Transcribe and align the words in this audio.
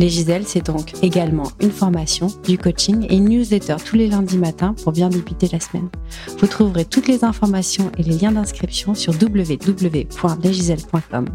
Les 0.00 0.08
Giselles, 0.08 0.46
c'est 0.46 0.64
donc 0.64 0.94
également 1.02 1.52
une 1.60 1.70
formation, 1.70 2.28
du 2.44 2.56
coaching 2.56 3.06
et 3.10 3.16
une 3.16 3.28
newsletter 3.28 3.76
tous 3.84 3.96
les 3.96 4.06
lundis 4.06 4.38
matins 4.38 4.74
pour 4.82 4.92
bien 4.92 5.10
débuter 5.10 5.46
la 5.52 5.60
semaine. 5.60 5.90
Vous 6.38 6.46
trouverez 6.46 6.86
toutes 6.86 7.06
les 7.06 7.22
informations 7.22 7.92
et 7.98 8.02
les 8.02 8.16
liens 8.16 8.32
d'inscription 8.32 8.94
sur 8.94 9.12
www.lesgiselles.com. 9.12 11.26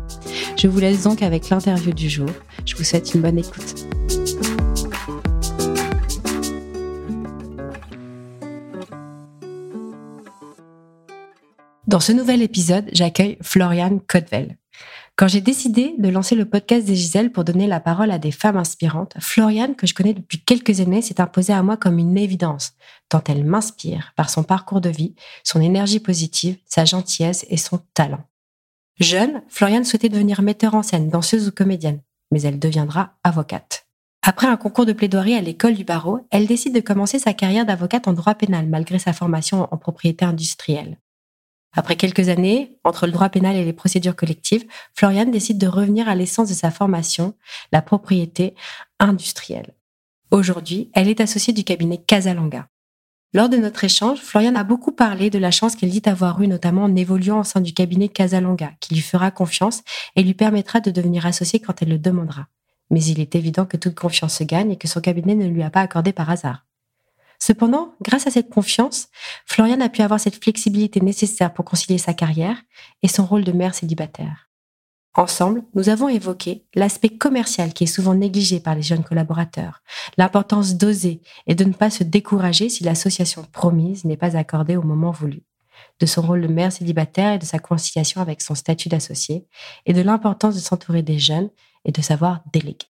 Je 0.58 0.68
vous 0.68 0.80
laisse 0.80 1.04
donc 1.04 1.22
avec 1.22 1.52
l'interview 1.52 1.94
du 1.94 2.10
jour. 2.10 2.26
Je 2.66 2.76
vous 2.76 2.84
souhaite 2.84 3.14
une 3.14 3.22
bonne 3.22 3.38
écoute. 3.38 3.86
Dans 11.86 12.00
ce 12.00 12.14
nouvel 12.14 12.42
épisode, 12.42 12.86
j'accueille 12.94 13.38
Floriane 13.44 14.00
Codvel. 14.08 14.58
Quand 15.18 15.30
j'ai 15.30 15.40
décidé 15.40 15.96
de 15.98 16.10
lancer 16.10 16.36
le 16.36 16.44
podcast 16.44 16.86
des 16.86 16.96
Giselles 16.96 17.32
pour 17.32 17.46
donner 17.46 17.68
la 17.68 17.80
parole 17.80 18.12
à 18.12 18.20
des 18.20 18.32
femmes 18.32 18.58
inspirantes, 18.58 19.14
Floriane, 19.20 19.76
que 19.76 19.88
je 19.88 19.94
connais 19.94 20.14
depuis 20.14 20.40
quelques 20.40 20.82
années, 20.82 21.02
s'est 21.02 21.22
imposée 21.22 21.54
à 21.54 21.64
moi 21.64 21.78
comme 21.78 22.00
une 22.00 22.18
évidence, 22.18 22.74
tant 23.08 23.24
elle 23.30 23.46
m'inspire 23.46 24.12
par 24.18 24.30
son 24.30 24.44
parcours 24.44 24.82
de 24.82 24.90
vie, 24.90 25.16
son 25.46 25.62
énergie 25.62 26.02
positive, 26.02 26.58
sa 26.66 26.84
gentillesse 26.84 27.46
et 27.50 27.56
son 27.56 27.80
talent. 27.94 28.26
Jeune, 29.00 29.42
Floriane 29.48 29.86
souhaitait 29.86 30.10
devenir 30.10 30.42
metteur 30.42 30.76
en 30.76 30.84
scène, 30.84 31.10
danseuse 31.10 31.48
ou 31.48 31.52
comédienne, 31.52 32.02
mais 32.32 32.42
elle 32.42 32.60
deviendra 32.60 33.14
avocate. 33.24 33.88
Après 34.22 34.48
un 34.48 34.58
concours 34.58 34.86
de 34.86 34.94
plaidoirie 34.94 35.36
à 35.36 35.42
l'école 35.42 35.76
du 35.76 35.86
barreau, 35.86 36.28
elle 36.30 36.48
décide 36.48 36.76
de 36.76 36.82
commencer 36.82 37.20
sa 37.20 37.34
carrière 37.34 37.66
d'avocate 37.66 38.10
en 38.10 38.14
droit 38.14 38.36
pénal 38.36 38.68
malgré 38.68 39.00
sa 39.00 39.14
formation 39.14 39.70
en 39.72 39.78
propriété 39.78 40.26
industrielle. 40.26 40.98
Après 41.76 41.96
quelques 41.96 42.30
années, 42.30 42.78
entre 42.84 43.06
le 43.06 43.12
droit 43.12 43.30
pénal 43.30 43.56
et 43.56 43.66
les 43.66 43.74
procédures 43.74 44.16
collectives, 44.16 44.66
Floriane 44.94 45.32
décide 45.32 45.58
de 45.58 45.68
revenir 45.68 46.08
à 46.08 46.16
l'essence 46.16 46.50
de 46.50 46.54
sa 46.54 46.72
formation, 46.72 47.36
la 47.72 47.82
propriété 47.82 48.56
industrielle. 49.00 49.74
Aujourd'hui, 50.32 50.90
elle 50.94 51.10
est 51.10 51.22
associée 51.22 51.54
du 51.54 51.64
cabinet 51.64 51.98
Casalanga. 51.98 52.68
Lors 53.34 53.50
de 53.50 53.58
notre 53.58 53.84
échange, 53.84 54.20
Floriane 54.20 54.56
a 54.56 54.64
beaucoup 54.64 54.94
parlé 54.94 55.30
de 55.30 55.38
la 55.38 55.52
chance 55.52 55.76
qu'elle 55.76 55.90
dit 55.90 56.02
avoir 56.06 56.42
eue, 56.42 56.48
notamment 56.48 56.84
en 56.84 56.96
évoluant 56.96 57.42
au 57.42 57.44
sein 57.44 57.60
du 57.60 57.74
cabinet 57.74 58.08
Casalanga, 58.08 58.72
qui 58.80 58.96
lui 58.96 59.02
fera 59.02 59.30
confiance 59.30 59.84
et 60.16 60.24
lui 60.24 60.34
permettra 60.34 60.80
de 60.80 60.92
devenir 60.92 61.26
associée 61.26 61.60
quand 61.60 61.82
elle 61.82 61.90
le 61.90 62.00
demandera. 62.00 62.48
Mais 62.90 63.04
il 63.04 63.20
est 63.20 63.36
évident 63.36 63.66
que 63.66 63.76
toute 63.76 63.96
confiance 63.96 64.38
se 64.38 64.46
gagne 64.46 64.72
et 64.72 64.78
que 64.78 64.88
son 64.88 65.02
cabinet 65.02 65.36
ne 65.36 65.48
lui 65.48 65.64
a 65.64 65.70
pas 65.70 65.82
accordé 65.82 66.14
par 66.14 66.30
hasard. 66.30 66.65
Cependant, 67.46 67.94
grâce 68.02 68.26
à 68.26 68.32
cette 68.32 68.50
confiance, 68.50 69.08
Floriane 69.46 69.84
a 69.84 69.90
pu 69.90 70.02
avoir 70.02 70.20
cette 70.20 70.44
flexibilité 70.44 71.00
nécessaire 71.00 71.54
pour 71.54 71.64
concilier 71.64 72.00
sa 72.00 72.16
carrière 72.16 72.58
et 73.04 73.08
son 73.08 73.24
rôle 73.24 73.44
de 73.44 73.52
mère 73.52 73.76
célibataire. 73.76 74.50
Ensemble, 75.14 75.64
nous 75.76 75.90
avons 75.90 76.10
évoqué 76.10 76.66
l'aspect 76.74 77.10
commercial 77.10 77.72
qui 77.72 77.84
est 77.84 77.88
souvent 77.88 78.16
négligé 78.16 78.60
par 78.60 78.74
les 78.74 78.82
jeunes 78.82 79.04
collaborateurs, 79.04 79.84
l'importance 80.18 80.74
d'oser 80.74 81.22
et 81.46 81.54
de 81.54 81.66
ne 81.66 81.74
pas 81.74 81.92
se 81.92 82.04
décourager 82.04 82.68
si 82.68 82.84
l'association 82.84 83.44
promise 83.52 84.06
n'est 84.06 84.18
pas 84.18 84.36
accordée 84.36 84.76
au 84.76 84.82
moment 84.82 85.12
voulu, 85.12 85.44
de 86.00 86.08
son 86.08 86.24
rôle 86.24 86.42
de 86.42 86.48
mère 86.48 86.72
célibataire 86.72 87.34
et 87.34 87.38
de 87.38 87.46
sa 87.46 87.60
conciliation 87.60 88.22
avec 88.22 88.42
son 88.42 88.56
statut 88.56 88.90
d'associé, 88.90 89.46
et 89.86 89.94
de 89.94 90.02
l'importance 90.02 90.56
de 90.56 90.62
s'entourer 90.62 91.04
des 91.04 91.20
jeunes 91.20 91.52
et 91.86 91.92
de 91.92 92.02
savoir 92.02 92.42
déléguer. 92.52 92.88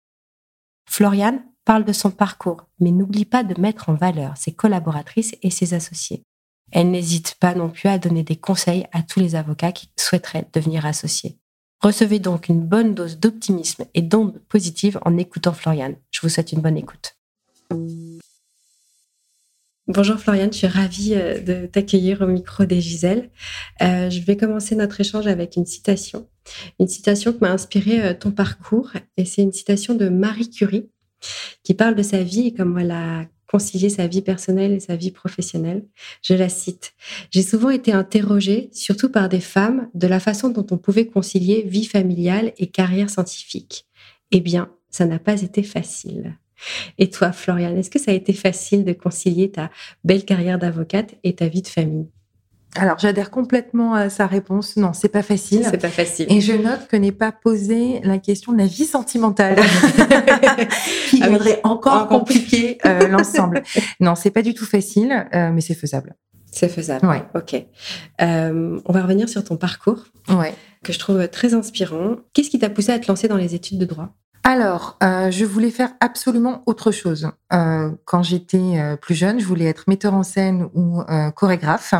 Floriane 0.86 1.42
parle 1.68 1.84
de 1.84 1.92
son 1.92 2.10
parcours, 2.10 2.66
mais 2.80 2.92
n'oublie 2.92 3.26
pas 3.26 3.44
de 3.44 3.60
mettre 3.60 3.90
en 3.90 3.94
valeur 3.94 4.38
ses 4.38 4.52
collaboratrices 4.52 5.36
et 5.42 5.50
ses 5.50 5.74
associés. 5.74 6.22
Elle 6.72 6.90
n'hésite 6.90 7.34
pas 7.38 7.54
non 7.54 7.68
plus 7.68 7.90
à 7.90 7.98
donner 7.98 8.22
des 8.22 8.36
conseils 8.36 8.86
à 8.92 9.02
tous 9.02 9.20
les 9.20 9.34
avocats 9.34 9.72
qui 9.72 9.90
souhaiteraient 10.00 10.48
devenir 10.54 10.86
associés. 10.86 11.36
Recevez 11.82 12.20
donc 12.20 12.48
une 12.48 12.62
bonne 12.62 12.94
dose 12.94 13.18
d'optimisme 13.18 13.84
et 13.92 14.00
d'ondes 14.00 14.40
positives 14.48 14.98
en 15.04 15.18
écoutant 15.18 15.52
Floriane. 15.52 15.96
Je 16.10 16.22
vous 16.22 16.30
souhaite 16.30 16.52
une 16.52 16.62
bonne 16.62 16.78
écoute. 16.78 17.18
Bonjour 19.88 20.16
Floriane, 20.16 20.52
je 20.52 20.58
suis 20.58 20.66
ravie 20.66 21.14
euh, 21.16 21.38
de 21.38 21.66
t'accueillir 21.66 22.22
au 22.22 22.26
micro 22.26 22.64
des 22.64 22.80
Giselles. 22.80 23.28
Euh, 23.82 24.08
je 24.08 24.20
vais 24.20 24.38
commencer 24.38 24.74
notre 24.74 25.02
échange 25.02 25.26
avec 25.26 25.56
une 25.56 25.66
citation. 25.66 26.28
Une 26.80 26.88
citation 26.88 27.34
qui 27.34 27.40
m'a 27.42 27.52
inspiré 27.52 28.02
euh, 28.02 28.14
ton 28.14 28.30
parcours 28.30 28.92
et 29.18 29.26
c'est 29.26 29.42
une 29.42 29.52
citation 29.52 29.94
de 29.94 30.08
Marie 30.08 30.48
Curie 30.48 30.88
qui 31.62 31.74
parle 31.74 31.94
de 31.94 32.02
sa 32.02 32.22
vie 32.22 32.48
et 32.48 32.54
comment 32.54 32.78
elle 32.78 32.90
a 32.90 33.26
concilié 33.48 33.88
sa 33.88 34.06
vie 34.06 34.22
personnelle 34.22 34.72
et 34.72 34.80
sa 34.80 34.94
vie 34.94 35.10
professionnelle. 35.10 35.84
Je 36.22 36.34
la 36.34 36.48
cite. 36.48 36.92
J'ai 37.30 37.42
souvent 37.42 37.70
été 37.70 37.92
interrogée, 37.92 38.68
surtout 38.72 39.08
par 39.10 39.28
des 39.28 39.40
femmes, 39.40 39.88
de 39.94 40.06
la 40.06 40.20
façon 40.20 40.50
dont 40.50 40.66
on 40.70 40.76
pouvait 40.76 41.06
concilier 41.06 41.62
vie 41.62 41.86
familiale 41.86 42.52
et 42.58 42.66
carrière 42.66 43.10
scientifique. 43.10 43.86
Eh 44.30 44.40
bien, 44.40 44.70
ça 44.90 45.06
n'a 45.06 45.18
pas 45.18 45.40
été 45.40 45.62
facile. 45.62 46.38
Et 46.98 47.08
toi, 47.08 47.32
Florian, 47.32 47.74
est-ce 47.76 47.90
que 47.90 47.98
ça 47.98 48.10
a 48.10 48.14
été 48.14 48.32
facile 48.32 48.84
de 48.84 48.92
concilier 48.92 49.50
ta 49.50 49.70
belle 50.04 50.24
carrière 50.24 50.58
d'avocate 50.58 51.14
et 51.24 51.34
ta 51.34 51.48
vie 51.48 51.62
de 51.62 51.68
famille? 51.68 52.08
Alors, 52.76 52.98
j'adhère 52.98 53.30
complètement 53.30 53.94
à 53.94 54.10
sa 54.10 54.26
réponse. 54.26 54.76
Non, 54.76 54.92
c'est 54.92 55.08
pas 55.08 55.22
facile. 55.22 55.64
C'est 55.64 55.78
pas 55.78 55.88
facile. 55.88 56.26
Et 56.30 56.40
je 56.40 56.52
note 56.52 56.86
que 56.88 56.96
n'est 56.96 57.12
pas 57.12 57.32
posé 57.32 58.00
la 58.04 58.18
question 58.18 58.52
de 58.52 58.58
la 58.58 58.66
vie 58.66 58.84
sentimentale, 58.84 59.56
qui 61.08 61.22
ah 61.22 61.28
encore 61.64 62.08
compliquer 62.08 62.78
euh, 62.84 63.08
l'ensemble. 63.08 63.62
Non, 64.00 64.14
c'est 64.14 64.30
pas 64.30 64.42
du 64.42 64.54
tout 64.54 64.66
facile, 64.66 65.26
euh, 65.34 65.50
mais 65.52 65.60
c'est 65.60 65.74
faisable. 65.74 66.14
C'est 66.50 66.68
faisable. 66.68 67.06
Ouais. 67.06 67.22
Ok. 67.34 67.54
Euh, 68.20 68.80
on 68.84 68.92
va 68.92 69.02
revenir 69.02 69.28
sur 69.28 69.42
ton 69.44 69.56
parcours, 69.56 70.04
ouais. 70.28 70.54
que 70.84 70.92
je 70.92 70.98
trouve 70.98 71.26
très 71.28 71.54
inspirant. 71.54 72.16
Qu'est-ce 72.32 72.50
qui 72.50 72.58
t'a 72.58 72.70
poussé 72.70 72.92
à 72.92 72.98
te 72.98 73.08
lancer 73.08 73.28
dans 73.28 73.36
les 73.36 73.54
études 73.54 73.78
de 73.78 73.86
droit? 73.86 74.10
Alors, 74.50 74.96
je 75.02 75.44
voulais 75.44 75.70
faire 75.70 75.90
absolument 76.00 76.62
autre 76.64 76.90
chose. 76.90 77.30
quand 77.50 78.22
j'étais 78.22 78.96
plus 79.00 79.14
jeune, 79.14 79.40
je 79.40 79.44
voulais 79.44 79.66
être 79.66 79.84
metteur 79.88 80.14
en 80.14 80.22
scène 80.22 80.68
ou 80.74 81.02
chorégraphe. 81.36 81.94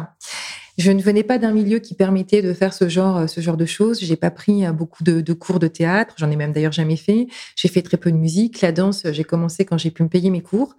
Je 0.78 0.92
ne 0.92 1.03
venais 1.03 1.25
pas 1.25 1.38
d'un 1.38 1.50
milieu 1.50 1.81
qui 1.81 1.94
permettait 1.94 2.41
de 2.41 2.54
faire 2.54 2.72
ce 2.72 2.88
genre, 2.88 3.16
euh, 3.16 3.26
ce 3.26 3.41
genre 3.41 3.56
de 3.56 3.66
choses. 3.66 3.98
J'ai 4.00 4.14
pas 4.14 4.31
pris 4.31 4.64
euh, 4.64 4.72
beaucoup 4.72 5.03
de, 5.03 5.32
cours 5.32 5.58
de 5.58 5.66
théâtre. 5.66 6.14
J'en 6.16 6.31
ai 6.31 6.37
même 6.37 6.53
d'ailleurs 6.53 6.72
jamais 6.72 6.97
fait. 6.97 7.26
J'ai 7.56 7.66
fait 7.66 7.82
très 7.82 7.97
peu 7.97 8.12
de 8.12 8.16
musique. 8.16 8.60
La 8.60 8.70
danse, 8.70 9.03
j'ai 9.10 9.25
commencé 9.25 9.64
quand 9.64 9.76
j'ai 9.76 9.91
pu 9.91 10.04
me 10.04 10.08
payer 10.08 10.31
mes 10.31 10.41
cours. 10.41 10.76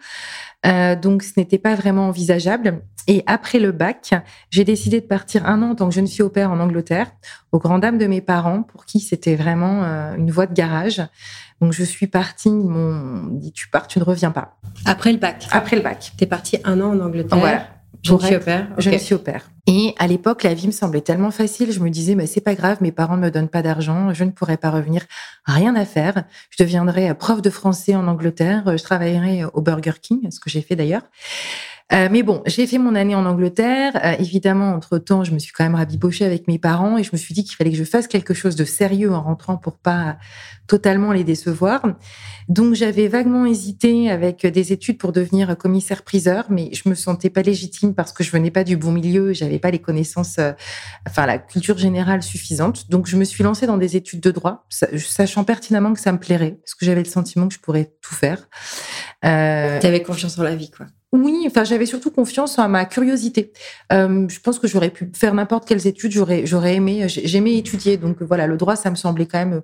Euh, 0.65 0.95
donc, 0.95 1.23
ce 1.23 1.33
n'était 1.35 1.57
pas 1.57 1.75
vraiment 1.75 2.07
envisageable. 2.07 2.81
Et 3.07 3.23
après 3.27 3.59
le 3.59 3.71
bac, 3.71 4.13
j'ai 4.51 4.63
décidé 4.63 5.01
de 5.01 5.05
partir 5.05 5.45
un 5.45 5.63
an 5.63 5.71
en 5.71 5.75
tant 5.75 5.89
que 5.89 5.95
jeune 5.95 6.07
fille 6.07 6.21
au 6.21 6.29
père 6.29 6.51
en 6.51 6.59
Angleterre, 6.59 7.11
aux 7.51 7.59
grandes 7.59 7.81
dames 7.81 7.97
de 7.97 8.07
mes 8.07 8.21
parents, 8.21 8.63
pour 8.63 8.85
qui 8.85 8.99
c'était 8.99 9.35
vraiment 9.35 9.83
euh, 9.83 10.15
une 10.15 10.31
voie 10.31 10.45
de 10.45 10.53
garage. 10.53 11.01
Donc, 11.61 11.73
je 11.73 11.83
suis 11.83 12.07
partie, 12.07 12.49
ils 12.49 12.69
m'ont 12.69 13.27
dit, 13.31 13.51
tu 13.51 13.69
pars, 13.69 13.87
tu 13.87 13.99
ne 13.99 14.03
reviens 14.03 14.31
pas. 14.31 14.57
Après 14.85 15.11
le 15.11 15.17
bac 15.17 15.47
Après 15.51 15.75
le 15.75 15.81
bac. 15.81 16.13
Tu 16.17 16.23
es 16.23 16.27
partie 16.27 16.57
un 16.63 16.79
an 16.81 16.95
en 16.95 16.99
Angleterre 16.99 17.37
Voilà. 17.37 17.67
Je 18.01 18.15
suis 18.17 18.35
au 18.35 18.39
père. 18.39 18.67
Je 18.77 18.97
suis 18.97 19.13
au 19.13 19.19
père. 19.19 19.49
Et 19.67 19.93
à 19.99 20.07
l'époque, 20.07 20.43
la 20.43 20.53
vie 20.53 20.67
me 20.67 20.71
semblait 20.71 21.01
tellement 21.01 21.31
facile. 21.31 21.71
Je 21.71 21.79
me 21.79 21.89
disais, 21.89 22.15
mais 22.15 22.27
c'est 22.27 22.41
pas 22.41 22.55
grave, 22.55 22.77
mes 22.81 22.91
parents 22.91 23.17
ne 23.17 23.21
me 23.23 23.31
donnent 23.31 23.49
pas 23.49 23.61
d'argent, 23.61 24.13
je 24.13 24.23
ne 24.23 24.31
pourrais 24.31 24.57
pas 24.57 24.71
revenir, 24.71 25.03
rien 25.45 25.75
à 25.75 25.85
faire. 25.85 26.23
Je 26.49 26.63
deviendrai 26.63 27.13
prof 27.13 27.41
de 27.41 27.49
français 27.49 27.95
en 27.95 28.07
Angleterre, 28.07 28.77
je 28.77 28.83
travaillerai 28.83 29.43
au 29.53 29.61
Burger 29.61 29.93
King, 30.01 30.31
ce 30.31 30.39
que 30.39 30.49
j'ai 30.49 30.61
fait 30.61 30.75
d'ailleurs. 30.75 31.03
Euh, 31.91 32.07
mais 32.11 32.21
bon, 32.21 32.43
j'ai 32.45 32.67
fait 32.67 32.77
mon 32.77 32.93
année 32.93 33.15
en 33.15 33.25
Angleterre. 33.25 33.93
Euh, 34.03 34.13
évidemment, 34.19 34.73
entre-temps, 34.73 35.23
je 35.23 35.31
me 35.31 35.39
suis 35.39 35.51
quand 35.51 35.63
même 35.63 35.75
rabibochée 35.75 36.23
avec 36.23 36.47
mes 36.47 36.59
parents 36.59 36.97
et 36.97 37.03
je 37.03 37.09
me 37.13 37.17
suis 37.17 37.33
dit 37.33 37.43
qu'il 37.43 37.55
fallait 37.55 37.71
que 37.71 37.77
je 37.77 37.83
fasse 37.83 38.07
quelque 38.07 38.33
chose 38.33 38.55
de 38.55 38.63
sérieux 38.63 39.11
en 39.11 39.21
rentrant 39.21 39.57
pour 39.57 39.77
pas 39.77 40.17
totalement 40.67 41.11
les 41.11 41.23
décevoir. 41.23 41.81
Donc, 42.47 42.75
j'avais 42.75 43.07
vaguement 43.07 43.45
hésité 43.45 44.09
avec 44.11 44.45
des 44.45 44.71
études 44.71 44.99
pour 44.99 45.11
devenir 45.11 45.57
commissaire-priseur, 45.57 46.45
mais 46.49 46.69
je 46.73 46.87
me 46.87 46.95
sentais 46.95 47.31
pas 47.31 47.41
légitime 47.41 47.95
parce 47.95 48.13
que 48.13 48.23
je 48.23 48.31
venais 48.31 48.51
pas 48.51 48.63
du 48.63 48.77
bon 48.77 48.91
milieu, 48.91 49.33
j'avais 49.33 49.59
pas 49.59 49.71
les 49.71 49.79
connaissances, 49.79 50.37
euh, 50.37 50.53
enfin 51.07 51.25
la 51.25 51.39
culture 51.39 51.77
générale 51.77 52.21
suffisante. 52.21 52.89
Donc, 52.89 53.07
je 53.07 53.17
me 53.17 53.23
suis 53.23 53.43
lancée 53.43 53.65
dans 53.65 53.77
des 53.77 53.95
études 53.95 54.21
de 54.21 54.31
droit, 54.31 54.67
sachant 54.69 55.43
pertinemment 55.43 55.93
que 55.93 55.99
ça 55.99 56.11
me 56.11 56.19
plairait, 56.19 56.59
parce 56.63 56.75
que 56.75 56.85
j'avais 56.85 57.03
le 57.03 57.09
sentiment 57.09 57.47
que 57.47 57.55
je 57.55 57.59
pourrais 57.59 57.91
tout 58.01 58.13
faire. 58.13 58.47
Euh... 59.25 59.79
Tu 59.79 59.85
avais 59.87 60.01
confiance 60.01 60.37
en 60.39 60.43
la 60.43 60.55
vie, 60.55 60.71
quoi. 60.71 60.85
Oui, 61.11 61.43
enfin 61.47 61.63
j'avais 61.63 61.87
surtout 61.87 62.11
confiance 62.11 62.59
en 62.59 62.69
ma 62.69 62.85
curiosité. 62.85 63.51
Euh, 63.91 64.27
je 64.29 64.39
pense 64.39 64.59
que 64.59 64.67
j'aurais 64.67 64.91
pu 64.91 65.11
faire 65.15 65.33
n'importe 65.33 65.67
quelles 65.67 65.87
études, 65.87 66.11
j'aurais 66.11 66.45
j'aurais 66.45 66.75
aimé, 66.75 67.07
j'aimais 67.09 67.57
étudier. 67.57 67.97
Donc 67.97 68.21
voilà, 68.21 68.45
le 68.45 68.57
droit, 68.57 68.75
ça 68.75 68.91
me 68.91 68.95
semblait 68.95 69.25
quand 69.25 69.39
même 69.39 69.61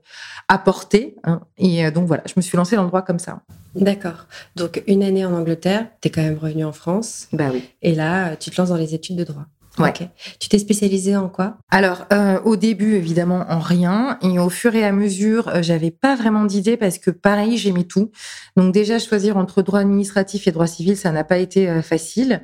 apporter. 0.47 1.15
Hein, 1.23 1.41
et 1.59 1.85
euh, 1.85 1.91
donc 1.91 2.07
voilà, 2.07 2.23
je 2.25 2.33
me 2.35 2.41
suis 2.41 2.57
lancée 2.57 2.75
dans 2.75 2.81
le 2.81 2.87
droit 2.87 3.03
comme 3.03 3.19
ça. 3.19 3.41
D'accord. 3.75 4.25
Donc 4.55 4.81
une 4.87 5.03
année 5.03 5.23
en 5.23 5.33
Angleterre, 5.33 5.87
tu 6.01 6.07
es 6.07 6.11
quand 6.11 6.23
même 6.23 6.37
revenue 6.37 6.65
en 6.65 6.73
France. 6.73 7.27
Bah 7.31 7.49
oui. 7.53 7.63
Et 7.83 7.93
là, 7.93 8.35
tu 8.37 8.49
te 8.49 8.59
lances 8.59 8.69
dans 8.69 8.77
les 8.77 8.95
études 8.95 9.17
de 9.17 9.23
droit. 9.23 9.45
Ouais. 9.77 9.89
Ok. 9.89 10.07
Tu 10.39 10.49
t'es 10.49 10.59
spécialisée 10.59 11.15
en 11.17 11.27
quoi? 11.27 11.57
Alors, 11.69 12.05
euh, 12.13 12.39
au 12.43 12.55
début, 12.55 12.95
évidemment, 12.95 13.45
en 13.49 13.59
rien. 13.59 14.17
Et 14.21 14.39
au 14.39 14.49
fur 14.49 14.75
et 14.75 14.85
à 14.85 14.91
mesure, 14.91 15.49
euh, 15.49 15.61
j'avais 15.61 15.91
pas 15.91 16.15
vraiment 16.15 16.45
d'idée 16.45 16.77
parce 16.77 16.97
que, 16.97 17.11
pareil, 17.11 17.57
j'aimais 17.57 17.83
tout. 17.83 18.11
Donc, 18.55 18.73
déjà, 18.73 18.99
choisir 18.99 19.37
entre 19.37 19.61
droit 19.61 19.79
administratif 19.79 20.47
et 20.47 20.51
droit 20.51 20.67
civil, 20.67 20.95
ça 20.95 21.11
n'a 21.11 21.23
pas 21.23 21.37
été 21.37 21.69
euh, 21.69 21.81
facile. 21.81 22.41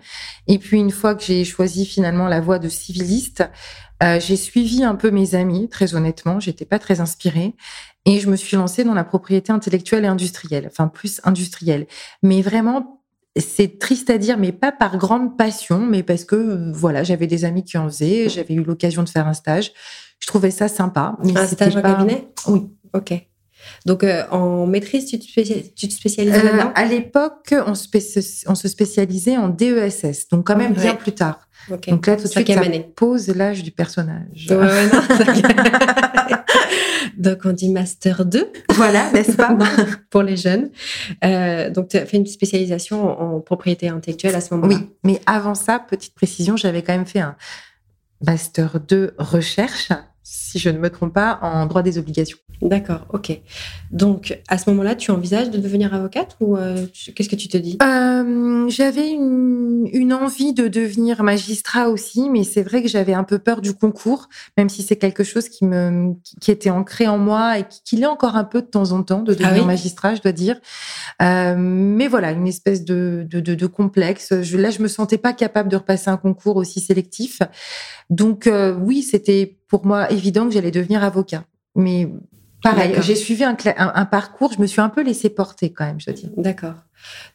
Et 0.48 0.58
puis, 0.58 0.78
une 0.78 0.92
fois 0.92 1.16
que 1.16 1.24
j'ai 1.24 1.46
choisi 1.46 1.86
finalement 1.86 2.28
la 2.28 2.42
voie 2.42 2.60
de 2.60 2.70
civiliste, 2.70 3.44
euh, 4.04 4.20
j'ai 4.20 4.36
suivi 4.36 4.84
un 4.84 4.96
peu 4.96 5.12
mes 5.12 5.36
amis, 5.36 5.70
très 5.70 5.96
honnêtement. 5.96 6.40
J'étais 6.40 6.66
pas 6.66 6.80
très 6.80 7.02
inspirée. 7.02 7.56
Et 8.06 8.20
je 8.20 8.30
me 8.30 8.36
suis 8.36 8.58
lancée 8.58 8.84
dans 8.84 8.96
la 8.96 9.04
propriété 9.04 9.52
intellectuelle 9.52 10.06
et 10.06 10.08
industrielle. 10.08 10.68
Enfin, 10.72 10.88
plus 10.88 11.22
industrielle. 11.24 11.86
Mais 12.24 12.42
vraiment 12.42 13.01
c'est 13.38 13.80
triste 13.80 14.10
à 14.10 14.18
dire, 14.18 14.38
mais 14.38 14.52
pas 14.52 14.72
par 14.72 14.98
grande 14.98 15.38
passion, 15.38 15.80
mais 15.80 16.04
parce 16.04 16.26
que 16.26 16.36
euh, 16.36 16.72
voilà, 16.74 17.04
j'avais 17.04 17.28
des 17.28 17.46
amis 17.46 17.64
qui 17.64 17.78
en 17.78 17.88
faisaient, 17.90 18.28
j'avais 18.30 18.54
eu 18.56 18.64
l'occasion 18.64 19.04
de 19.04 19.10
faire 19.10 19.28
un 19.28 19.34
stage. 19.34 19.72
Je 20.20 20.28
trouvais 20.28 20.52
ça 20.52 20.68
sympa. 20.68 21.16
Mais 21.24 21.38
Un 21.38 21.48
stage 21.48 21.76
en 21.78 21.82
pas- 21.82 21.94
cabinet? 21.94 22.28
Oui. 22.48 22.70
Ok. 22.94 23.14
Donc, 23.86 24.04
euh, 24.04 24.24
en 24.32 24.66
maîtrise, 24.66 25.06
tu 25.06 25.20
te, 25.20 25.24
spécialises, 25.24 25.72
tu 25.76 25.88
te 25.88 26.22
Euh, 26.36 26.64
à 26.76 26.86
l'époque, 26.86 27.54
on, 27.66 27.76
se 27.76 27.88
spé- 27.88 28.44
on 28.48 28.56
se 28.56 28.68
spécialisait 28.68 29.38
en 29.38 29.50
DESS, 29.50 30.28
donc 30.30 30.48
quand 30.48 30.58
même 30.58 30.74
bien 30.74 30.96
plus 30.96 31.12
tard. 31.14 31.48
Donc 31.70 32.08
là, 32.08 32.16
tout 32.16 32.24
de 32.24 32.28
suite, 32.28 32.34
Cinquième 32.40 32.60
ça 32.60 32.66
année. 32.66 32.92
pose 32.96 33.28
l'âge 33.30 33.64
du 33.64 33.72
personnage. 33.72 34.48
Ouais, 34.50 34.56
ouais, 34.56 34.90
non. 34.92 35.02
donc, 37.18 37.40
on 37.46 37.52
dit 37.52 37.70
Master 37.70 38.26
2 38.26 38.52
Voilà, 38.72 39.12
n'est-ce 39.12 39.34
pas 39.34 39.56
pour 40.10 40.24
les 40.24 40.38
jeunes. 40.38 40.70
Euh, 41.24 41.70
donc, 41.70 41.90
tu 41.90 41.98
as 41.98 42.06
fait 42.06 42.18
une 42.18 42.26
spécialisation 42.26 43.20
en 43.20 43.40
propriété 43.40 43.90
intellectuelle 43.90 44.36
à 44.36 44.42
ce 44.42 44.54
moment-là. 44.54 44.76
Oui, 44.76 44.90
mais 45.04 45.22
avant 45.26 45.56
ça, 45.56 45.80
petite 45.80 46.16
précision, 46.16 46.58
j'avais 46.58 46.82
quand 46.82 46.94
même 46.94 47.06
fait 47.06 47.20
un 47.20 47.36
master 48.26 48.80
2 48.80 49.16
recherche, 49.18 49.90
si 50.24 50.60
je 50.60 50.70
ne 50.70 50.78
me 50.78 50.90
trompe 50.90 51.14
pas, 51.14 51.40
en 51.42 51.66
droit 51.66 51.82
des 51.82 51.98
obligations. 51.98 52.38
D'accord, 52.62 53.08
ok. 53.12 53.42
Donc, 53.92 54.40
à 54.48 54.60
ce 54.60 54.70
moment-là, 54.70 54.94
tu 54.96 55.10
envisages 55.10 55.50
de 55.50 55.58
devenir 55.58 55.96
avocate 55.96 56.38
ou 56.40 56.58
euh, 56.58 56.86
qu'est-ce 57.16 57.28
que 57.28 57.36
tu 57.36 57.48
te 57.48 57.58
dis? 57.58 57.78
Euh, 57.82 58.70
j'avais 58.70 59.10
une, 59.10 59.90
une 59.92 60.14
envie 60.14 60.54
de 60.54 60.68
devenir 60.68 61.24
magistrat 61.24 61.90
aussi, 61.90 62.30
mais 62.30 62.44
c'est 62.44 62.62
vrai 62.62 62.84
que 62.84 62.88
j'avais 62.88 63.14
un 63.14 63.24
peu 63.24 63.40
peur 63.40 63.62
du 63.62 63.74
concours, 63.74 64.30
même 64.58 64.70
si 64.70 64.84
c'est 64.84 64.96
quelque 64.96 65.24
chose 65.24 65.50
qui 65.50 65.66
me 65.66 66.14
qui, 66.40 66.52
était 66.52 66.70
ancré 66.70 67.08
en 67.08 67.18
moi 67.18 67.58
et 67.58 67.64
qui, 67.68 67.82
qui 67.84 67.96
l'est 67.96 68.06
encore 68.06 68.36
un 68.36 68.44
peu 68.44 68.62
de 68.62 68.68
temps 68.68 68.92
en 68.92 69.02
temps 69.02 69.24
de 69.24 69.34
devenir 69.34 69.54
Ah 69.56 69.60
oui? 69.62 69.66
magistrat, 69.66 70.14
je 70.14 70.22
dois 70.22 70.32
dire. 70.32 70.60
Euh, 71.22 71.56
mais 71.58 72.08
voilà, 72.08 72.32
une 72.32 72.48
espèce 72.48 72.86
de, 72.86 73.26
de, 73.28 73.40
de, 73.40 73.56
de 73.56 73.66
complexe. 73.66 74.34
Je, 74.42 74.58
là, 74.58 74.70
je 74.70 74.84
me 74.84 74.88
sentais 74.88 75.18
pas 75.18 75.34
capable 75.34 75.70
de 75.70 75.78
repasser 75.78 76.10
un 76.10 76.18
concours 76.18 76.58
aussi 76.58 76.80
sélectif. 76.80 77.40
Donc 78.12 78.46
euh, 78.46 78.76
oui, 78.76 79.02
c'était 79.02 79.58
pour 79.72 79.86
moi 79.88 80.12
évident 80.12 80.46
que 80.48 80.52
j'allais 80.54 80.70
devenir 80.70 81.02
avocat. 81.04 81.46
Mais 81.76 82.08
pareil, 82.62 82.94
j'ai 83.00 83.16
suivi 83.16 83.44
un, 83.46 83.54
cla- 83.56 83.74
un, 83.78 83.92
un 83.96 84.06
parcours, 84.06 84.52
je 84.54 84.60
me 84.62 84.68
suis 84.68 84.82
un 84.82 84.90
peu 84.90 85.02
laissée 85.02 85.30
porter 85.30 85.72
quand 85.74 85.86
même, 85.86 86.00
je 86.00 86.06
dois 86.08 86.14
dire. 86.14 86.30
D'accord. 86.38 86.76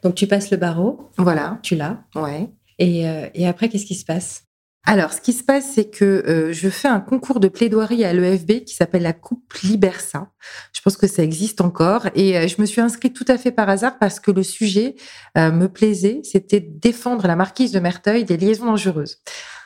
Donc, 0.02 0.14
tu 0.14 0.26
passes 0.26 0.50
le 0.50 0.58
barreau, 0.58 1.10
Voilà, 1.16 1.58
tu 1.62 1.74
l'as. 1.74 1.98
ouais. 2.14 2.48
Et, 2.78 3.08
euh, 3.08 3.26
et 3.34 3.48
après, 3.48 3.68
qu'est-ce 3.70 3.86
qui 3.86 3.94
se 3.94 4.04
passe? 4.04 4.42
Alors, 4.88 5.12
ce 5.12 5.20
qui 5.20 5.32
se 5.32 5.42
passe, 5.42 5.64
c'est 5.74 5.90
que 5.90 6.04
euh, 6.04 6.52
je 6.52 6.68
fais 6.68 6.86
un 6.86 7.00
concours 7.00 7.40
de 7.40 7.48
plaidoirie 7.48 8.04
à 8.04 8.12
l'EFB 8.12 8.62
qui 8.64 8.74
s'appelle 8.74 9.02
la 9.02 9.14
Coupe 9.14 9.52
Libersa. 9.64 10.28
Je 10.72 10.80
pense 10.80 10.96
que 10.96 11.08
ça 11.08 11.24
existe 11.24 11.60
encore. 11.60 12.06
Et 12.14 12.36
euh, 12.38 12.46
je 12.46 12.60
me 12.60 12.66
suis 12.66 12.80
inscrite 12.80 13.12
tout 13.16 13.24
à 13.26 13.36
fait 13.36 13.50
par 13.50 13.68
hasard 13.68 13.98
parce 13.98 14.20
que 14.20 14.30
le 14.30 14.44
sujet 14.44 14.94
euh, 15.36 15.50
me 15.50 15.66
plaisait. 15.68 16.20
C'était 16.22 16.60
défendre 16.60 17.26
la 17.26 17.34
marquise 17.34 17.72
de 17.72 17.80
Merteuil 17.80 18.24
des 18.24 18.36
liaisons 18.36 18.66
dangereuses. 18.66 19.16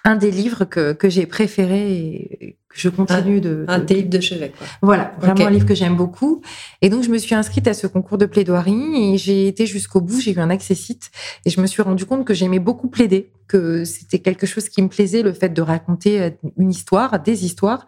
Un 0.05 0.17
des 0.17 0.31
livres 0.31 0.64
que, 0.64 0.93
que 0.93 1.08
j'ai 1.11 1.26
préféré 1.26 1.93
et 1.93 2.56
que 2.70 2.79
je 2.79 2.88
continue 2.88 3.41
de, 3.41 3.64
Un 3.69 3.81
de- 3.81 3.85
tes 3.85 3.94
livres 3.94 4.08
de 4.08 4.20
chevet, 4.20 4.50
quoi. 4.56 4.67
voilà, 4.81 5.12
vraiment 5.20 5.47
un 5.47 5.50
livre 5.50 5.67
que 5.67 5.75
j'aime 5.75 5.97
beaucoup. 5.97 6.41
Et 6.82 6.88
donc, 6.88 7.02
je 7.02 7.11
me 7.11 7.19
suis 7.19 7.35
inscrite 7.35 7.67
à 7.67 7.75
ce 7.75 7.87
concours 7.87 8.17
de 8.17 8.26
plaidoirie 8.26 9.12
et 9.14 9.19
j'ai 9.19 9.49
été 9.49 9.67
jusqu'au 9.67 10.00
bout. 10.00 10.20
J'ai 10.20 10.32
eu 10.32 10.38
un 10.38 10.50
accessite 10.50 11.11
et 11.44 11.50
je 11.50 11.61
me 11.61 11.67
suis 11.67 11.82
rendu 11.82 12.06
compte 12.06 12.25
que 12.25 12.32
j'aimais 12.32 12.61
beaucoup 12.61 12.88
plaider, 12.88 13.31
que 13.49 13.85
c'était 13.85 14.20
quelque 14.20 14.47
chose 14.47 14.69
qui 14.69 14.81
me 14.82 14.88
plaisait, 14.88 15.23
le 15.23 15.32
fait 15.32 15.49
de 15.50 15.61
raconter 15.62 16.20
euh, 16.23 16.31
une 16.56 16.70
histoire, 16.70 17.20
des 17.20 17.44
histoires. 17.44 17.85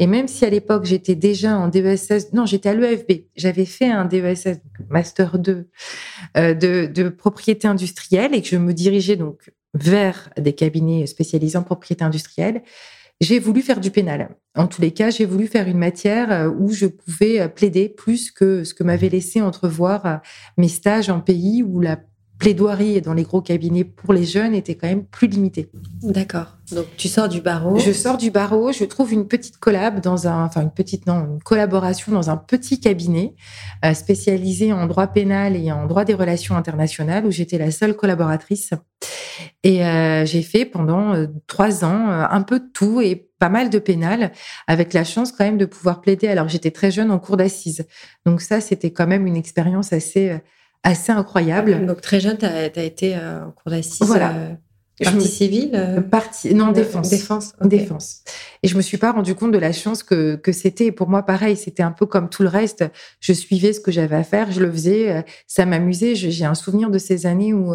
Et 0.00 0.06
même 0.08 0.26
si 0.28 0.44
à 0.44 0.50
l'époque, 0.50 0.84
j'étais 0.84 1.14
déjà 1.14 1.56
en 1.56 1.68
DESS, 1.68 2.32
non, 2.32 2.44
j'étais 2.44 2.70
à 2.70 2.74
l'EFB. 2.74 3.22
J'avais 3.36 3.64
fait 3.66 3.88
un 3.90 4.04
DESS, 4.04 4.58
Master 4.90 5.38
2 5.38 5.68
euh, 6.36 6.54
de, 6.54 6.86
de 6.92 7.08
propriété 7.08 7.68
industrielle 7.68 8.34
et 8.34 8.42
que 8.42 8.48
je 8.48 8.56
me 8.56 8.74
dirigeais 8.74 9.16
donc 9.16 9.50
vers 9.74 10.30
des 10.38 10.52
cabinets 10.52 11.06
spécialisés 11.06 11.58
en 11.58 11.62
propriété 11.62 12.04
industrielle 12.04 12.62
j'ai 13.20 13.38
voulu 13.38 13.62
faire 13.62 13.80
du 13.80 13.90
pénal. 13.90 14.36
En 14.56 14.66
tous 14.66 14.80
les 14.80 14.92
cas, 14.92 15.10
j'ai 15.10 15.24
voulu 15.24 15.46
faire 15.46 15.68
une 15.68 15.78
matière 15.78 16.30
euh, 16.30 16.48
où 16.48 16.72
je 16.72 16.86
pouvais 16.86 17.40
euh, 17.40 17.48
plaider 17.48 17.88
plus 17.88 18.30
que 18.30 18.64
ce 18.64 18.74
que 18.74 18.84
m'avait 18.84 19.08
laissé 19.08 19.40
entrevoir 19.40 20.06
euh, 20.06 20.16
mes 20.56 20.68
stages 20.68 21.10
en 21.10 21.20
pays 21.20 21.62
où 21.62 21.80
la 21.80 21.98
plaidoirie 22.44 23.00
dans 23.00 23.14
les 23.14 23.22
gros 23.22 23.40
cabinets 23.40 23.84
pour 23.84 24.12
les 24.12 24.24
jeunes 24.24 24.54
était 24.54 24.74
quand 24.74 24.86
même 24.86 25.06
plus 25.06 25.28
limitée. 25.28 25.70
D'accord. 26.02 26.58
Donc, 26.72 26.84
tu 26.98 27.08
sors 27.08 27.26
du 27.26 27.40
barreau. 27.40 27.78
Je 27.78 27.90
sors 27.90 28.18
du 28.18 28.30
barreau, 28.30 28.70
je 28.70 28.84
trouve 28.84 29.14
une 29.14 29.26
petite 29.26 29.56
collab 29.56 30.00
dans 30.02 30.28
un, 30.28 30.44
enfin 30.44 30.60
une 30.60 30.70
petite, 30.70 31.06
non, 31.06 31.24
une 31.24 31.42
collaboration 31.42 32.12
dans 32.12 32.28
un 32.28 32.36
petit 32.36 32.80
cabinet 32.80 33.34
euh, 33.82 33.94
spécialisé 33.94 34.74
en 34.74 34.86
droit 34.86 35.06
pénal 35.06 35.56
et 35.56 35.72
en 35.72 35.86
droit 35.86 36.04
des 36.04 36.12
relations 36.12 36.54
internationales 36.54 37.24
où 37.24 37.30
j'étais 37.30 37.56
la 37.56 37.70
seule 37.70 37.96
collaboratrice. 37.96 38.74
Et 39.62 39.82
euh, 39.86 40.26
j'ai 40.26 40.42
fait 40.42 40.66
pendant 40.66 41.14
euh, 41.14 41.26
trois 41.46 41.82
ans 41.82 42.10
un 42.10 42.42
peu 42.42 42.60
de 42.60 42.68
tout 42.74 43.00
et 43.00 43.30
pas 43.38 43.48
mal 43.48 43.70
de 43.70 43.78
pénal, 43.78 44.32
avec 44.66 44.92
la 44.92 45.04
chance 45.04 45.32
quand 45.32 45.44
même 45.44 45.58
de 45.58 45.66
pouvoir 45.66 46.02
plaider 46.02 46.28
alors 46.28 46.48
j'étais 46.48 46.70
très 46.70 46.90
jeune 46.90 47.10
en 47.10 47.18
cours 47.18 47.38
d'assises. 47.38 47.86
Donc 48.26 48.42
ça, 48.42 48.60
c'était 48.60 48.92
quand 48.92 49.06
même 49.06 49.26
une 49.26 49.36
expérience 49.36 49.94
assez, 49.94 50.38
assez 50.84 51.10
incroyable. 51.10 51.84
Donc, 51.86 52.00
très 52.00 52.20
jeune, 52.20 52.38
tu 52.38 52.44
as, 52.46 52.66
été 52.84 53.16
euh, 53.16 53.46
en 53.46 53.50
cours 53.50 53.72
d'assises. 53.72 54.06
Voilà. 54.06 54.32
euh, 54.36 54.54
partie 55.02 55.16
me- 55.16 55.22
civile 55.24 55.70
euh, 55.74 56.00
Partie, 56.00 56.54
non, 56.54 56.70
défense. 56.70 57.10
Défense. 57.10 57.52
défense. 57.62 58.22
Et 58.62 58.68
je 58.68 58.76
me 58.76 58.82
suis 58.82 58.96
pas 58.98 59.10
rendu 59.10 59.34
compte 59.34 59.50
de 59.50 59.58
la 59.58 59.72
chance 59.72 60.04
que, 60.04 60.36
que 60.36 60.52
c'était. 60.52 60.92
Pour 60.92 61.08
moi, 61.08 61.24
pareil, 61.24 61.56
c'était 61.56 61.82
un 61.82 61.90
peu 61.90 62.06
comme 62.06 62.28
tout 62.28 62.44
le 62.44 62.48
reste. 62.48 62.84
Je 63.18 63.32
suivais 63.32 63.72
ce 63.72 63.80
que 63.80 63.90
j'avais 63.90 64.14
à 64.14 64.22
faire, 64.22 64.52
je 64.52 64.60
le 64.60 64.70
faisais, 64.70 65.24
ça 65.48 65.66
m'amusait. 65.66 66.14
J'ai 66.14 66.44
un 66.44 66.54
souvenir 66.54 66.90
de 66.90 66.98
ces 66.98 67.26
années 67.26 67.52
où, 67.52 67.74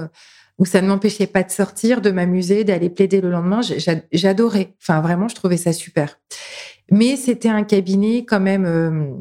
où 0.58 0.66
ça 0.66 0.82
ne 0.82 0.88
m'empêchait 0.88 1.28
pas 1.28 1.44
de 1.44 1.52
sortir, 1.52 2.00
de 2.02 2.12
m'amuser, 2.12 2.64
d'aller 2.64 2.90
plaider 2.90 3.20
le 3.22 3.30
lendemain. 3.32 3.60
J'adorais. 4.12 4.76
Enfin, 4.82 5.02
vraiment, 5.02 5.28
je 5.28 5.36
trouvais 5.36 5.58
ça 5.58 5.74
super. 5.74 6.20
Mais 6.92 7.18
c'était 7.18 7.50
un 7.50 7.64
cabinet 7.64 8.26
quand 8.26 8.40
même. 8.40 8.66
euh, 8.66 9.14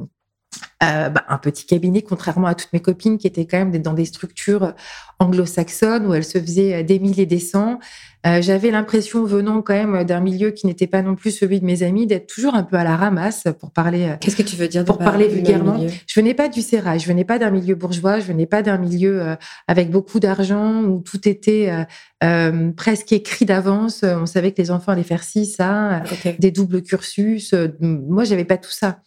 euh, 0.82 1.08
bah, 1.08 1.24
un 1.28 1.38
petit 1.38 1.66
cabinet, 1.66 2.02
contrairement 2.02 2.46
à 2.46 2.54
toutes 2.54 2.72
mes 2.72 2.80
copines 2.80 3.18
qui 3.18 3.26
étaient 3.26 3.46
quand 3.46 3.58
même 3.58 3.76
dans 3.82 3.94
des 3.94 4.04
structures 4.04 4.74
anglo-saxonnes 5.18 6.06
où 6.06 6.14
elles 6.14 6.24
se 6.24 6.38
faisaient 6.38 6.74
euh, 6.74 6.82
des 6.82 6.98
mille 6.98 7.18
et 7.18 7.26
des 7.26 7.40
cents. 7.40 7.78
Euh, 8.26 8.42
J'avais 8.42 8.70
l'impression, 8.70 9.24
venant 9.24 9.62
quand 9.62 9.74
même 9.74 10.04
d'un 10.04 10.20
milieu 10.20 10.50
qui 10.50 10.66
n'était 10.66 10.86
pas 10.86 11.02
non 11.02 11.14
plus 11.14 11.30
celui 11.30 11.60
de 11.60 11.64
mes 11.64 11.82
amis, 11.82 12.06
d'être 12.06 12.26
toujours 12.26 12.54
un 12.54 12.62
peu 12.64 12.76
à 12.76 12.84
la 12.84 12.96
ramasse 12.96 13.44
pour 13.60 13.70
parler. 13.70 14.04
euh, 14.04 14.16
Qu'est-ce 14.20 14.36
que 14.36 14.42
tu 14.42 14.56
veux 14.56 14.68
dire 14.68 14.84
Pour 14.84 14.98
parler 14.98 15.28
vulgairement, 15.28 15.78
je 16.06 16.14
venais 16.20 16.34
pas 16.34 16.48
du 16.48 16.62
sérail, 16.62 16.98
je 17.00 17.06
venais 17.06 17.24
pas 17.24 17.38
d'un 17.38 17.50
milieu 17.50 17.74
bourgeois, 17.74 18.18
je 18.20 18.26
venais 18.26 18.46
pas 18.46 18.62
d'un 18.62 18.78
milieu 18.78 19.22
euh, 19.22 19.36
avec 19.68 19.90
beaucoup 19.90 20.20
d'argent 20.20 20.82
où 20.82 21.00
tout 21.00 21.28
était 21.28 21.70
euh, 21.70 21.84
euh, 22.24 22.70
presque 22.72 23.12
écrit 23.12 23.44
d'avance. 23.44 24.02
On 24.04 24.26
savait 24.26 24.52
que 24.52 24.60
les 24.60 24.70
enfants 24.70 24.92
allaient 24.92 25.02
faire 25.04 25.22
ci, 25.22 25.46
ça, 25.46 26.02
euh, 26.26 26.32
des 26.38 26.50
doubles 26.50 26.82
cursus. 26.82 27.52
Euh, 27.52 27.68
Moi, 27.80 28.24
j'avais 28.24 28.44
pas 28.44 28.56
tout 28.56 28.70
ça. 28.70 29.00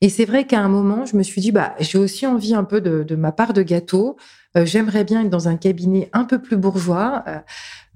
Et 0.00 0.08
c'est 0.08 0.24
vrai 0.24 0.46
qu'à 0.46 0.60
un 0.60 0.68
moment, 0.68 1.04
je 1.10 1.16
me 1.16 1.22
suis 1.22 1.40
dit, 1.40 1.52
bah, 1.52 1.74
j'ai 1.80 1.98
aussi 1.98 2.26
envie 2.26 2.54
un 2.54 2.64
peu 2.64 2.80
de, 2.80 3.14
ma 3.16 3.32
part 3.32 3.52
de 3.52 3.62
gâteau. 3.62 4.16
Euh, 4.56 4.64
J'aimerais 4.64 5.04
bien 5.04 5.22
être 5.22 5.30
dans 5.30 5.48
un 5.48 5.56
cabinet 5.56 6.08
un 6.12 6.24
peu 6.24 6.40
plus 6.40 6.56
bourgeois. 6.56 7.24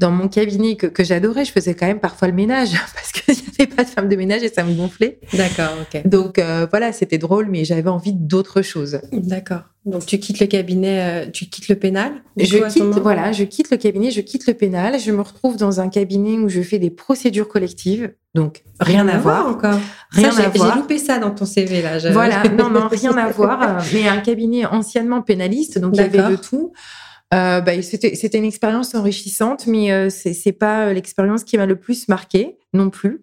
Dans 0.03 0.11
mon 0.11 0.27
cabinet 0.27 0.75
que, 0.75 0.89
que 0.89 1.05
j'adorais, 1.05 1.45
je 1.45 1.53
faisais 1.53 1.75
quand 1.75 1.87
même 1.87 2.01
parfois 2.01 2.27
le 2.27 2.35
ménage 2.35 2.73
parce 2.95 3.13
qu'il 3.13 3.35
n'y 3.35 3.41
avait 3.61 3.71
pas 3.73 3.85
de 3.85 3.89
femme 3.89 4.09
de 4.09 4.17
ménage 4.17 4.43
et 4.43 4.49
ça 4.49 4.65
me 4.65 4.75
gonflait. 4.75 5.21
D'accord, 5.33 5.71
ok. 5.81 6.03
Donc 6.09 6.41
euh, 6.41 6.67
voilà, 6.69 6.93
c'était 6.93 7.19
drôle, 7.19 7.47
mais 7.49 7.65
j'avais 7.65 7.89
envie 7.89 8.13
d'autre 8.13 8.63
chose. 8.63 8.99
D'accord. 9.13 9.61
Donc, 9.85 10.05
tu 10.07 10.19
quittes 10.19 10.41
le 10.41 10.47
cabinet, 10.47 11.27
euh, 11.27 11.31
tu 11.31 11.47
quittes 11.47 11.69
le 11.69 11.77
pénal 11.77 12.13
Je 12.37 12.59
coup, 12.59 12.69
quitte, 12.69 12.83
voilà, 13.01 13.33
je 13.33 13.45
quitte 13.45 13.71
le 13.71 13.77
cabinet, 13.77 14.11
je 14.13 14.21
quitte 14.21 14.47
le 14.49 14.55
pénal, 14.55 14.99
je 15.01 15.11
me 15.13 15.21
retrouve 15.21 15.57
dans 15.57 15.81
un 15.81 15.89
cabinet 15.89 16.39
où 16.39 16.49
je 16.49 16.63
fais 16.63 16.79
des 16.81 16.91
procédures 16.91 17.49
collectives, 17.49 18.13
donc 18.35 18.63
rien 18.81 19.07
à 19.09 19.19
voir. 19.19 19.47
encore. 19.49 19.79
Rien 20.11 20.31
Ça, 20.33 20.47
à 20.47 20.49
voir. 20.49 20.73
J'ai 20.75 20.81
loupé 20.81 20.99
ça 20.99 21.19
dans 21.19 21.31
ton 21.31 21.47
CV 21.47 21.83
là. 21.83 21.99
Voilà, 22.13 22.43
non, 22.57 22.71
non, 22.71 22.89
rien 22.91 23.17
à 23.17 23.29
voir. 23.29 23.63
euh, 23.63 23.81
Mais 23.93 24.09
un 24.09 24.19
cabinet 24.19 24.67
anciennement 24.67 25.23
pénaliste, 25.23 25.79
donc 25.79 25.95
il 25.95 26.01
y 26.01 26.05
avait 26.05 26.31
de 26.31 26.37
tout. 26.37 26.73
Euh, 27.33 27.61
bah, 27.61 27.81
c'était, 27.83 28.39
une 28.39 28.45
expérience 28.45 28.95
enrichissante, 28.95 29.67
mais 29.67 29.91
euh, 29.91 30.11
c'est, 30.11 30.53
pas 30.53 30.93
l'expérience 30.93 31.45
qui 31.45 31.57
m'a 31.57 31.67
le 31.67 31.77
plus 31.77 32.09
marqué. 32.09 32.59
Non 32.73 32.91
plus. 32.91 33.23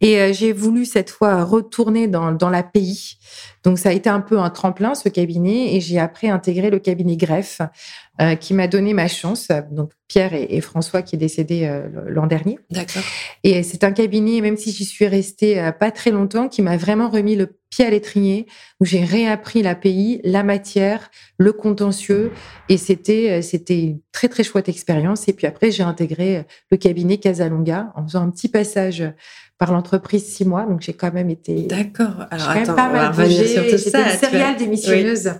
Et 0.00 0.20
euh, 0.20 0.32
j'ai 0.32 0.52
voulu 0.52 0.84
cette 0.84 1.10
fois 1.10 1.42
retourner 1.44 2.08
dans, 2.08 2.32
dans 2.32 2.50
la 2.50 2.62
pays. 2.62 3.16
Donc 3.64 3.78
ça 3.78 3.88
a 3.88 3.92
été 3.92 4.08
un 4.08 4.20
peu 4.20 4.38
un 4.38 4.50
tremplin 4.50 4.94
ce 4.94 5.08
cabinet 5.08 5.74
et 5.74 5.80
j'ai 5.80 5.98
après 5.98 6.28
intégré 6.28 6.70
le 6.70 6.78
cabinet 6.78 7.16
greffe 7.16 7.60
euh, 8.20 8.34
qui 8.34 8.54
m'a 8.54 8.68
donné 8.68 8.94
ma 8.94 9.08
chance. 9.08 9.48
Donc 9.70 9.92
Pierre 10.08 10.34
et, 10.34 10.60
François 10.60 11.02
qui 11.02 11.16
est 11.16 11.18
décédé 11.18 11.64
euh, 11.64 11.88
l'an 12.06 12.26
dernier. 12.26 12.58
D'accord. 12.70 13.02
Et 13.42 13.62
c'est 13.62 13.82
un 13.84 13.92
cabinet, 13.92 14.40
même 14.40 14.56
si 14.56 14.70
j'y 14.70 14.84
suis 14.84 15.06
restée 15.06 15.70
pas 15.80 15.90
très 15.90 16.10
longtemps, 16.10 16.48
qui 16.48 16.62
m'a 16.62 16.76
vraiment 16.76 17.08
remis 17.08 17.34
le 17.34 17.58
pied 17.70 17.84
à 17.84 17.90
l'étrier 17.90 18.46
où 18.78 18.84
j'ai 18.84 19.04
réappris 19.04 19.62
l'API, 19.62 20.20
la 20.22 20.44
matière, 20.44 21.10
le 21.36 21.52
contentieux 21.52 22.30
et 22.68 22.76
c'était 22.76 23.42
c'était 23.42 23.80
une 23.80 24.00
très 24.12 24.28
très 24.28 24.44
chouette 24.44 24.68
expérience. 24.68 25.26
Et 25.28 25.32
puis 25.32 25.46
après 25.46 25.72
j'ai 25.72 25.82
intégré 25.82 26.44
le 26.70 26.76
cabinet 26.76 27.18
Casalonga 27.18 27.92
en 27.96 28.04
faisant 28.04 28.22
un 28.22 28.30
petit 28.30 28.48
passage 28.48 28.75
par 29.58 29.72
l'entreprise 29.72 30.24
six 30.26 30.44
mois, 30.44 30.66
donc 30.66 30.82
j'ai 30.82 30.92
quand 30.92 31.12
même 31.14 31.30
été. 31.30 31.62
D'accord. 31.62 32.26
Alors 32.30 32.50
attends, 32.50 32.74
pas 32.74 32.90
mal 32.90 33.12
bougé. 33.12 33.46
Sur 33.46 33.64
tout 33.66 33.78
ça. 33.78 34.12
Une 34.12 34.18
céréale 34.18 34.56
démissionneuse. 34.56 35.32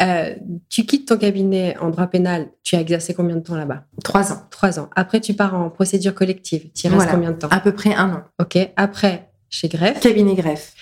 Euh, 0.00 0.34
tu 0.68 0.84
quittes 0.84 1.08
ton 1.08 1.16
cabinet 1.16 1.76
en 1.80 1.88
droit 1.88 2.06
pénal. 2.08 2.48
Tu 2.62 2.76
as 2.76 2.80
exercé 2.80 3.14
combien 3.14 3.36
de 3.36 3.40
temps 3.40 3.56
là-bas? 3.56 3.84
Trois 4.02 4.32
ans. 4.32 4.42
Trois 4.50 4.78
ans. 4.78 4.90
Après, 4.96 5.20
tu 5.20 5.32
pars 5.32 5.54
en 5.54 5.70
procédure 5.70 6.14
collective. 6.14 6.70
Tu 6.74 6.86
y 6.86 6.90
restes 6.90 7.10
combien 7.10 7.30
de 7.30 7.38
temps? 7.38 7.48
À 7.50 7.60
peu 7.60 7.72
près 7.72 7.94
un 7.94 8.10
an. 8.12 8.22
Ok. 8.38 8.58
Après, 8.76 9.30
chez 9.48 9.68
Greffe? 9.68 10.00
Cabinet 10.00 10.34
Greffe. 10.34 10.74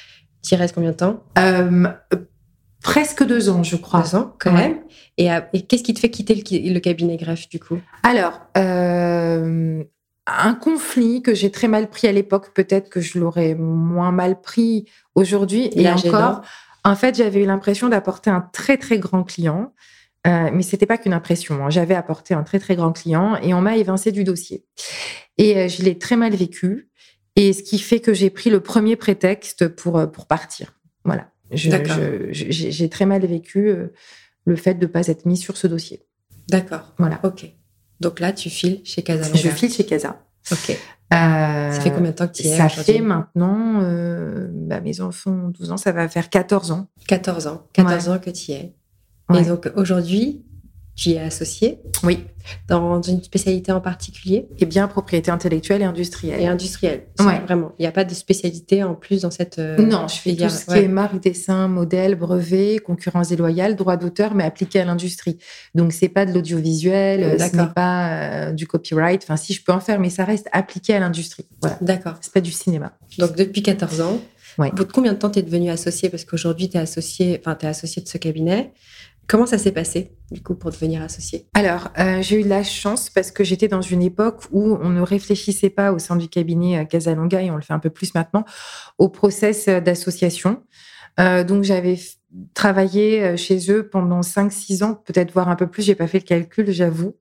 Tu 0.43 0.55
y 0.55 0.57
restes 0.57 0.75
combien 0.75 0.91
de 0.91 0.97
temps? 0.97 1.23
Euh, 1.39 1.87
Presque 2.83 3.25
deux 3.25 3.49
ans, 3.49 3.63
je 3.63 3.77
crois. 3.77 4.03
Deux 4.03 4.17
ans, 4.17 4.35
quand 4.41 4.51
même. 4.51 4.79
Et, 5.17 5.31
euh, 5.33 5.39
et 5.53 5.63
qu'est-ce 5.63 5.85
qui 5.85 5.95
te 5.95 6.01
fait 6.01 6.11
quitter 6.11 6.35
le, 6.35 6.73
le 6.75 6.81
cabinet 6.81 7.17
Greffe, 7.17 7.49
du 7.49 7.61
coup? 7.61 7.79
Alors, 8.03 8.41
euh, 8.57 9.85
un 10.27 10.55
conflit 10.55 11.23
que 11.23 11.35
j'ai 11.35 11.51
très 11.51 11.69
mal 11.69 11.91
pris 11.91 12.07
à 12.07 12.13
l'époque, 12.13 12.53
peut-être 12.55 12.89
que 12.89 13.01
je 13.01 13.19
l'aurais 13.19 13.55
moins 13.55 14.13
mal 14.13 14.41
pris 14.41 14.87
aujourd'hui. 15.15 15.71
Et 15.73 15.89
encore, 15.91 16.43
en 16.85 16.95
fait, 16.95 17.17
j'avais 17.17 17.43
eu 17.43 17.47
l'impression 17.47 17.89
d'apporter 17.89 18.31
un 18.31 18.41
très 18.41 18.77
très 18.77 18.99
grand 18.99 19.25
client, 19.25 19.73
euh, 20.27 20.51
mais 20.53 20.63
c'était 20.63 20.87
pas 20.87 20.99
qu'une 20.99 21.13
impression. 21.13 21.65
Hein. 21.65 21.71
J'avais 21.71 21.95
apporté 21.95 22.35
un 22.35 22.43
très 22.43 22.61
très 22.61 22.77
grand 22.77 22.93
client 22.93 23.37
et 23.37 23.55
on 23.55 23.61
m'a 23.61 23.77
évincé 23.77 24.13
du 24.13 24.25
dossier. 24.25 24.65
Et 25.39 25.57
euh, 25.57 25.69
je 25.69 25.83
l'ai 25.83 25.99
très 25.99 26.17
mal 26.17 26.35
vécu. 26.35 26.89
Et 27.35 27.53
ce 27.53 27.63
qui 27.63 27.79
fait 27.79 28.01
que 28.01 28.13
j'ai 28.13 28.31
pris 28.31 28.51
le 28.51 28.61
premier 28.61 28.95
prétexte 28.95 29.69
pour 29.69 29.99
euh, 29.99 30.07
pour 30.07 30.27
partir. 30.27 30.75
Voilà. 31.05 31.29
J'ai 31.51 32.89
très 32.89 33.07
mal 33.07 33.27
vécu 33.27 33.69
euh, 33.69 33.89
le 34.45 34.57
fait 34.57 34.75
de 34.75 34.87
ne 34.87 34.91
pas 34.91 35.07
être 35.09 35.27
mis 35.27 35.37
sur 35.37 35.57
ce 35.57 35.67
dossier. 35.67 36.07
D'accord. 36.49 36.95
Voilà. 36.99 37.21
Ok. 37.23 37.47
Donc 38.03 38.21
là, 38.21 38.33
tu 38.33 38.51
files 38.51 38.81
chez 38.85 39.03
Casa. 39.03 39.33
Je 39.33 39.49
file 39.49 39.73
chez 39.73 39.85
Casa. 39.85 40.21
Ok. 40.51 40.71
Euh, 40.71 41.73
ça 41.73 41.81
fait 41.81 41.91
combien 41.91 42.11
de 42.11 42.17
temps 42.17 42.27
que 42.27 42.33
tu 42.33 42.43
y 42.43 42.49
es 42.49 42.57
Ça 42.57 42.69
fait 42.69 43.01
maintenant, 43.01 43.81
euh, 43.83 44.49
bah, 44.51 44.81
mes 44.81 45.01
enfants 45.01 45.31
ont 45.31 45.49
12 45.49 45.71
ans, 45.73 45.77
ça 45.77 45.93
va 45.93 46.09
faire 46.09 46.29
14 46.29 46.73
ans. 46.73 46.89
14 47.07 47.47
ans. 47.47 47.67
14 47.75 48.09
ans 48.09 48.19
que 48.19 48.31
tu 48.31 48.51
y 48.51 48.55
es. 48.55 48.75
Et 49.35 49.45
donc 49.45 49.71
aujourd'hui, 49.77 50.45
tu 50.95 51.11
y 51.11 51.13
es 51.15 51.21
associé. 51.21 51.81
Oui. 52.03 52.25
Dans 52.69 53.01
une 53.01 53.23
spécialité 53.23 53.71
en 53.71 53.81
particulier 53.81 54.49
Et 54.59 54.67
bien 54.67 54.89
propriété 54.89 55.31
intellectuelle 55.31 55.81
et 55.81 55.85
industrielle. 55.85 56.41
Et 56.41 56.49
industrielle. 56.49 57.05
Ouais. 57.21 57.39
Vraiment. 57.41 57.73
Il 57.79 57.83
n'y 57.83 57.87
a 57.87 57.93
pas 57.93 58.05
de 58.05 58.13
spécialité 58.15 58.83
en 58.83 58.95
plus 58.95 59.23
dans 59.23 59.31
cette. 59.31 59.61
Euh, 59.61 59.77
non, 59.79 60.09
je 60.09 60.17
fais 60.17 60.35
tout 60.35 60.49
ce 60.49 60.67
qui 60.67 60.79
est 60.79 60.89
marque, 60.89 61.21
dessin, 61.21 61.69
modèle, 61.69 62.17
brevet, 62.17 62.79
concurrence 62.79 63.29
déloyale, 63.29 63.77
droit 63.77 63.97
d'auteur, 63.97 64.35
mais 64.35 64.45
appliqué 64.45 64.81
à 64.81 64.85
l'industrie. 64.85 65.39
Donc, 65.75 65.93
c'est 65.93 66.09
pas 66.09 66.27
de 66.27 66.33
l'audiovisuel, 66.33 67.41
ce 67.41 67.57
n'est 67.57 67.73
pas 67.75 68.49
euh, 68.49 68.53
du 68.53 68.67
copyright. 68.67 69.23
Enfin, 69.23 69.37
si 69.37 69.55
je 69.55 69.63
peux 69.63 69.73
en 69.73 69.81
faire, 69.81 70.01
mais 70.01 70.11
ça 70.11 70.25
reste 70.25 70.49
appliqué 70.53 70.95
à 70.95 70.99
l'industrie. 70.99 71.47
Voilà. 71.61 71.79
D'accord. 71.81 72.15
C'est 72.21 72.33
pas 72.33 72.41
du 72.41 72.53
cinéma. 72.53 72.93
Donc, 73.19 73.37
depuis 73.37 73.63
14 73.63 74.01
ans. 74.01 74.21
Ouais. 74.59 74.69
Au 74.71 74.75
bout 74.75 74.85
de 74.85 74.93
combien 74.93 75.15
de 75.15 75.19
temps 75.19 75.31
tu 75.31 75.39
es 75.39 75.43
devenu 75.43 75.71
associé? 75.71 76.11
Parce 76.11 76.25
qu'aujourd'hui, 76.25 76.69
tu 76.69 76.77
es 76.77 76.81
associé, 76.81 77.41
enfin, 77.41 77.57
es 77.63 77.67
associé 77.67 78.03
de 78.03 78.09
ce 78.09 78.19
cabinet. 78.19 78.73
Comment 79.33 79.47
ça 79.47 79.57
s'est 79.57 79.73
passé, 79.73 80.13
du 80.31 80.43
coup, 80.43 80.55
pour 80.55 80.71
devenir 80.71 81.01
associé 81.01 81.47
Alors, 81.55 81.89
euh, 81.99 82.21
j'ai 82.21 82.41
eu 82.41 82.43
de 82.43 82.51
la 82.51 82.63
chance 82.63 83.09
parce 83.09 83.31
que 83.31 83.45
j'étais 83.45 83.67
dans 83.67 83.81
une 83.81 84.03
époque 84.03 84.43
où 84.51 84.77
on 84.83 84.91
ne 84.91 85.01
réfléchissait 85.01 85.71
pas 85.71 85.91
au 85.93 85.99
sein 85.99 86.17
du 86.17 86.29
cabinet 86.29 86.81
euh, 86.81 86.85
Casalonga, 86.85 87.41
et 87.41 87.51
on 87.51 87.57
le 87.57 87.63
fait 87.63 87.73
un 87.73 87.79
peu 87.79 87.89
plus 87.89 88.15
maintenant, 88.15 88.45
au 88.99 89.09
process 89.09 89.69
euh, 89.69 89.81
d'association. 89.81 90.63
donc, 91.17 91.63
j'avais 91.65 91.99
travaillé 92.55 93.37
chez 93.37 93.71
eux 93.71 93.89
pendant 93.89 94.21
5-6 94.21 94.85
ans, 94.85 94.95
peut-être 95.05 95.33
voir 95.33 95.49
un 95.49 95.57
peu 95.57 95.67
plus, 95.67 95.83
j'ai 95.83 95.95
pas 95.95 96.07
fait 96.07 96.19
le 96.19 96.25
calcul, 96.25 96.71
j'avoue. 96.71 97.17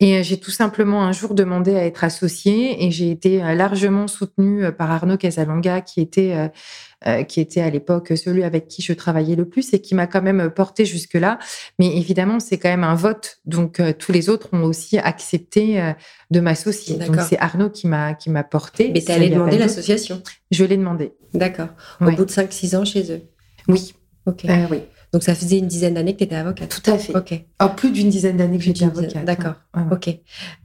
Et 0.00 0.22
j'ai 0.24 0.40
tout 0.40 0.50
simplement 0.50 1.04
un 1.04 1.12
jour 1.12 1.34
demandé 1.34 1.76
à 1.76 1.84
être 1.84 2.04
associée 2.04 2.84
et 2.84 2.90
j'ai 2.90 3.10
été 3.10 3.38
largement 3.54 4.08
soutenue 4.08 4.72
par 4.72 4.90
Arnaud 4.90 5.18
Casalonga, 5.18 5.82
qui 5.82 6.00
était 6.00 6.50
euh, 7.06 7.22
qui 7.22 7.40
était 7.40 7.62
à 7.62 7.70
l'époque 7.70 8.12
celui 8.14 8.44
avec 8.44 8.68
qui 8.68 8.82
je 8.82 8.92
travaillais 8.92 9.34
le 9.34 9.48
plus 9.48 9.72
et 9.72 9.80
qui 9.80 9.94
m'a 9.94 10.06
quand 10.06 10.20
même 10.20 10.50
porté 10.50 10.84
jusque-là. 10.84 11.38
Mais 11.78 11.96
évidemment, 11.96 12.40
c'est 12.40 12.58
quand 12.58 12.68
même 12.68 12.84
un 12.84 12.94
vote. 12.94 13.38
Donc, 13.46 13.80
euh, 13.80 13.94
tous 13.98 14.12
les 14.12 14.28
autres 14.28 14.50
ont 14.52 14.64
aussi 14.64 14.98
accepté 14.98 15.80
euh, 15.80 15.92
de 16.30 16.40
m'associer. 16.40 16.98
Donc, 16.98 17.16
c'est 17.26 17.38
Arnaud 17.38 17.70
qui 17.70 17.86
m'a 17.86 18.12
qui 18.12 18.28
m'a 18.28 18.44
porté. 18.44 18.90
Mais 18.92 19.00
tu 19.00 19.10
allé 19.12 19.30
demander 19.30 19.56
l'association? 19.56 20.22
Je 20.50 20.62
l'ai 20.62 20.76
demandé. 20.76 21.14
D'accord. 21.32 21.68
Au 22.02 22.10
bout 22.10 22.26
de 22.26 22.30
5-6 22.30 22.76
ans 22.76 22.84
chez 22.84 23.10
eux? 23.10 23.22
Oui. 23.66 23.94
Ok. 24.26 24.46
oui. 24.70 24.78
Donc, 25.12 25.24
ça 25.24 25.34
faisait 25.34 25.58
une 25.58 25.66
dizaine 25.66 25.94
d'années 25.94 26.12
que 26.12 26.18
tu 26.18 26.24
étais 26.24 26.36
avocate. 26.36 26.68
Tout 26.68 26.88
à 26.90 26.96
fait. 26.96 27.16
Ok. 27.16 27.44
Oh, 27.60 27.66
plus 27.76 27.90
d'une 27.90 28.10
dizaine 28.10 28.36
d'années 28.36 28.58
que 28.58 28.64
j'étais 28.64 28.84
avocate. 28.84 29.24
D'accord. 29.24 29.54
Ok. 29.90 30.08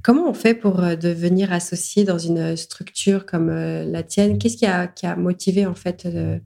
Comment 0.03 0.29
on 0.29 0.33
fait 0.33 0.53
pour 0.53 0.81
euh, 0.81 0.95
devenir 0.95 1.51
associé 1.51 2.03
dans 2.03 2.19
une 2.19 2.55
structure 2.55 3.25
comme 3.25 3.49
euh, 3.49 3.85
la 3.85 4.03
tienne? 4.03 4.37
Qu'est-ce 4.37 4.57
qui 4.57 4.67
a, 4.67 4.85
qui 4.87 5.07
a 5.07 5.15
motivé, 5.15 5.65
en 5.65 5.73
fait, 5.73 6.05
euh, 6.05 6.37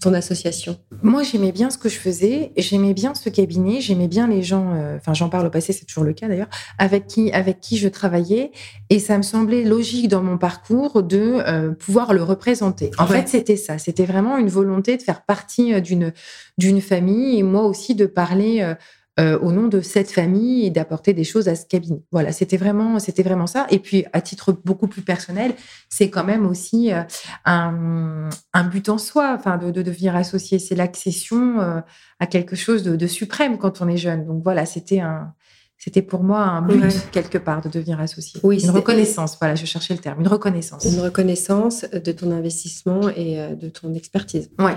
ton 0.00 0.14
association 0.14 0.78
Moi, 1.02 1.22
j'aimais 1.22 1.52
bien 1.52 1.70
ce 1.70 1.76
que 1.76 1.88
je 1.88 1.98
faisais, 1.98 2.52
j'aimais 2.56 2.94
bien 2.94 3.14
ce 3.14 3.28
cabinet, 3.28 3.80
j'aimais 3.80 4.08
bien 4.08 4.26
les 4.26 4.42
gens, 4.42 4.72
euh, 4.74 4.96
enfin 4.96 5.12
j'en 5.12 5.28
parle 5.28 5.46
au 5.46 5.50
passé, 5.50 5.72
c'est 5.72 5.84
toujours 5.84 6.04
le 6.04 6.14
cas 6.14 6.26
d'ailleurs, 6.26 6.48
avec 6.78 7.06
qui, 7.06 7.30
avec 7.32 7.60
qui 7.60 7.76
je 7.76 7.86
travaillais, 7.86 8.50
et 8.88 8.98
ça 8.98 9.18
me 9.18 9.22
semblait 9.22 9.62
logique 9.62 10.08
dans 10.08 10.22
mon 10.22 10.38
parcours 10.38 11.02
de 11.02 11.18
euh, 11.46 11.72
pouvoir 11.72 12.14
le 12.14 12.22
représenter. 12.22 12.90
En 12.98 13.06
fait, 13.06 13.28
c'était 13.28 13.56
ça, 13.56 13.78
c'était 13.78 14.06
vraiment 14.06 14.38
une 14.38 14.48
volonté 14.48 14.96
de 14.96 15.02
faire 15.02 15.22
partie 15.22 15.74
euh, 15.74 15.80
d'une 15.80 16.12
d'une 16.56 16.80
famille, 16.80 17.38
et 17.38 17.42
moi 17.42 17.64
aussi 17.64 17.94
de 17.94 18.06
parler 18.06 18.60
euh, 18.60 18.74
au 19.18 19.52
nom 19.52 19.68
de 19.68 19.82
cette 19.82 20.10
famille 20.10 20.64
et 20.64 20.70
d'apporter 20.70 21.12
des 21.12 21.24
choses 21.24 21.46
à 21.48 21.54
ce 21.54 21.66
cabinet. 21.66 22.02
Voilà, 22.10 22.32
c'était 22.32 22.56
vraiment, 22.56 22.98
c'était 22.98 23.22
vraiment 23.22 23.46
ça. 23.46 23.66
Et 23.70 23.78
puis, 23.78 24.06
à 24.14 24.22
titre 24.22 24.52
beaucoup 24.64 24.86
plus 24.86 25.02
personnel, 25.02 25.54
c'est 25.88 26.08
quand 26.08 26.24
même 26.24 26.46
aussi 26.46 26.92
euh, 26.92 27.02
un, 27.44 28.64
but 28.70 28.88
en 28.88 28.98
soi, 28.98 29.34
enfin, 29.38 29.58
de, 29.58 29.70
devenir 29.70 30.16
associé. 30.16 30.58
C'est 30.58 30.74
l'accession 30.74 31.60
euh, 31.60 31.80
à 32.18 32.26
quelque 32.26 32.56
chose 32.56 32.82
de, 32.82 33.06
suprême 33.06 33.58
quand 33.58 33.80
on 33.80 33.88
est 33.88 33.96
jeune. 33.96 34.24
Donc 34.24 34.42
voilà, 34.42 34.66
c'était 34.66 35.00
un, 35.00 35.34
c'était 35.80 36.02
pour 36.02 36.22
moi 36.22 36.42
un 36.42 36.62
but 36.62 37.10
quelque 37.10 37.38
part 37.38 37.62
de 37.62 37.68
devenir 37.68 37.98
associé. 37.98 38.38
Oui, 38.44 38.62
une 38.62 38.70
reconnaissance. 38.70 39.36
Voilà, 39.40 39.56
je 39.56 39.66
cherchais 39.66 39.94
le 39.94 40.00
terme, 40.00 40.20
une 40.20 40.28
reconnaissance. 40.28 40.84
Une 40.84 41.00
reconnaissance 41.00 41.86
de 41.90 42.12
ton 42.12 42.30
investissement 42.30 43.08
et 43.08 43.56
de 43.56 43.68
ton 43.68 43.94
expertise. 43.94 44.50
Ouais 44.58 44.76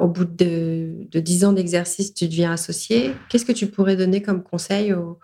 au 0.00 0.08
bout 0.08 0.24
de, 0.24 1.06
dix 1.14 1.44
ans 1.44 1.52
d'exercice, 1.52 2.14
tu 2.14 2.26
deviens 2.26 2.52
associé. 2.52 3.12
Qu'est-ce 3.28 3.44
que 3.44 3.52
tu 3.52 3.66
pourrais 3.66 3.96
donner 3.96 4.22
comme 4.22 4.42
conseil 4.42 4.94
aux, 4.94 5.18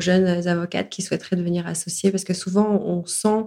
jeunes 0.00 0.46
avocates 0.46 0.90
qui 0.90 1.02
souhaiteraient 1.02 1.36
devenir 1.36 1.66
associés? 1.66 2.10
Parce 2.10 2.24
que 2.24 2.34
souvent, 2.34 2.80
on 2.84 3.04
sent, 3.06 3.44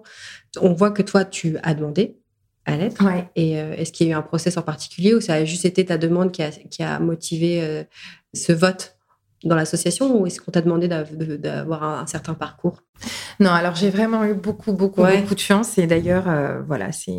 on 0.60 0.74
voit 0.74 0.92
que 0.92 1.04
toi, 1.04 1.24
tu 1.24 1.58
as 1.62 1.76
demandé 1.76 2.18
à 2.66 2.78
l'être. 2.78 3.04
Et 3.36 3.60
euh, 3.60 3.74
est-ce 3.76 3.92
qu'il 3.92 4.08
y 4.08 4.10
a 4.10 4.14
eu 4.14 4.18
un 4.18 4.24
process 4.24 4.58
en 4.58 4.64
particulier 4.64 5.14
ou 5.14 5.22
ça 5.22 5.36
a 5.36 5.46
juste 5.46 5.66
été 5.66 5.86
ta 5.86 5.98
demande 5.98 6.32
qui 6.32 6.84
a, 6.84 7.00
motivé 7.00 7.62
euh, 7.62 7.84
ce 8.34 8.52
vote? 8.52 8.98
Dans 9.44 9.56
l'association 9.56 10.20
ou 10.20 10.28
est-ce 10.28 10.40
qu'on 10.40 10.52
t'a 10.52 10.62
demandé 10.62 10.88
d'avoir 10.88 11.84
un, 11.84 12.08
certain 12.08 12.34
parcours? 12.34 12.84
Non, 13.40 13.52
alors 13.52 13.76
j'ai 13.76 13.90
vraiment 13.90 14.24
eu 14.24 14.34
beaucoup, 14.34 14.74
beaucoup, 14.74 15.02
beaucoup 15.02 15.36
de 15.36 15.40
chance 15.40 15.78
et 15.78 15.88
d'ailleurs, 15.88 16.26
euh, 16.28 16.62
voilà, 16.68 16.92
c'est 16.92 17.12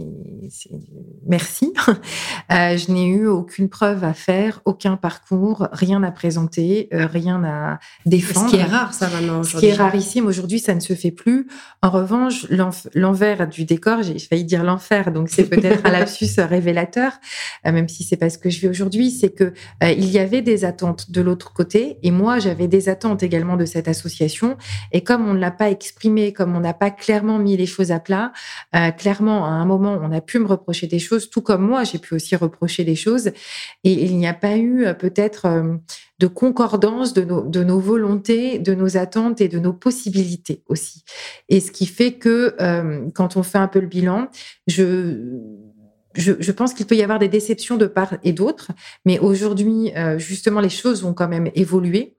merci. 1.27 1.73
Euh, 2.51 2.77
je 2.77 2.91
n'ai 2.91 3.07
eu 3.07 3.27
aucune 3.29 3.69
preuve 3.69 4.05
à 4.05 4.13
faire, 4.13 4.61
aucun 4.65 4.97
parcours, 4.97 5.69
rien 5.73 6.03
à 6.03 6.11
présenter, 6.11 6.89
euh, 6.93 7.07
rien 7.07 7.43
à 7.45 7.79
défendre. 8.05 8.51
Ce 8.51 8.55
qui 8.55 8.61
est 8.61 8.65
rare, 8.65 8.93
ça 8.93 9.09
maintenant. 9.09 9.43
Ce 9.43 9.57
qui 9.57 9.67
est 9.67 9.75
rarissime 9.75 10.27
aujourd'hui, 10.27 10.59
ça 10.59 10.75
ne 10.75 10.81
se 10.81 10.93
fait 10.95 11.13
plus. 11.13 11.47
En 11.81 11.91
revanche, 11.91 12.47
l'envers 12.95 13.49
du 13.49 13.65
décor, 13.65 14.03
j'ai 14.03 14.19
failli 14.19 14.45
dire 14.45 14.65
l'enfer, 14.65 15.13
donc 15.13 15.31
c'est 15.31 15.49
peut-être 15.49 15.87
un 15.87 15.91
lapsus 15.93 16.29
révélateur, 16.39 17.13
même 17.65 17.89
si 17.89 18.05
c'est 18.05 18.17
pas 18.17 18.29
ce 18.29 18.39
que 18.39 18.51
je 18.51 18.61
vis 18.61 18.69
aujourd'hui, 18.69 19.11
c'est 19.11 19.31
que 19.31 19.53
il 19.83 20.11
y 20.11 20.19
avait 20.19 20.43
des 20.43 20.65
attentes 20.65 21.11
de 21.11 21.21
l'autre 21.21 21.53
côté 21.53 21.99
et 22.03 22.11
moi, 22.11 22.39
j'avais 22.39 22.69
des 22.69 22.89
attentes 22.89 23.23
également 23.23 23.57
de 23.57 23.65
cette 23.65 23.89
association. 23.89 24.57
Et 24.93 25.03
comme 25.03 25.27
on 25.27 25.35
ne 25.35 25.39
l'a 25.39 25.51
pas 25.51 25.71
exprimé 25.73 26.33
comme 26.33 26.55
on 26.57 26.61
n'a 26.61 26.75
pas 26.75 26.91
clairement 26.91 27.39
mis 27.39 27.57
les 27.57 27.67
choses 27.67 27.91
à 27.91 27.99
plat, 27.99 28.33
euh, 28.75 28.91
clairement, 28.93 29.45
à 29.45 29.49
un 29.49 29.65
moment, 29.65 29.99
on 30.01 30.13
a 30.13 30.21
pu 30.21 30.39
me 30.39 30.47
reprocher 30.47 30.87
des 30.87 30.99
choses, 30.99 31.31
tout 31.31 31.41
comme 31.41 31.67
moi, 31.67 31.85
j'ai 31.85 31.99
pu 31.99 32.15
aussi 32.15 32.37
reprocher 32.37 32.85
des 32.85 32.95
choses. 32.95 33.33
Et 33.85 33.93
il 34.05 34.17
n'y 34.17 34.27
a 34.27 34.35
pas 34.35 34.57
eu 34.57 34.85
euh, 34.85 34.95
peut-être 34.95 35.47
euh, 35.47 35.75
de 36.19 36.27
concordance 36.29 37.13
de 37.15 37.23
nos, 37.23 37.43
de 37.43 37.65
nos 37.65 37.81
volontés, 37.81 38.59
de 38.59 38.75
nos 38.75 38.97
attentes 38.97 39.41
et 39.41 39.49
de 39.49 39.59
nos 39.59 39.73
possibilités 39.73 40.63
aussi. 40.69 41.03
Et 41.49 41.59
ce 41.59 41.73
qui 41.73 41.87
fait 41.87 42.13
que 42.13 42.55
quand 43.15 43.37
on 43.37 43.43
fait 43.43 43.59
un 43.59 43.67
peu 43.67 43.81
le 43.81 43.89
bilan, 43.89 44.29
je 44.67 45.41
je, 46.15 46.33
je, 46.39 46.53
pense 46.53 46.75
qu'il 46.75 46.85
peut 46.85 46.95
y 46.95 47.03
avoir 47.03 47.19
des 47.19 47.29
déceptions 47.29 47.79
de 47.79 47.87
part 47.87 48.19
et 48.23 48.35
d'autre, 48.35 48.71
mais 49.07 49.19
aujourd'hui, 49.19 49.93
justement, 50.19 50.61
les 50.61 50.69
choses 50.69 51.05
ont 51.05 51.15
quand 51.15 51.27
même 51.27 51.51
évolué. 51.55 52.17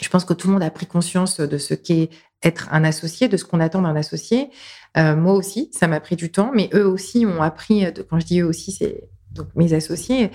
Je 0.00 0.08
pense 0.08 0.24
que 0.24 0.34
tout 0.34 0.48
le 0.48 0.54
monde 0.54 0.62
a 0.62 0.70
pris 0.70 0.86
conscience 0.86 1.40
de 1.40 1.58
ce 1.58 1.74
qu'est 1.74 2.10
être 2.42 2.68
un 2.70 2.84
associé, 2.84 3.28
de 3.28 3.36
ce 3.36 3.44
qu'on 3.44 3.60
attend 3.60 3.82
d'un 3.82 3.96
associé. 3.96 4.50
Euh, 4.96 5.16
moi 5.16 5.32
aussi, 5.32 5.70
ça 5.72 5.86
m'a 5.88 6.00
pris 6.00 6.16
du 6.16 6.30
temps, 6.30 6.50
mais 6.54 6.68
eux 6.74 6.86
aussi 6.86 7.24
ont 7.26 7.42
appris, 7.42 7.86
quand 8.10 8.20
je 8.20 8.26
dis 8.26 8.40
eux 8.40 8.46
aussi, 8.46 8.72
c'est 8.72 9.08
donc 9.36 9.48
mes 9.54 9.72
associés, 9.72 10.30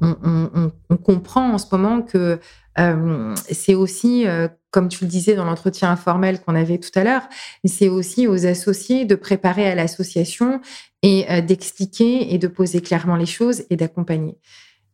on, 0.00 0.96
comprend 1.02 1.52
en 1.52 1.58
ce 1.58 1.66
moment 1.72 2.02
que 2.02 2.38
euh, 2.78 3.34
c'est 3.50 3.74
aussi, 3.74 4.26
euh, 4.26 4.48
comme 4.70 4.88
tu 4.88 5.04
le 5.04 5.10
disais 5.10 5.34
dans 5.34 5.44
l'entretien 5.44 5.90
informel 5.90 6.40
qu'on 6.40 6.54
avait 6.54 6.78
tout 6.78 6.96
à 6.98 7.04
l'heure, 7.04 7.22
c'est 7.64 7.88
aussi 7.88 8.26
aux 8.26 8.46
associés 8.46 9.04
de 9.04 9.14
préparer 9.14 9.68
à 9.68 9.74
l'association 9.74 10.60
et 11.02 11.26
euh, 11.30 11.40
d'expliquer 11.40 12.32
et 12.32 12.38
de 12.38 12.46
poser 12.46 12.80
clairement 12.80 13.16
les 13.16 13.26
choses 13.26 13.64
et 13.70 13.76
d'accompagner. 13.76 14.36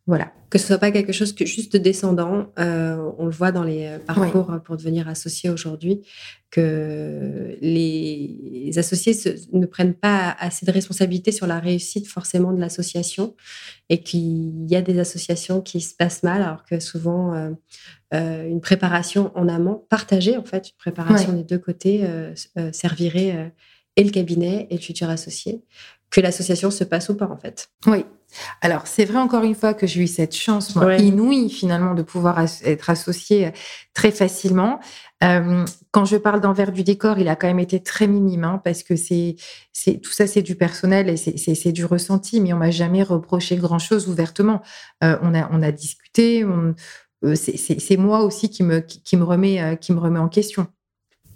Voilà. 0.09 0.33
Que 0.49 0.57
ce 0.57 0.65
soit 0.65 0.79
pas 0.79 0.89
quelque 0.89 1.11
chose 1.11 1.33
que 1.33 1.45
juste 1.45 1.77
descendant. 1.77 2.47
Euh, 2.57 3.11
on 3.19 3.25
le 3.25 3.31
voit 3.31 3.51
dans 3.51 3.61
les 3.61 3.85
euh, 3.85 3.99
parcours 3.99 4.51
pour 4.65 4.75
devenir 4.75 5.07
associé 5.07 5.51
aujourd'hui, 5.51 6.01
que 6.49 7.55
les 7.61 8.71
associés 8.75 9.13
ne 9.53 9.67
prennent 9.67 9.93
pas 9.93 10.35
assez 10.39 10.65
de 10.65 10.71
responsabilité 10.71 11.31
sur 11.31 11.45
la 11.45 11.59
réussite 11.59 12.07
forcément 12.07 12.51
de 12.53 12.59
l'association 12.59 13.35
et 13.89 14.01
qu'il 14.01 14.67
y 14.67 14.75
a 14.75 14.81
des 14.81 14.97
associations 14.97 15.61
qui 15.61 15.79
se 15.79 15.93
passent 15.93 16.23
mal 16.23 16.41
alors 16.41 16.65
que 16.65 16.79
souvent 16.79 17.35
euh, 18.11 18.49
une 18.49 18.61
préparation 18.61 19.31
en 19.35 19.47
amont, 19.47 19.85
partagée 19.89 20.37
en 20.37 20.43
fait, 20.43 20.69
une 20.69 20.77
préparation 20.79 21.33
des 21.33 21.43
deux 21.43 21.59
côtés 21.59 22.03
servirait 22.71 23.53
et 23.95 24.03
le 24.03 24.09
cabinet 24.09 24.65
et 24.71 24.75
le 24.77 24.81
futur 24.81 25.07
associé, 25.07 25.61
que 26.09 26.19
l'association 26.19 26.71
se 26.71 26.83
passe 26.83 27.09
ou 27.09 27.15
pas 27.15 27.27
en 27.27 27.37
fait. 27.37 27.69
Oui, 27.85 28.05
alors, 28.61 28.87
c'est 28.87 29.05
vrai 29.05 29.17
encore 29.17 29.43
une 29.43 29.55
fois 29.55 29.73
que 29.73 29.87
j'ai 29.87 30.01
eu 30.01 30.07
cette 30.07 30.35
chance 30.35 30.75
moi, 30.75 30.95
inouïe 30.95 31.49
finalement 31.49 31.93
de 31.93 32.03
pouvoir 32.03 32.39
être 32.63 32.89
associée 32.89 33.47
euh, 33.47 33.51
très 33.93 34.11
facilement. 34.11 34.79
Euh, 35.23 35.65
quand 35.91 36.05
je 36.05 36.17
parle 36.17 36.39
d'envers 36.39 36.71
du 36.71 36.83
décor, 36.83 37.19
il 37.19 37.27
a 37.27 37.35
quand 37.35 37.47
même 37.47 37.59
été 37.59 37.81
très 37.81 38.07
minime 38.07 38.43
hein, 38.43 38.61
parce 38.63 38.83
que 38.83 38.95
c'est, 38.95 39.35
tout 40.01 40.11
ça, 40.11 40.27
c'est 40.27 40.41
du 40.41 40.55
personnel 40.55 41.09
et 41.09 41.17
c'est, 41.17 41.71
du 41.71 41.85
ressenti, 41.85 42.39
mais 42.39 42.53
on 42.53 42.57
m'a 42.57 42.71
jamais 42.71 43.03
reproché 43.03 43.57
grand 43.57 43.79
chose 43.79 44.07
ouvertement. 44.07 44.61
Euh, 45.03 45.17
on 45.21 45.33
a 45.33 45.49
on 45.51 45.61
a 45.61 45.71
discuté. 45.71 46.45
c'est, 47.33 47.57
c'est, 47.57 47.97
moi 47.97 48.21
aussi 48.21 48.49
qui 48.49 48.63
me 48.63 48.79
qui, 48.79 49.17
me 49.17 49.23
remet 49.23 49.77
qui 49.81 49.91
me 49.91 49.99
remet 49.99 50.19
en 50.19 50.29
question. 50.29 50.67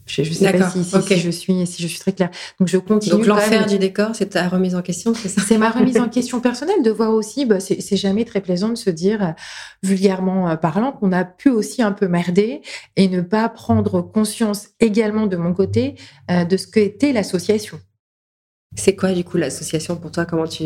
Je 0.05 0.21
ne 0.21 0.25
sais 0.25 0.51
pas 0.51 0.69
si, 0.69 0.83
si, 0.83 1.17
je 1.17 1.29
suis, 1.29 1.65
si 1.65 1.81
je 1.81 1.87
suis 1.87 1.99
très 1.99 2.11
claire. 2.11 2.29
Donc, 2.59 2.67
je 2.67 2.77
continue. 2.77 3.15
Donc, 3.15 3.25
l'enfer 3.25 3.65
du 3.65 3.79
décor, 3.79 4.09
c'est 4.13 4.31
ta 4.31 4.49
remise 4.49 4.75
en 4.75 4.81
question, 4.81 5.13
c'est 5.13 5.29
ça? 5.29 5.41
C'est 5.41 5.57
ma 5.57 5.69
remise 5.69 5.97
en 5.97 6.09
question 6.09 6.41
personnelle 6.41 6.83
de 6.83 6.91
voir 6.91 7.13
aussi, 7.13 7.45
bah, 7.45 7.59
c'est 7.59 7.95
jamais 7.95 8.25
très 8.25 8.41
plaisant 8.41 8.69
de 8.69 8.75
se 8.75 8.89
dire, 8.89 9.23
euh, 9.23 9.31
vulgairement 9.81 10.49
euh, 10.49 10.55
parlant, 10.55 10.91
qu'on 10.91 11.11
a 11.11 11.23
pu 11.23 11.49
aussi 11.49 11.81
un 11.81 11.93
peu 11.93 12.07
merder 12.07 12.61
et 12.95 13.07
ne 13.07 13.21
pas 13.21 13.47
prendre 13.49 14.01
conscience 14.01 14.69
également 14.79 15.25
de 15.25 15.37
mon 15.37 15.53
côté 15.53 15.95
euh, 16.29 16.43
de 16.43 16.57
ce 16.57 16.67
qu'était 16.67 17.13
l'association. 17.13 17.79
C'est 18.75 18.95
quoi, 18.95 19.13
du 19.13 19.23
coup, 19.23 19.37
l'association 19.37 19.95
pour 19.95 20.11
toi? 20.11 20.25
Comment 20.25 20.47
tu, 20.47 20.63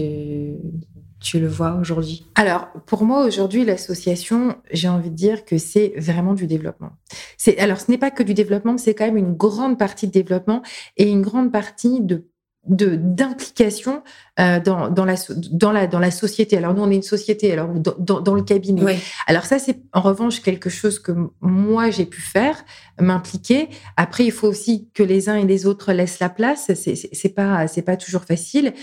tu 1.19 1.39
le 1.39 1.47
vois 1.47 1.73
aujourd'hui 1.75 2.27
Alors, 2.35 2.67
pour 2.85 3.03
moi, 3.03 3.25
aujourd'hui, 3.25 3.65
l'association, 3.65 4.55
j'ai 4.71 4.87
envie 4.87 5.09
de 5.09 5.15
dire 5.15 5.45
que 5.45 5.57
c'est 5.57 5.93
vraiment 5.97 6.33
du 6.33 6.47
développement. 6.47 6.91
C'est, 7.37 7.57
alors, 7.57 7.79
ce 7.79 7.89
n'est 7.89 7.97
pas 7.97 8.11
que 8.11 8.23
du 8.23 8.33
développement, 8.33 8.77
c'est 8.77 8.93
quand 8.93 9.05
même 9.05 9.17
une 9.17 9.33
grande 9.33 9.79
partie 9.79 10.07
de 10.07 10.11
développement 10.11 10.61
et 10.95 11.09
une 11.09 11.21
grande 11.21 11.51
partie 11.51 12.01
de 12.01 12.27
d'implication 12.67 14.03
euh, 14.39 14.59
dans, 14.59 14.89
dans, 14.89 15.05
la, 15.05 15.15
dans, 15.51 15.71
la, 15.71 15.87
dans 15.87 15.99
la 15.99 16.11
société. 16.11 16.57
Alors 16.57 16.73
nous, 16.73 16.83
on 16.83 16.91
est 16.91 16.95
une 16.95 17.01
société, 17.01 17.51
alors 17.51 17.69
dans, 17.69 18.19
dans, 18.19 18.35
le 18.35 18.43
cabinet. 18.43 18.99
Alors 19.25 19.45
ça, 19.45 19.57
c'est 19.57 19.79
en 19.93 20.01
revanche 20.01 20.41
quelque 20.41 20.69
chose 20.69 20.99
que 20.99 21.11
moi, 21.41 21.89
j'ai 21.89 22.05
pu 22.05 22.21
faire, 22.21 22.63
m'impliquer. 22.99 23.69
Après, 23.95 24.25
il 24.25 24.31
faut 24.31 24.47
aussi 24.47 24.89
que 24.93 25.03
les 25.03 25.29
uns 25.29 25.35
et 25.35 25.45
les 25.45 25.65
autres 25.65 25.93
laissent 25.93 26.19
la 26.19 26.29
place. 26.29 26.71
C'est 26.73 27.29
pas, 27.29 27.65
pas 27.85 27.97
toujours 27.97 28.23
facile. 28.23 28.73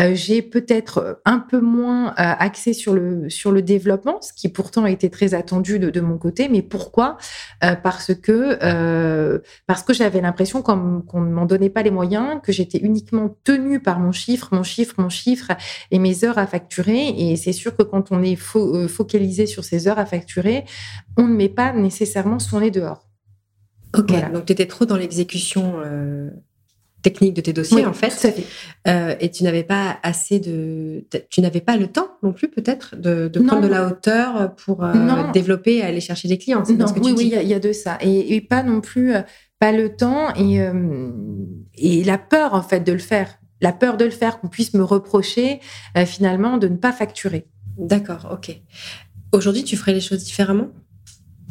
Euh, 0.00 0.14
j'ai 0.14 0.42
peut-être 0.42 1.20
un 1.24 1.38
peu 1.38 1.60
moins 1.60 2.08
euh, 2.10 2.12
axé 2.16 2.72
sur 2.72 2.94
le, 2.94 3.28
sur 3.30 3.52
le 3.52 3.62
développement, 3.62 4.20
ce 4.22 4.32
qui 4.32 4.48
pourtant 4.48 4.84
a 4.84 4.90
été 4.90 5.10
très 5.10 5.34
attendu 5.34 5.78
de, 5.78 5.90
de 5.90 6.00
mon 6.00 6.18
côté. 6.18 6.48
Mais 6.48 6.62
pourquoi? 6.62 7.16
Euh, 7.64 7.74
Parce 7.74 8.14
que, 8.14 8.58
euh, 8.62 9.38
parce 9.66 9.82
que 9.82 9.92
j'avais 9.92 10.20
l'impression 10.20 10.62
qu'on 10.62 10.76
ne 11.20 11.30
m'en 11.30 11.46
donnait 11.46 11.70
pas 11.70 11.82
les 11.82 11.90
moyens, 11.90 12.40
que 12.42 12.52
j'étais 12.52 12.78
uniquement 12.78 13.36
tenue 13.44 13.80
par 13.80 13.98
mon 13.98 14.12
chiffre, 14.12 14.48
mon 14.52 14.62
chiffre, 14.62 14.94
mon 14.98 15.08
chiffre 15.08 15.52
et 15.90 15.98
mes 15.98 16.24
heures 16.24 16.38
à 16.38 16.46
facturer. 16.46 17.08
Et 17.08 17.36
c'est 17.36 17.52
sûr 17.52 17.76
que 17.76 17.82
quand 17.82 18.12
on 18.12 18.22
est 18.22 18.36
focalisé 18.36 19.46
sur 19.46 19.64
ces 19.64 19.88
heures 19.88 19.98
à 19.98 20.06
facturer, 20.06 20.64
on 21.16 21.26
ne 21.26 21.34
met 21.34 21.48
pas 21.48 21.72
nécessairement 21.72 22.38
son 22.38 22.60
nez 22.60 22.70
dehors. 22.70 23.08
Ok, 23.96 24.12
donc 24.32 24.44
tu 24.44 24.52
étais 24.52 24.66
trop 24.66 24.84
dans 24.84 24.96
l'exécution 24.96 25.80
euh, 25.84 26.28
technique 27.02 27.34
de 27.34 27.40
tes 27.40 27.52
dossiers 27.52 27.86
en 27.86 27.92
fait, 27.92 28.10
fait. 28.10 28.44
Euh, 28.88 29.14
et 29.20 29.30
tu 29.30 29.44
n'avais 29.44 29.62
pas 29.62 29.98
assez 30.02 30.40
de, 30.40 31.06
tu 31.30 31.40
n'avais 31.40 31.60
pas 31.60 31.76
le 31.76 31.86
temps 31.86 32.08
non 32.22 32.32
plus 32.32 32.48
peut-être 32.48 32.96
de, 32.96 33.28
prendre 33.46 33.62
de 33.62 33.68
la 33.68 33.86
hauteur 33.86 34.54
pour 34.56 34.84
développer 35.32 35.76
et 35.76 35.82
aller 35.82 36.00
chercher 36.00 36.28
des 36.28 36.38
clients. 36.38 36.62
Non, 36.76 36.86
oui, 37.00 37.14
oui, 37.16 37.32
il 37.40 37.48
y, 37.48 37.54
a 37.54 37.60
de 37.60 37.72
ça, 37.72 37.98
et, 38.00 38.40
pas 38.40 38.62
non 38.62 38.80
plus 38.80 39.12
pas 39.60 39.72
le 39.72 39.94
temps 39.94 40.34
et, 40.34 40.60
et 41.76 42.04
la 42.04 42.18
peur 42.18 42.54
en 42.54 42.62
fait 42.62 42.80
de 42.80 42.92
le 42.92 42.98
faire 42.98 43.38
la 43.60 43.72
peur 43.72 43.96
de 43.96 44.04
le 44.04 44.10
faire, 44.10 44.40
qu'on 44.40 44.48
puisse 44.48 44.74
me 44.74 44.82
reprocher 44.82 45.60
euh, 45.96 46.06
finalement 46.06 46.58
de 46.58 46.68
ne 46.68 46.76
pas 46.76 46.92
facturer. 46.92 47.46
D'accord, 47.76 48.28
ok. 48.32 48.60
Aujourd'hui, 49.32 49.64
tu 49.64 49.76
ferais 49.76 49.92
les 49.92 50.00
choses 50.00 50.24
différemment? 50.24 50.68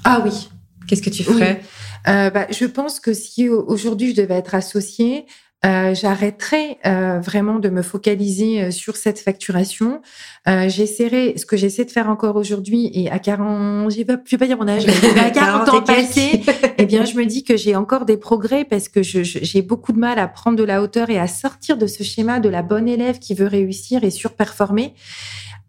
Ah 0.03 0.21
oui. 0.23 0.49
Qu'est-ce 0.88 1.01
que 1.01 1.10
tu 1.10 1.23
ferais? 1.23 1.62
Euh, 2.08 2.30
bah, 2.30 2.48
Je 2.50 2.65
pense 2.65 3.00
que 3.00 3.13
si 3.13 3.50
aujourd'hui 3.50 4.12
je 4.12 4.22
devais 4.22 4.36
être 4.36 4.56
associée, 4.56 5.26
euh, 5.65 5.96
j'arrêterai 5.96 6.78
euh, 6.86 7.20
vraiment 7.20 7.58
de 7.58 7.70
me 7.70 7.82
focaliser 7.82 8.62
euh, 8.62 8.72
sur 8.72 8.96
cette 8.96 9.20
facturation. 9.20 10.02
Euh, 10.48 10.70
j'essaierai, 10.70 11.34
ce 11.36 11.48
que 11.48 11.58
j'essaie 11.58 11.84
de 11.84 11.89
faire 11.89 12.10
encore 12.10 12.36
aujourd'hui, 12.36 12.91
et 12.93 13.10
à 13.10 13.17
40, 13.17 13.89
je 13.91 13.98
vais 13.98 14.06
pas, 14.06 14.17
vais 14.17 14.38
pas 14.38 14.46
dire 14.46 14.58
mon 14.58 14.67
âge, 14.67 14.86
mais 14.86 15.20
à 15.20 15.30
40 15.32 15.70
ans 15.70 15.82
passés, 15.82 16.43
eh 16.78 16.86
bien, 16.86 17.06
je 17.06 17.15
me 17.15 17.26
dis 17.26 17.43
que 17.43 17.58
j'ai 17.58 17.76
encore 17.76 18.06
des 18.06 18.17
progrès 18.17 18.65
parce 18.65 18.88
que 18.88 19.02
j'ai 19.02 19.62
beaucoup 19.63 19.93
de 19.93 20.00
mal 20.00 20.20
à 20.20 20.28
prendre 20.28 20.58
de 20.58 20.63
la 20.63 20.84
hauteur 20.84 21.10
et 21.10 21.17
à 21.17 21.28
sortir 21.28 21.78
de 21.78 21.88
ce 21.88 22.04
schéma 22.04 22.39
de 22.39 22.50
la 22.50 22.62
bonne 22.62 22.88
élève 22.88 23.17
qui 23.17 23.34
veut 23.34 23.48
réussir 23.48 24.04
et 24.04 24.12
surperformer. 24.12 24.93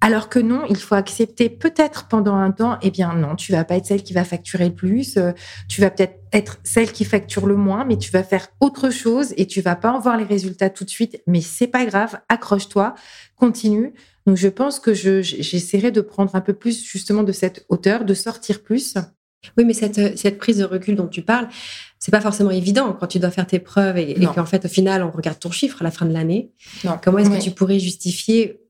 Alors 0.01 0.29
que 0.29 0.39
non, 0.39 0.63
il 0.69 0.77
faut 0.77 0.95
accepter 0.95 1.49
peut-être 1.49 2.07
pendant 2.07 2.37
un 2.37 2.53
temps, 2.53 2.79
eh 2.83 2.91
bien 2.91 3.15
non, 3.15 3.35
tu 3.35 3.51
vas 3.51 3.65
pas 3.65 3.77
être 3.77 3.87
celle 3.87 4.05
qui 4.05 4.13
va 4.13 4.25
facturer 4.25 4.67
le 4.67 4.75
plus, 4.75 5.17
euh, 5.17 5.33
tu 5.69 5.81
vas 5.81 5.91
peut-être 5.91 6.21
être 6.33 6.61
celle 6.63 6.93
qui 6.93 7.05
facture 7.05 7.47
le 7.47 7.57
moins, 7.57 7.85
mais 7.85 7.99
tu 7.99 8.13
vas 8.13 8.23
faire 8.23 8.49
autre 8.61 8.91
chose 8.91 9.35
et 9.37 9.47
tu 9.47 9.61
vas 9.61 9.75
pas 9.75 9.91
en 9.91 9.99
voir 9.99 10.17
les 10.17 10.25
résultats 10.25 10.71
tout 10.71 10.85
de 10.85 10.91
suite, 10.91 11.21
mais 11.27 11.41
c'est 11.41 11.67
pas 11.67 11.85
grave, 11.85 12.21
accroche-toi, 12.29 12.95
continue. 13.35 13.93
Donc 14.27 14.37
je 14.37 14.49
pense 14.49 14.79
que 14.79 14.95
j'essaierai 14.95 15.91
de 15.91 16.01
prendre 16.01 16.35
un 16.37 16.43
peu 16.43 16.53
plus 16.53 16.85
justement 16.85 17.25
de 17.25 17.33
cette 17.33 17.67
hauteur, 17.69 18.05
de 18.05 18.15
sortir 18.15 18.63
plus. 18.63 18.95
Oui, 19.57 19.65
mais 19.65 19.73
cette, 19.73 20.19
cette 20.19 20.39
prise 20.39 20.59
de 20.59 20.65
recul 20.65 20.97
dont 20.97 21.07
tu 21.07 21.23
parles, 21.23 21.49
c'est 21.99 22.11
pas 22.11 22.21
forcément 22.21 22.51
évident 22.51 22.93
quand 22.93 23.07
tu 23.07 23.19
dois 23.19 23.31
faire 23.31 23.47
tes 23.47 23.59
preuves 23.61 23.97
et, 23.97 24.11
et 24.11 24.27
qu'en 24.27 24.45
fait, 24.45 24.65
au 24.65 24.69
final, 24.69 25.03
on 25.03 25.11
regarde 25.11 25.39
ton 25.39 25.51
chiffre 25.51 25.81
à 25.81 25.85
la 25.85 25.91
fin 25.91 26.07
de 26.07 26.13
l'année. 26.13 26.53
Comment 27.03 27.19
est-ce 27.19 27.31
que 27.31 27.43
tu 27.43 27.53
pourrais 27.53 27.79
justifier 27.79 28.61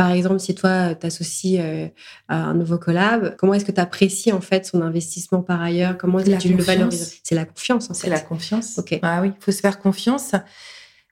par 0.00 0.12
exemple, 0.12 0.40
si 0.40 0.54
toi, 0.54 0.94
t'associes 0.94 1.60
euh, 1.60 1.86
à 2.26 2.36
un 2.36 2.54
nouveau 2.54 2.78
collab, 2.78 3.36
comment 3.36 3.52
est-ce 3.52 3.66
que 3.66 3.70
tu 3.70 3.82
apprécies 3.82 4.32
en 4.32 4.40
fait 4.40 4.64
son 4.64 4.80
investissement 4.80 5.42
par 5.42 5.60
ailleurs? 5.60 5.98
Comment 5.98 6.20
est-ce 6.20 6.30
que 6.30 6.40
tu 6.40 6.54
le 6.54 6.62
valorises? 6.62 7.20
C'est 7.22 7.34
la 7.34 7.44
confiance 7.44 7.90
en 7.90 7.92
fait. 7.92 8.00
C'est 8.04 8.08
la 8.08 8.20
confiance. 8.20 8.78
Ok. 8.78 8.98
Ah 9.02 9.20
oui, 9.20 9.32
il 9.38 9.44
faut 9.44 9.52
se 9.52 9.60
faire 9.60 9.78
confiance. 9.78 10.32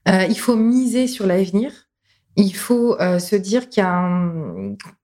Euh, 0.08 0.24
il 0.30 0.38
faut 0.38 0.56
miser 0.56 1.06
sur 1.06 1.26
l'avenir. 1.26 1.70
Il 2.36 2.56
faut 2.56 2.98
euh, 2.98 3.18
se 3.18 3.36
dire 3.36 3.68
qu'il 3.68 3.84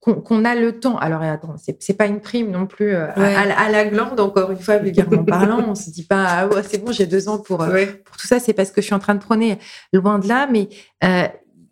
qu'on, 0.00 0.44
a 0.46 0.54
le 0.54 0.80
temps. 0.80 0.96
Alors 0.96 1.20
attends, 1.20 1.56
c'est, 1.58 1.92
pas 1.92 2.06
une 2.06 2.22
prime 2.22 2.50
non 2.50 2.66
plus 2.66 2.94
à, 2.94 3.68
la 3.68 3.84
glande, 3.84 4.18
encore 4.18 4.50
une 4.50 4.60
fois 4.60 4.78
vulgairement 4.78 5.24
parlant. 5.24 5.62
On 5.68 5.74
se 5.74 5.90
dit 5.90 6.04
pas 6.04 6.24
ah 6.26 6.48
c'est 6.66 6.82
bon, 6.82 6.90
j'ai 6.90 7.06
deux 7.06 7.28
ans 7.28 7.36
pour 7.36 7.58
pour 7.58 8.16
tout 8.16 8.26
ça. 8.26 8.40
C'est 8.40 8.54
parce 8.54 8.70
que 8.70 8.80
je 8.80 8.86
suis 8.86 8.94
en 8.94 8.98
train 8.98 9.14
de 9.14 9.20
prôner 9.20 9.58
loin 9.92 10.18
de 10.18 10.26
là, 10.26 10.48
mais 10.50 10.70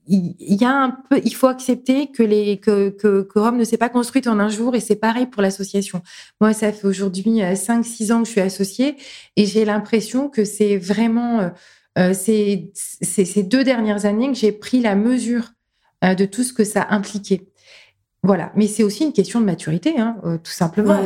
il 0.08 0.34
y 0.38 0.64
a 0.64 0.70
un 0.70 0.90
peu, 0.90 1.20
il 1.24 1.34
faut 1.34 1.46
accepter 1.46 2.08
que 2.08 2.22
les 2.22 2.58
que, 2.58 2.90
que, 2.90 3.22
que 3.22 3.38
Rome 3.38 3.56
ne 3.56 3.64
s'est 3.64 3.76
pas 3.76 3.88
construite 3.88 4.26
en 4.26 4.38
un 4.38 4.48
jour 4.48 4.74
et 4.74 4.80
c'est 4.80 4.96
pareil 4.96 5.26
pour 5.26 5.42
l'association. 5.42 6.02
Moi, 6.40 6.52
ça 6.52 6.72
fait 6.72 6.86
aujourd'hui 6.86 7.40
5-6 7.40 8.12
ans 8.12 8.22
que 8.22 8.26
je 8.26 8.32
suis 8.32 8.40
associée 8.40 8.96
et 9.36 9.46
j'ai 9.46 9.64
l'impression 9.64 10.28
que 10.28 10.44
c'est 10.44 10.76
vraiment 10.76 11.52
euh, 11.98 12.14
ces, 12.14 12.72
ces, 12.74 13.42
deux 13.42 13.64
dernières 13.64 14.06
années 14.06 14.28
que 14.28 14.38
j'ai 14.38 14.52
pris 14.52 14.80
la 14.80 14.94
mesure 14.94 15.52
euh, 16.04 16.14
de 16.14 16.24
tout 16.24 16.42
ce 16.42 16.54
que 16.54 16.64
ça 16.64 16.86
impliquait. 16.88 17.48
Voilà, 18.22 18.50
mais 18.56 18.66
c'est 18.66 18.82
aussi 18.82 19.04
une 19.04 19.12
question 19.12 19.40
de 19.40 19.44
maturité, 19.44 19.98
hein, 19.98 20.16
euh, 20.24 20.38
tout 20.38 20.52
simplement. 20.52 20.98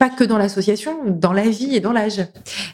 Pas 0.00 0.10
que 0.10 0.24
dans 0.24 0.38
l'association, 0.38 1.04
dans 1.06 1.32
la 1.32 1.48
vie 1.48 1.76
et 1.76 1.80
dans 1.80 1.92
l'âge. 1.92 2.20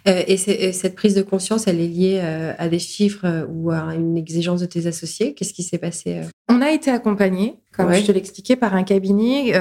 et, 0.06 0.36
cette 0.36 0.94
prise 0.94 1.14
de 1.14 1.22
conscience, 1.22 1.66
elle 1.66 1.80
est 1.80 1.88
liée 1.88 2.20
à 2.56 2.68
des 2.68 2.78
chiffres 2.78 3.46
ou 3.50 3.70
à 3.70 3.94
une 3.94 4.16
exigence 4.16 4.60
de 4.60 4.66
tes 4.66 4.86
associés 4.86 5.34
Qu'est-ce 5.34 5.52
qui 5.52 5.62
s'est 5.62 5.78
passé 5.78 6.22
On 6.48 6.62
a 6.62 6.70
été 6.70 6.90
accompagnés, 6.90 7.56
comme 7.76 7.92
je 7.92 8.06
te 8.06 8.12
l'expliquais, 8.12 8.56
par 8.56 8.74
un 8.74 8.84
cabinet 8.84 9.52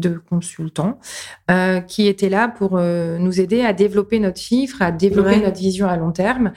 de 0.00 0.20
consultants 0.28 0.98
euh, 1.50 1.80
qui 1.80 2.08
étaient 2.08 2.28
là 2.28 2.48
pour 2.48 2.76
euh, 2.76 3.18
nous 3.18 3.40
aider 3.40 3.62
à 3.62 3.72
développer 3.72 4.18
notre 4.18 4.40
chiffre, 4.40 4.82
à 4.82 4.90
développer 4.90 5.36
notre 5.36 5.58
vision 5.58 5.86
à 5.86 5.96
long 5.96 6.12
terme. 6.12 6.52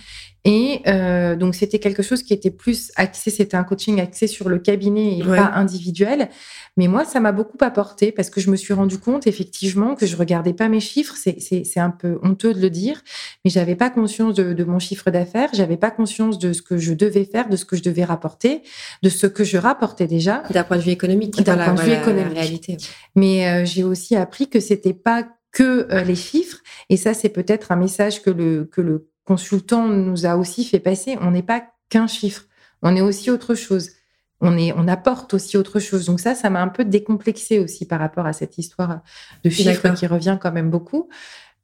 Et 0.45 0.81
euh, 0.87 1.35
donc, 1.35 1.55
c'était 1.55 1.79
quelque 1.79 2.03
chose 2.03 2.21
qui 2.21 2.33
était 2.33 2.51
plus 2.51 2.91
axé, 2.95 3.31
c'était 3.31 3.55
un 3.55 3.63
coaching 3.63 4.01
axé 4.01 4.27
sur 4.27 4.49
le 4.49 4.59
cabinet 4.59 5.17
et 5.17 5.23
pas 5.23 5.51
individuel. 5.55 6.29
Mais 6.75 6.87
moi, 6.87 7.05
ça 7.05 7.19
m'a 7.19 7.31
beaucoup 7.31 7.57
apporté 7.61 8.11
parce 8.11 8.29
que 8.29 8.41
je 8.41 8.49
me 8.51 8.55
suis 8.57 8.73
rendu 8.73 8.97
compte 8.97 9.25
effectivement 9.25 9.95
que 9.95 10.05
je 10.05 10.17
regardais 10.17 10.53
pas 10.53 10.67
mes 10.67 10.81
chiffres. 10.81 11.15
C'est 11.15 11.79
un 11.79 11.91
peu 11.91 12.19
honteux 12.23 12.53
de 12.53 12.59
le 12.59 12.69
dire, 12.69 13.01
mais 13.45 13.51
j'avais 13.51 13.75
pas 13.75 13.89
conscience 13.89 14.33
de, 14.33 14.53
de 14.53 14.63
mon 14.63 14.79
chiffre 14.79 15.11
d'affaires. 15.11 15.49
J'avais 15.53 15.77
pas 15.77 15.91
conscience 15.91 16.39
de 16.39 16.51
ce 16.51 16.61
que 16.61 16.77
je 16.77 16.93
devais 16.93 17.23
faire, 17.23 17.47
de 17.47 17.55
ce 17.55 17.63
que 17.63 17.77
je 17.77 17.83
devais 17.83 18.03
rapporter, 18.03 18.63
de 19.01 19.09
ce 19.09 19.27
que 19.27 19.45
je 19.45 19.57
rapportais 19.57 20.07
déjà. 20.07 20.43
D'un 20.49 20.63
point 20.63 20.77
de 20.77 20.81
vue 20.81 20.91
économique. 20.91 21.41
D'un 21.41 21.57
point 21.57 21.73
de 21.73 21.81
vue 21.81 21.93
économique. 21.93 22.33
réalité. 22.33 22.77
Mais 23.15 23.47
euh, 23.47 23.65
j'ai 23.65 23.83
aussi 23.83 24.15
appris 24.17 24.49
que 24.49 24.59
c'était 24.59 24.93
pas 24.93 25.25
que 25.53 25.87
euh, 25.91 26.03
les 26.03 26.15
chiffres. 26.15 26.57
Et 26.89 26.97
ça, 26.97 27.13
c'est 27.13 27.29
peut-être 27.29 27.71
un 27.71 27.75
message 27.77 28.21
que 28.21 28.29
le, 28.29 28.65
que 28.65 28.81
le 28.81 29.07
consultant 29.25 29.87
nous 29.87 30.25
a 30.25 30.35
aussi 30.35 30.65
fait 30.65 30.79
passer. 30.79 31.17
On 31.21 31.31
n'est 31.31 31.43
pas 31.43 31.63
qu'un 31.89 32.07
chiffre. 32.07 32.43
On 32.81 32.95
est 32.95 33.01
aussi 33.01 33.31
autre 33.31 33.55
chose. 33.55 33.89
On, 34.41 34.57
est, 34.57 34.73
on 34.75 34.87
apporte 34.87 35.33
aussi 35.33 35.57
autre 35.57 35.79
chose. 35.79 36.05
Donc 36.05 36.19
ça, 36.19 36.35
ça 36.35 36.49
m'a 36.49 36.61
un 36.61 36.67
peu 36.67 36.83
décomplexé 36.83 37.59
aussi 37.59 37.85
par 37.85 37.99
rapport 37.99 38.25
à 38.25 38.33
cette 38.33 38.57
histoire 38.57 39.01
de 39.43 39.49
chiffres 39.49 39.89
qui 39.89 40.05
revient 40.05 40.37
quand 40.41 40.51
même 40.51 40.69
beaucoup. 40.69 41.07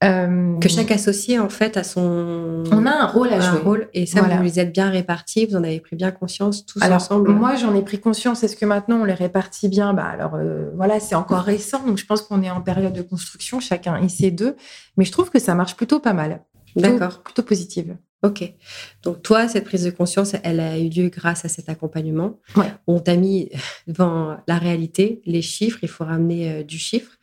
Euh, 0.02 0.58
que 0.60 0.70
chaque 0.70 0.92
associé, 0.92 1.40
en 1.40 1.50
fait, 1.50 1.76
a 1.76 1.84
son. 1.84 2.64
On 2.72 2.86
a 2.86 2.92
un 2.92 3.06
rôle 3.06 3.34
à 3.34 3.42
jouer. 3.42 3.60
rôle, 3.60 3.90
et 3.94 4.06
ça, 4.06 4.22
vous 4.22 4.44
les 4.44 4.58
êtes 4.58 4.72
bien 4.72 4.90
répartis, 4.90 5.46
vous 5.46 5.58
en 5.58 5.64
avez 5.64 5.82
pris 5.82 5.98
bien 5.98 6.12
conscience 6.12 6.66
tous 6.66 6.82
alors, 6.82 6.98
ensemble. 6.98 7.32
Moi, 7.32 7.56
j'en 7.56 7.76
ai 7.76 7.82
pris 7.82 8.00
conscience. 8.00 8.42
Est-ce 8.42 8.56
que 8.56 8.66
maintenant 8.66 9.02
on 9.02 9.04
les 9.04 9.14
répartit 9.14 9.68
bien? 9.68 9.94
Bah 9.94 10.06
alors, 10.06 10.36
euh, 10.36 10.72
voilà, 10.78 11.02
c'est 11.02 11.16
encore 11.16 11.42
récent, 11.42 11.86
donc 11.86 11.98
je 11.98 12.06
pense 12.06 12.22
qu'on 12.22 12.42
est 12.42 12.50
en 12.50 12.62
période 12.62 12.94
de 12.94 13.02
construction, 13.02 13.60
chacun 13.60 14.00
ici 14.00 14.32
deux. 14.32 14.56
Mais 14.96 15.04
je 15.04 15.12
trouve 15.12 15.30
que 15.30 15.40
ça 15.40 15.54
marche 15.54 15.76
plutôt 15.76 16.00
pas 16.00 16.14
mal. 16.14 16.44
D'accord. 16.76 17.24
Plutôt 17.24 17.44
positive. 17.44 17.98
Ok. 18.22 18.54
Donc 19.02 19.22
toi, 19.22 19.48
cette 19.48 19.64
prise 19.64 19.86
de 19.86 19.92
conscience, 19.92 20.36
elle 20.44 20.60
a 20.60 20.78
eu 20.78 20.90
lieu 20.90 21.08
grâce 21.08 21.46
à 21.46 21.48
cet 21.48 21.70
accompagnement. 21.70 22.40
Ouais. 22.58 22.72
On 22.86 23.00
t'a 23.00 23.16
mis 23.16 23.50
devant 23.88 24.38
la 24.46 24.58
réalité, 24.58 25.22
les 25.26 25.42
chiffres, 25.42 25.80
il 25.84 25.88
faut 25.88 26.04
ramener 26.04 26.52
euh, 26.52 26.64
du 26.64 26.78
chiffre. 26.78 27.14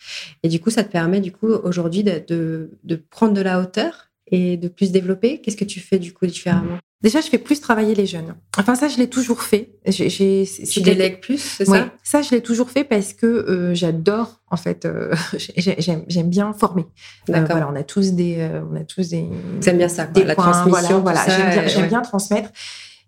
Et 0.43 0.49
du 0.49 0.59
coup, 0.59 0.71
ça 0.71 0.85
te 0.85 0.91
permet 0.91 1.21
du 1.21 1.33
coup 1.33 1.49
aujourd'hui 1.49 2.03
de, 2.03 2.71
de, 2.83 2.97
prendre 3.11 3.35
de 3.35 3.43
la 3.43 3.61
hauteur 3.61 4.06
et 4.29 4.57
de 4.57 4.69
plus 4.69 4.93
développer. 4.93 5.41
Qu'est-ce 5.41 5.57
que 5.57 5.65
tu 5.65 5.81
fais 5.81 5.99
du 5.99 6.13
coup 6.13 6.27
différemment? 6.27 6.79
Déjà, 7.03 7.21
je 7.21 7.29
fais 7.29 7.39
plus 7.39 7.61
travailler 7.61 7.95
les 7.95 8.07
jeunes. 8.07 8.35
Enfin, 8.57 8.75
ça, 8.75 8.89
je 8.89 8.97
l'ai 8.97 9.09
toujours 9.09 9.43
fait. 9.43 9.79
J'ai, 9.87 10.49
tu 10.69 10.81
délègues 10.81 11.21
plus, 11.21 11.39
c'est 11.39 11.67
ça? 11.67 11.91
Ça, 12.03 12.23
je 12.23 12.31
l'ai 12.31 12.41
toujours 12.41 12.71
fait 12.71 12.85
parce 12.85 13.13
que 13.13 13.27
euh, 13.27 13.75
j'adore, 13.75 14.41
en 14.51 14.57
fait, 14.57 14.87
euh, 14.87 15.15
j'aime, 15.57 16.31
bien 16.31 16.55
former. 16.55 16.83
Euh, 17.29 17.33
D'accord. 17.33 17.59
voilà, 17.59 17.69
on 17.71 17.77
a 17.77 17.83
tous 17.83 18.13
des, 18.13 18.49
on 18.73 18.77
a 18.77 18.85
tous 18.85 19.11
des. 19.11 19.27
J'aime 19.61 19.77
bien 19.77 19.89
ça, 19.89 20.07
quoi, 20.07 20.25
la 20.25 20.35
transmission. 20.35 21.01
Voilà, 21.01 21.21
j'aime, 21.69 21.89
bien, 21.89 22.01
transmettre. 22.01 22.51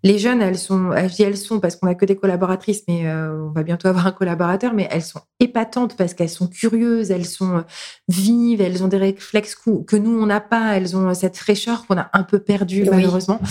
Les 0.03 0.17
jeunes, 0.17 0.41
elles 0.41 0.57
sont, 0.57 0.91
je 0.95 1.13
dis 1.13 1.23
elles 1.23 1.37
sont 1.37 1.59
parce 1.59 1.75
qu'on 1.75 1.87
a 1.87 1.95
que 1.95 2.05
des 2.05 2.15
collaboratrices, 2.15 2.83
mais 2.87 3.11
on 3.11 3.51
va 3.51 3.63
bientôt 3.63 3.89
avoir 3.89 4.07
un 4.07 4.11
collaborateur, 4.11 4.73
mais 4.73 4.87
elles 4.91 5.03
sont 5.03 5.19
épatantes 5.39 5.97
parce 5.97 6.13
qu'elles 6.13 6.29
sont 6.29 6.47
curieuses, 6.47 7.11
elles 7.11 7.25
sont 7.25 7.65
vives, 8.07 8.61
elles 8.61 8.81
ont 8.83 8.87
des 8.87 8.97
réflexes 8.97 9.55
que 9.55 9.95
nous, 9.97 10.11
on 10.11 10.25
n'a 10.25 10.39
pas, 10.39 10.77
elles 10.77 10.95
ont 10.95 11.13
cette 11.13 11.37
fraîcheur 11.37 11.85
qu'on 11.85 11.97
a 11.97 12.09
un 12.13 12.23
peu 12.23 12.39
perdue, 12.39 12.85
malheureusement. 12.89 13.41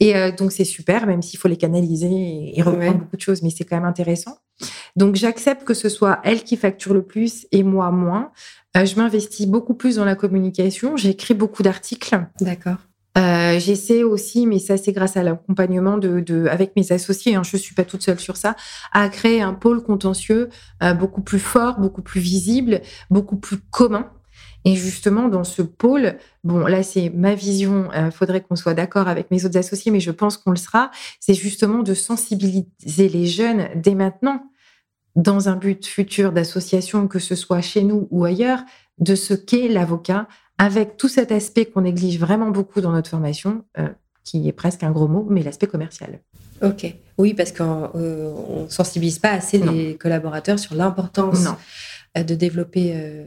Et 0.00 0.16
euh, 0.16 0.30
donc, 0.30 0.52
c'est 0.52 0.64
super, 0.64 1.06
même 1.06 1.22
s'il 1.22 1.38
faut 1.38 1.48
les 1.48 1.56
canaliser 1.56 2.52
et, 2.56 2.62
reprendre 2.62 2.98
beaucoup 2.98 3.16
de 3.16 3.20
choses, 3.20 3.42
mais 3.42 3.50
c'est 3.50 3.64
quand 3.64 3.76
même 3.76 3.84
intéressant. 3.84 4.38
Donc, 4.96 5.16
j'accepte 5.16 5.64
que 5.64 5.74
ce 5.74 5.88
soit 5.88 6.20
elle 6.24 6.44
qui 6.44 6.56
facture 6.56 6.94
le 6.94 7.02
plus 7.02 7.46
et 7.52 7.62
moi 7.62 7.90
moins. 7.90 8.32
Euh, 8.76 8.84
je 8.84 8.96
m'investis 8.96 9.46
beaucoup 9.46 9.74
plus 9.74 9.96
dans 9.96 10.04
la 10.04 10.14
communication. 10.14 10.96
J'écris 10.96 11.34
beaucoup 11.34 11.62
d'articles. 11.62 12.26
D'accord. 12.40 12.76
Euh, 13.18 13.58
j'essaie 13.58 14.04
aussi, 14.04 14.46
mais 14.46 14.58
ça 14.58 14.76
c'est 14.76 14.92
grâce 14.92 15.16
à 15.16 15.22
l'accompagnement 15.22 15.98
de, 15.98 16.46
avec 16.48 16.76
mes 16.76 16.92
associés, 16.92 17.34
hein, 17.34 17.42
je 17.42 17.56
suis 17.56 17.74
pas 17.74 17.84
toute 17.84 18.02
seule 18.02 18.20
sur 18.20 18.36
ça, 18.36 18.54
à 18.92 19.08
créer 19.08 19.42
un 19.42 19.54
pôle 19.54 19.82
contentieux 19.82 20.48
beaucoup 20.98 21.22
plus 21.22 21.40
fort, 21.40 21.80
beaucoup 21.80 22.02
plus 22.02 22.20
visible, 22.20 22.80
beaucoup 23.10 23.36
plus 23.36 23.58
commun. 23.58 24.10
Et 24.64 24.74
justement, 24.74 25.28
dans 25.28 25.44
ce 25.44 25.62
pôle, 25.62 26.16
bon, 26.44 26.66
là, 26.66 26.82
c'est 26.82 27.10
ma 27.10 27.34
vision, 27.34 27.88
il 27.92 27.98
euh, 27.98 28.10
faudrait 28.10 28.40
qu'on 28.40 28.56
soit 28.56 28.74
d'accord 28.74 29.08
avec 29.08 29.30
mes 29.30 29.44
autres 29.44 29.56
associés, 29.56 29.92
mais 29.92 30.00
je 30.00 30.10
pense 30.10 30.36
qu'on 30.36 30.50
le 30.50 30.56
sera, 30.56 30.90
c'est 31.20 31.34
justement 31.34 31.82
de 31.82 31.94
sensibiliser 31.94 33.08
les 33.08 33.26
jeunes 33.26 33.68
dès 33.76 33.94
maintenant, 33.94 34.50
dans 35.16 35.48
un 35.48 35.56
but 35.56 35.86
futur 35.86 36.32
d'association, 36.32 37.08
que 37.08 37.18
ce 37.18 37.34
soit 37.34 37.60
chez 37.60 37.82
nous 37.82 38.08
ou 38.10 38.24
ailleurs, 38.24 38.60
de 38.98 39.14
ce 39.14 39.34
qu'est 39.34 39.68
l'avocat, 39.68 40.28
avec 40.58 40.96
tout 40.96 41.08
cet 41.08 41.32
aspect 41.32 41.66
qu'on 41.66 41.82
néglige 41.82 42.18
vraiment 42.18 42.50
beaucoup 42.50 42.80
dans 42.80 42.92
notre 42.92 43.10
formation, 43.10 43.64
euh, 43.78 43.88
qui 44.24 44.48
est 44.48 44.52
presque 44.52 44.82
un 44.82 44.90
gros 44.90 45.08
mot, 45.08 45.26
mais 45.30 45.42
l'aspect 45.42 45.66
commercial. 45.66 46.20
Ok, 46.62 46.92
oui, 47.16 47.34
parce 47.34 47.52
qu'on 47.52 47.90
ne 47.94 48.68
sensibilise 48.68 49.18
pas 49.18 49.30
assez 49.30 49.58
les 49.58 49.96
collaborateurs 49.96 50.58
sur 50.58 50.74
l'importance 50.74 51.46
de 52.16 52.34
développer 52.34 53.24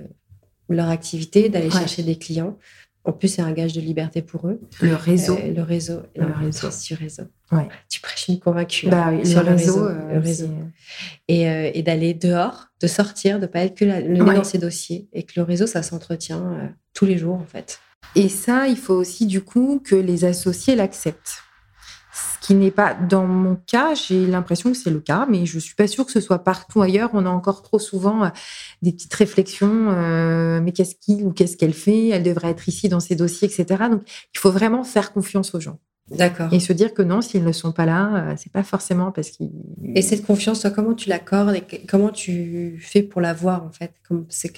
leur 0.70 0.90
activité, 0.90 1.50
d'aller 1.50 1.72
chercher 1.72 2.04
des 2.04 2.18
clients. 2.18 2.58
En 3.04 3.14
plus, 3.14 3.30
c'est 3.30 3.42
un 3.42 3.52
gage 3.52 3.74
de 3.74 3.82
liberté 3.82 4.22
pour 4.22 4.48
eux. 4.48 4.60
Le 4.82 4.94
réseau. 4.94 5.36
Euh, 5.36 5.54
le 5.54 5.62
réseau. 5.64 6.02
Le 6.16 6.32
réseau. 6.46 6.70
Sur 6.70 6.98
réseau. 6.98 7.24
Ouais. 7.52 7.68
Tu 7.90 8.00
prêches 8.00 8.28
une 8.28 8.40
convaincue. 8.40 8.90
Bah 8.90 9.10
oui, 9.12 9.26
sur 9.26 9.44
le, 9.44 9.52
réseau. 9.52 9.90
le 9.90 10.20
réseau. 10.20 10.46
Euh, 10.46 10.66
et, 11.28 11.50
euh, 11.50 11.72
et 11.74 11.82
d'aller 11.82 12.14
dehors, 12.14 12.68
de 12.80 12.88
sortir, 12.88 13.40
de 13.40 13.48
pas 13.48 13.62
être 13.62 13.76
que 13.76 13.86
le 13.86 14.02
nez 14.02 14.20
dans 14.20 14.44
ses 14.44 14.60
dossiers. 14.60 15.08
Et 15.14 15.24
que 15.24 15.34
le 15.38 15.44
réseau, 15.44 15.66
ça 15.66 15.82
s'entretient 15.82 16.74
tous 16.94 17.06
les 17.06 17.18
jours, 17.18 17.36
en 17.36 17.46
fait. 17.46 17.80
Et 18.16 18.30
ça, 18.30 18.68
il 18.68 18.78
faut 18.78 18.94
aussi, 18.94 19.26
du 19.26 19.42
coup, 19.42 19.82
que 19.84 19.96
les 19.96 20.26
associés 20.26 20.76
l'acceptent 20.76 21.18
ce 21.28 21.51
qui 22.42 22.56
n'est 22.56 22.72
pas 22.72 22.94
dans 22.96 23.26
mon 23.26 23.56
cas. 23.56 23.94
J'ai 23.94 24.26
l'impression 24.26 24.72
que 24.72 24.78
c'est 24.78 24.90
le 24.90 25.00
cas, 25.00 25.28
mais 25.30 25.46
je 25.46 25.60
suis 25.60 25.76
pas 25.76 25.88
sûre 25.88 26.06
que 26.06 26.12
ce 26.12 26.20
soit 26.20 26.44
partout 26.44 26.82
ailleurs. 26.82 27.12
On 27.14 27.26
a 27.26 27.30
encore 27.30 27.62
trop 27.62 27.80
souvent 27.80 28.26
euh, 28.26 28.30
des 28.82 28.92
petites 28.92 29.14
réflexions. 29.14 29.92
Euh, 29.92 30.60
mais 30.62 30.74
qu'est-ce 30.74 30.96
qu'il 30.96 31.24
ou 31.24 31.32
qu'est-ce 31.32 31.56
qu'elle 31.56 31.74
fait? 31.74 32.10
Elle 32.10 32.24
devrait 32.24 32.50
être 32.50 32.68
ici 32.68 32.90
dans 32.90 33.00
ses 33.00 33.16
dossiers, 33.16 33.48
etc. 33.48 33.84
Donc, 33.90 34.02
il 34.34 34.40
faut 34.40 34.52
vraiment 34.52 34.84
faire 34.84 35.14
confiance 35.14 35.54
aux 35.54 35.60
gens. 35.60 35.80
D'accord. 36.10 36.52
Et 36.52 36.60
se 36.60 36.74
dire 36.74 36.94
que 36.94 37.04
non, 37.04 37.22
s'ils 37.22 37.44
ne 37.44 37.52
sont 37.52 37.72
pas 37.72 37.86
là, 37.86 38.32
euh, 38.32 38.34
c'est 38.36 38.52
pas 38.52 38.64
forcément 38.64 39.12
parce 39.12 39.30
qu'ils. 39.30 39.52
Et 39.96 40.02
cette 40.02 40.26
confiance, 40.26 40.62
toi, 40.62 40.72
comment 40.72 40.94
tu 40.94 41.10
l'accordes 41.10 41.56
et 41.56 41.86
comment 41.88 42.10
tu 42.10 42.80
fais 42.82 43.04
pour 43.04 43.22
l'avoir 43.22 43.64
en 43.64 43.72
fait? 43.72 43.94
C'est 44.30 44.52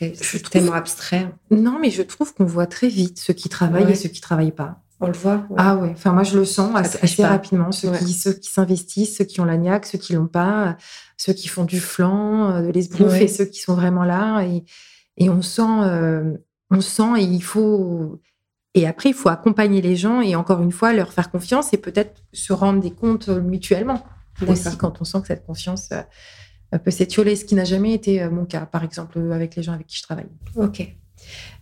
tellement 0.49 0.73
abstrait. 0.73 1.27
Non, 1.51 1.77
mais 1.79 1.91
je 1.91 2.01
trouve 2.01 2.33
qu'on 2.33 2.45
voit 2.45 2.65
très 2.65 2.87
vite 2.87 3.19
ceux 3.19 3.33
qui 3.33 3.49
travaillent 3.49 3.91
et 3.91 3.95
ceux 3.95 4.09
qui 4.09 4.21
travaillent 4.21 4.51
pas. 4.51 4.79
On 4.99 5.07
le 5.07 5.13
voit. 5.13 5.45
Ah 5.57 5.75
ouais. 5.75 5.89
Enfin, 5.91 6.13
moi, 6.13 6.23
je 6.23 6.37
le 6.37 6.45
sens 6.45 6.73
assez, 6.75 7.25
rapidement. 7.25 7.71
Ceux 7.71 7.91
qui, 7.91 8.13
ceux 8.13 8.33
qui 8.33 8.49
s'investissent, 8.49 9.17
ceux 9.17 9.25
qui 9.25 9.41
ont 9.41 9.45
la 9.45 9.57
niaque, 9.57 9.85
ceux 9.85 9.97
qui 9.97 10.13
l'ont 10.13 10.27
pas, 10.27 10.77
ceux 11.17 11.33
qui 11.33 11.47
font 11.47 11.65
du 11.65 11.79
flanc, 11.79 12.51
euh, 12.51 12.61
de 12.61 12.71
l'esbrouf 12.71 13.13
et 13.15 13.27
ceux 13.27 13.45
qui 13.45 13.59
sont 13.59 13.75
vraiment 13.75 14.03
là. 14.03 14.43
Et, 14.43 14.63
et 15.17 15.29
on 15.29 15.41
sent, 15.41 15.61
euh, 15.61 16.37
on 16.69 16.81
sent 16.81 17.19
et 17.19 17.23
il 17.23 17.43
faut. 17.43 18.21
Et 18.75 18.87
après, 18.87 19.09
il 19.09 19.13
faut 19.13 19.29
accompagner 19.29 19.81
les 19.81 19.95
gens 19.95 20.21
et 20.21 20.35
encore 20.35 20.61
une 20.61 20.71
fois, 20.71 20.93
leur 20.93 21.13
faire 21.13 21.29
confiance 21.29 21.73
et 21.73 21.77
peut-être 21.77 22.23
se 22.31 22.53
rendre 22.53 22.79
des 22.79 22.91
comptes 22.91 23.29
mutuellement 23.29 24.03
aussi 24.47 24.77
quand 24.77 24.99
on 24.99 25.03
sent 25.03 25.21
que 25.21 25.27
cette 25.27 25.45
confiance 25.45 25.89
euh, 25.91 26.77
peut 26.79 26.89
s'étioler, 26.89 27.35
ce 27.35 27.45
qui 27.45 27.53
n'a 27.53 27.65
jamais 27.65 27.93
été 27.93 28.27
mon 28.29 28.45
cas, 28.45 28.65
par 28.65 28.83
exemple, 28.83 29.19
avec 29.31 29.55
les 29.55 29.61
gens 29.61 29.73
avec 29.73 29.85
qui 29.85 29.97
je 29.97 30.03
travaille. 30.03 30.29
Ok. 30.55 30.95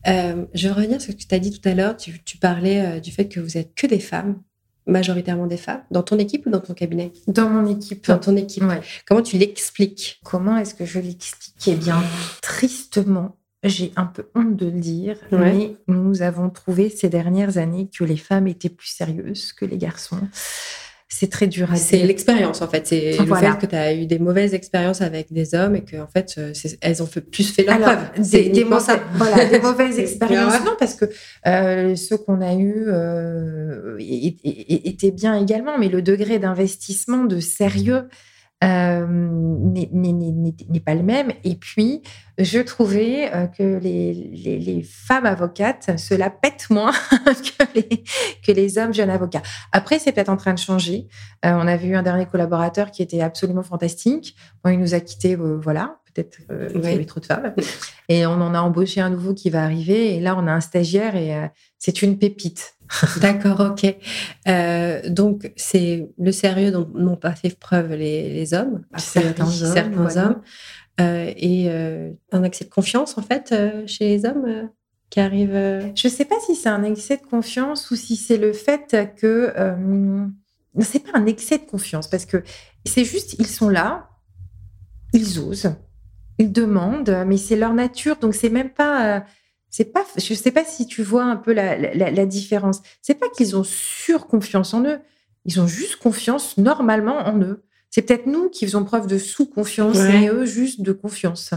Euh, 0.08 0.46
je 0.54 0.68
vais 0.68 0.74
revenir 0.74 1.02
sur 1.02 1.14
ce 1.14 1.18
que 1.18 1.28
tu 1.28 1.36
as 1.36 1.40
dit 1.40 1.58
tout 1.58 1.68
à 1.68 1.74
l'heure. 1.74 1.96
Tu, 1.98 2.38
parlais 2.38 2.82
euh, 2.82 3.00
du 3.00 3.12
fait 3.12 3.28
que 3.28 3.40
vous 3.40 3.58
êtes 3.58 3.76
que 3.76 3.88
des 3.88 4.00
femmes, 4.00 4.42
majoritairement 4.88 5.48
des 5.48 5.58
femmes, 5.58 5.84
dans 5.92 6.04
ton 6.04 6.18
équipe 6.18 6.46
ou 6.46 6.50
dans 6.50 6.60
ton 6.60 6.74
cabinet? 6.74 7.12
Dans 7.28 7.50
mon 7.50 7.66
équipe. 7.68 8.08
Dans 8.08 8.20
ton 8.20 8.36
équipe. 8.36 8.64
Comment 9.08 9.22
tu 9.22 9.38
l'expliques? 9.38 10.20
Comment 10.24 10.58
est-ce 10.58 10.76
que 10.76 10.86
je 10.86 11.00
l'explique? 11.00 11.68
Eh 11.68 11.76
bien, 11.76 12.02
tristement, 12.42 13.38
j'ai 13.64 13.92
un 13.96 14.06
peu 14.06 14.30
honte 14.34 14.56
de 14.56 14.66
le 14.66 14.80
dire, 14.80 15.18
mais 15.32 15.76
nous 15.88 16.24
avons 16.24 16.50
trouvé 16.50 16.90
ces 16.90 17.10
dernières 17.10 17.58
années 17.58 17.90
que 17.96 18.04
les 18.04 18.18
femmes 18.18 18.48
étaient 18.48 18.70
plus 18.70 18.90
sérieuses 18.90 19.54
que 19.54 19.66
les 19.66 19.78
garçons. 19.78 20.20
C'est 21.14 21.30
très 21.30 21.48
dur 21.48 21.70
à 21.70 21.76
C'est 21.76 21.98
l'expérience 22.04 22.62
en 22.62 22.70
fait. 22.70 22.88
C'est 22.88 23.18
le 23.18 23.36
fait 23.36 23.58
que 23.60 23.66
tu 23.66 23.76
as 23.76 23.94
eu 23.94 24.06
des 24.06 24.18
mauvaises 24.18 24.54
expériences 24.54 25.02
avec 25.02 25.32
des 25.32 25.54
hommes 25.54 25.76
et 25.76 25.82
que 25.82 25.98
en 25.98 26.08
fait, 26.08 26.36
euh, 26.38 26.54
elles 26.80 27.04
ont 27.04 27.06
fait, 27.06 27.20
plus 27.20 27.52
fait 27.52 27.64
leur 27.64 27.80
preuve. 27.80 28.00
Des, 28.32 28.48
des, 28.48 28.64
voilà, 28.64 29.46
des 29.46 29.60
mauvaises 29.64 30.00
expériences. 30.00 30.64
Non, 30.66 30.76
parce 30.80 30.96
que 30.96 31.06
euh, 31.48 31.98
ceux 31.98 32.18
qu'on 32.18 32.40
a 32.40 32.54
eus 32.54 32.86
euh, 32.88 33.98
étaient 34.00 35.12
bien 35.12 35.38
également, 35.38 35.78
mais 35.78 35.90
le 35.90 36.02
degré 36.02 36.40
d'investissement, 36.40 37.26
de 37.26 37.42
sérieux, 37.42 38.08
euh, 38.64 39.08
n'est 39.08 40.80
pas 40.80 40.94
le 40.94 41.02
même. 41.02 41.32
Et 41.44 41.56
puis, 41.56 42.04
je 42.38 42.60
trouvais 42.60 43.34
euh, 43.34 43.48
que 43.48 43.80
les, 43.80 44.14
les, 44.14 44.84
femmes 44.84 45.26
avocates 45.26 45.98
se 45.98 46.14
la 46.14 46.30
pètent 46.30 46.70
moins 46.70 46.92
que, 47.26 47.64
les, 47.74 48.04
que 48.46 48.52
les 48.52 48.78
hommes 48.78 48.94
jeunes 48.94 49.10
avocats. 49.10 49.42
Après, 49.72 49.98
c'est 49.98 50.12
peut-être 50.12 50.30
en 50.30 50.38
train 50.38 50.54
de 50.54 50.60
changer. 50.60 51.08
Euh, 51.44 51.54
on 51.54 51.68
a 51.68 51.76
vu 51.76 51.96
un 51.96 52.04
dernier 52.04 52.28
collaborateur 52.28 52.92
qui 52.92 53.02
était 53.02 53.22
absolument 53.22 53.64
fantastique. 53.64 54.36
Bon, 54.64 54.70
il 54.70 54.80
nous 54.80 54.94
a 54.94 55.00
quittés, 55.00 55.36
voilà, 55.36 55.98
peut-être 56.14 56.38
qu'il 56.72 56.82
y 56.82 56.88
avait 56.88 57.06
trop 57.06 57.20
de 57.20 57.26
femmes. 57.26 57.54
Et 58.10 58.26
on 58.26 58.34
en 58.34 58.54
a 58.54 58.62
embauché 58.62 59.02
un 59.02 59.10
nouveau 59.10 59.34
qui 59.34 59.50
va 59.50 59.64
arriver. 59.64 60.16
Et 60.16 60.20
là, 60.20 60.36
on 60.38 60.48
a 60.48 60.52
un 60.52 60.62
stagiaire 60.62 61.16
et 61.16 61.50
c'est 61.78 62.02
une 62.02 62.18
pépite. 62.18 62.76
D'accord, 63.22 63.60
ok. 63.60 63.96
Euh, 64.48 65.02
donc, 65.10 65.52
c'est 65.56 66.10
le 66.18 66.32
sérieux 66.32 66.72
dont 66.72 66.90
n'ont 66.94 67.16
pas 67.16 67.34
fait 67.34 67.58
preuve 67.58 67.94
les, 67.94 68.54
hommes, 68.54 68.84
certains 68.98 69.46
hommes, 69.46 69.74
certains 69.74 70.18
hommes 70.18 70.42
euh, 71.00 71.32
et 71.38 71.66
euh, 71.70 72.12
un 72.32 72.44
excès 72.44 72.66
de 72.66 72.70
confiance, 72.70 73.18
en 73.18 73.22
fait, 73.22 73.54
chez 73.88 74.10
les 74.10 74.26
hommes 74.26 74.70
qui 75.10 75.20
arrivent. 75.20 75.92
Je 75.96 76.08
ne 76.08 76.12
sais 76.12 76.26
pas 76.26 76.36
si 76.46 76.56
c'est 76.56 76.70
un 76.70 76.84
excès 76.84 77.18
de 77.18 77.26
confiance 77.26 77.92
ou 77.92 77.96
si 77.96 78.16
c'est 78.16 78.38
le 78.38 78.54
fait 78.54 78.96
que. 79.16 79.54
c'est 80.80 81.00
pas 81.00 81.18
un 81.18 81.26
excès 81.26 81.60
de 81.60 81.66
confiance, 81.66 82.10
parce 82.10 82.26
que 82.26 82.44
c'est 82.86 83.06
juste, 83.06 83.36
ils 83.40 83.48
sont 83.48 83.70
là, 83.70 84.10
ils 85.14 85.40
osent, 85.40 85.76
ils 86.40 86.52
demandent, 86.52 87.24
mais 87.28 87.38
c'est 87.38 87.56
leur 87.56 87.74
nature, 87.74 88.18
donc 88.18 88.36
c'est 88.36 88.50
même 88.50 88.70
pas 88.70 89.26
c'est 89.72 89.86
pas, 89.86 90.06
je 90.18 90.34
sais 90.34 90.52
pas 90.52 90.66
si 90.66 90.86
tu 90.86 91.02
vois 91.02 91.24
un 91.24 91.38
peu 91.38 91.54
la, 91.54 91.78
la, 91.78 92.12
la 92.12 92.26
différence. 92.26 92.82
C'est 93.02 93.16
pas 93.16 93.30
qu'ils 93.30 93.56
ont 93.56 93.64
surconfiance 93.64 94.74
en 94.74 94.84
eux. 94.86 95.00
Ils 95.46 95.62
ont 95.62 95.66
juste 95.66 95.96
confiance 95.96 96.58
normalement 96.58 97.20
en 97.20 97.40
eux. 97.40 97.64
C'est 97.90 98.02
peut-être 98.02 98.26
nous 98.26 98.50
qui 98.50 98.66
faisons 98.66 98.84
preuve 98.84 99.08
de 99.08 99.18
sous-confiance 99.18 99.98
et 99.98 100.28
eux 100.28 100.46
juste 100.46 100.82
de 100.82 100.92
confiance. 100.92 101.54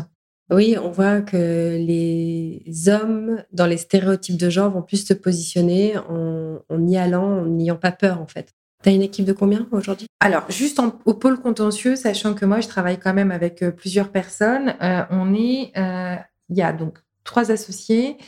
Oui, 0.50 0.76
on 0.80 0.90
voit 0.90 1.22
que 1.22 1.76
les 1.76 2.62
hommes, 2.88 3.42
dans 3.52 3.66
les 3.66 3.78
stéréotypes 3.78 4.36
de 4.36 4.48
genre, 4.48 4.70
vont 4.70 4.82
plus 4.82 5.04
se 5.04 5.14
positionner 5.14 5.96
en, 5.98 6.60
en 6.68 6.86
y 6.86 6.96
allant, 6.96 7.40
en 7.40 7.46
n'ayant 7.46 7.76
pas 7.76 7.92
peur, 7.92 8.20
en 8.20 8.26
fait. 8.26 8.54
Tu 8.84 8.90
as 8.90 8.92
une 8.92 9.02
équipe 9.02 9.24
de 9.24 9.32
combien 9.32 9.66
aujourd'hui? 9.72 10.06
Alors, 10.20 10.44
juste 10.50 10.78
au 11.06 11.14
pôle 11.14 11.40
contentieux, 11.40 11.96
sachant 11.96 12.34
que 12.34 12.44
moi, 12.44 12.60
je 12.60 12.68
travaille 12.68 12.98
quand 12.98 13.14
même 13.14 13.30
avec 13.30 13.62
euh, 13.62 13.70
plusieurs 13.70 14.12
personnes, 14.12 14.74
euh, 14.82 15.04
on 15.08 15.32
est, 15.32 15.72
euh, 15.78 16.16
il 16.50 16.58
y 16.58 16.62
a 16.62 16.70
donc 16.74 16.98
trois 17.24 17.50
associés, 17.50 18.18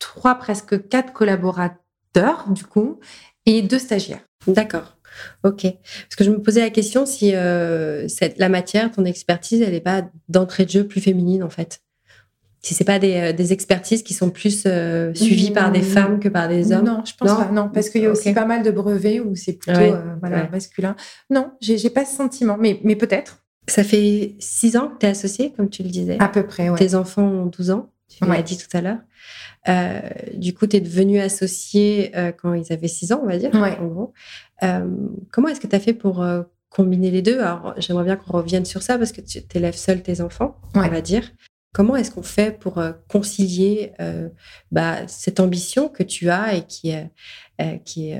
trois, 0.00 0.34
presque 0.34 0.88
quatre 0.88 1.12
collaborateurs, 1.12 2.46
du 2.48 2.64
coup, 2.64 2.98
et 3.46 3.62
deux 3.62 3.78
stagiaires. 3.78 4.24
D'accord. 4.48 4.96
Ok. 5.44 5.62
Parce 5.62 6.16
que 6.16 6.24
je 6.24 6.30
me 6.30 6.42
posais 6.42 6.60
la 6.60 6.70
question 6.70 7.06
si 7.06 7.32
cette, 8.08 8.36
la 8.38 8.48
matière, 8.48 8.90
ton 8.90 9.04
expertise, 9.04 9.62
elle 9.62 9.72
n'est 9.72 9.80
pas 9.80 10.02
d'entrée 10.28 10.64
de 10.64 10.70
jeu 10.70 10.88
plus 10.88 11.00
féminine, 11.00 11.44
en 11.44 11.50
fait. 11.50 11.82
Si 12.62 12.74
c'est 12.74 12.84
pas 12.84 12.98
des, 12.98 13.14
euh, 13.16 13.32
des, 13.32 13.52
expertises 13.52 14.02
qui 14.02 14.12
sont 14.12 14.30
plus 14.30 14.64
euh, 14.66 15.14
suivies 15.14 15.50
par 15.50 15.72
des 15.72 15.80
femmes 15.80 16.20
que 16.20 16.28
par 16.28 16.48
des 16.48 16.72
hommes. 16.72 16.84
Non, 16.84 17.02
je 17.06 17.14
pense 17.16 17.36
pas. 17.36 17.50
Non, 17.50 17.70
parce 17.72 17.88
qu'il 17.88 18.02
y 18.02 18.06
a 18.06 18.10
aussi 18.10 18.32
pas 18.34 18.44
mal 18.44 18.62
de 18.62 18.70
brevets 18.70 19.20
où 19.20 19.34
c'est 19.34 19.54
plutôt 19.54 19.80
voilà, 20.20 20.48
masculin. 20.50 20.94
Non, 21.30 21.52
j'ai 21.60 21.90
pas 21.90 22.04
ce 22.04 22.16
sentiment, 22.16 22.56
mais, 22.58 22.80
mais 22.84 22.96
peut-être. 22.96 23.42
Ça 23.66 23.84
fait 23.84 24.34
six 24.40 24.76
ans 24.76 24.88
que 24.88 24.98
tu 24.98 25.06
es 25.06 25.10
associée, 25.10 25.52
comme 25.56 25.70
tu 25.70 25.82
le 25.82 25.90
disais. 25.90 26.16
À 26.18 26.28
peu 26.28 26.44
près, 26.44 26.70
oui. 26.70 26.78
Tes 26.78 26.94
enfants 26.94 27.22
ont 27.22 27.46
12 27.46 27.70
ans 27.70 27.90
tu 28.10 28.24
m'as 28.24 28.42
dit 28.42 28.58
tout 28.58 28.76
à 28.76 28.80
l'heure. 28.80 28.98
Euh, 29.68 30.00
du 30.34 30.54
coup, 30.54 30.66
tu 30.66 30.76
es 30.76 30.80
devenue 30.80 31.20
associée 31.20 32.12
euh, 32.16 32.32
quand 32.32 32.54
ils 32.54 32.72
avaient 32.72 32.88
6 32.88 33.12
ans, 33.12 33.20
on 33.22 33.26
va 33.26 33.38
dire, 33.38 33.50
en 33.54 33.86
gros. 33.86 34.12
Euh, 34.62 34.88
comment 35.30 35.48
est-ce 35.48 35.60
que 35.60 35.66
tu 35.66 35.76
as 35.76 35.80
fait 35.80 35.94
pour 35.94 36.26
combiner 36.68 37.10
les 37.10 37.22
deux? 37.22 37.40
Alors, 37.40 37.74
j'aimerais 37.78 38.04
bien 38.04 38.16
qu'on 38.16 38.32
revienne 38.32 38.64
sur 38.64 38.82
ça 38.82 38.98
parce 38.98 39.12
que 39.12 39.20
tu 39.20 39.40
élèves 39.54 39.76
seul 39.76 40.02
tes 40.02 40.20
enfants, 40.20 40.56
on 40.74 40.80
va 40.80 41.00
dire. 41.00 41.30
Comment 41.72 41.94
est-ce 41.94 42.10
qu'on 42.10 42.24
fait 42.24 42.58
pour 42.58 42.78
euh, 42.78 42.92
concilier 43.08 43.92
euh, 44.00 44.28
bah, 44.72 45.06
cette 45.06 45.38
ambition 45.38 45.88
que 45.88 46.02
tu 46.02 46.28
as 46.28 46.54
et 46.56 46.66
qui, 46.66 46.92
euh, 46.92 47.76
qui, 47.84 48.12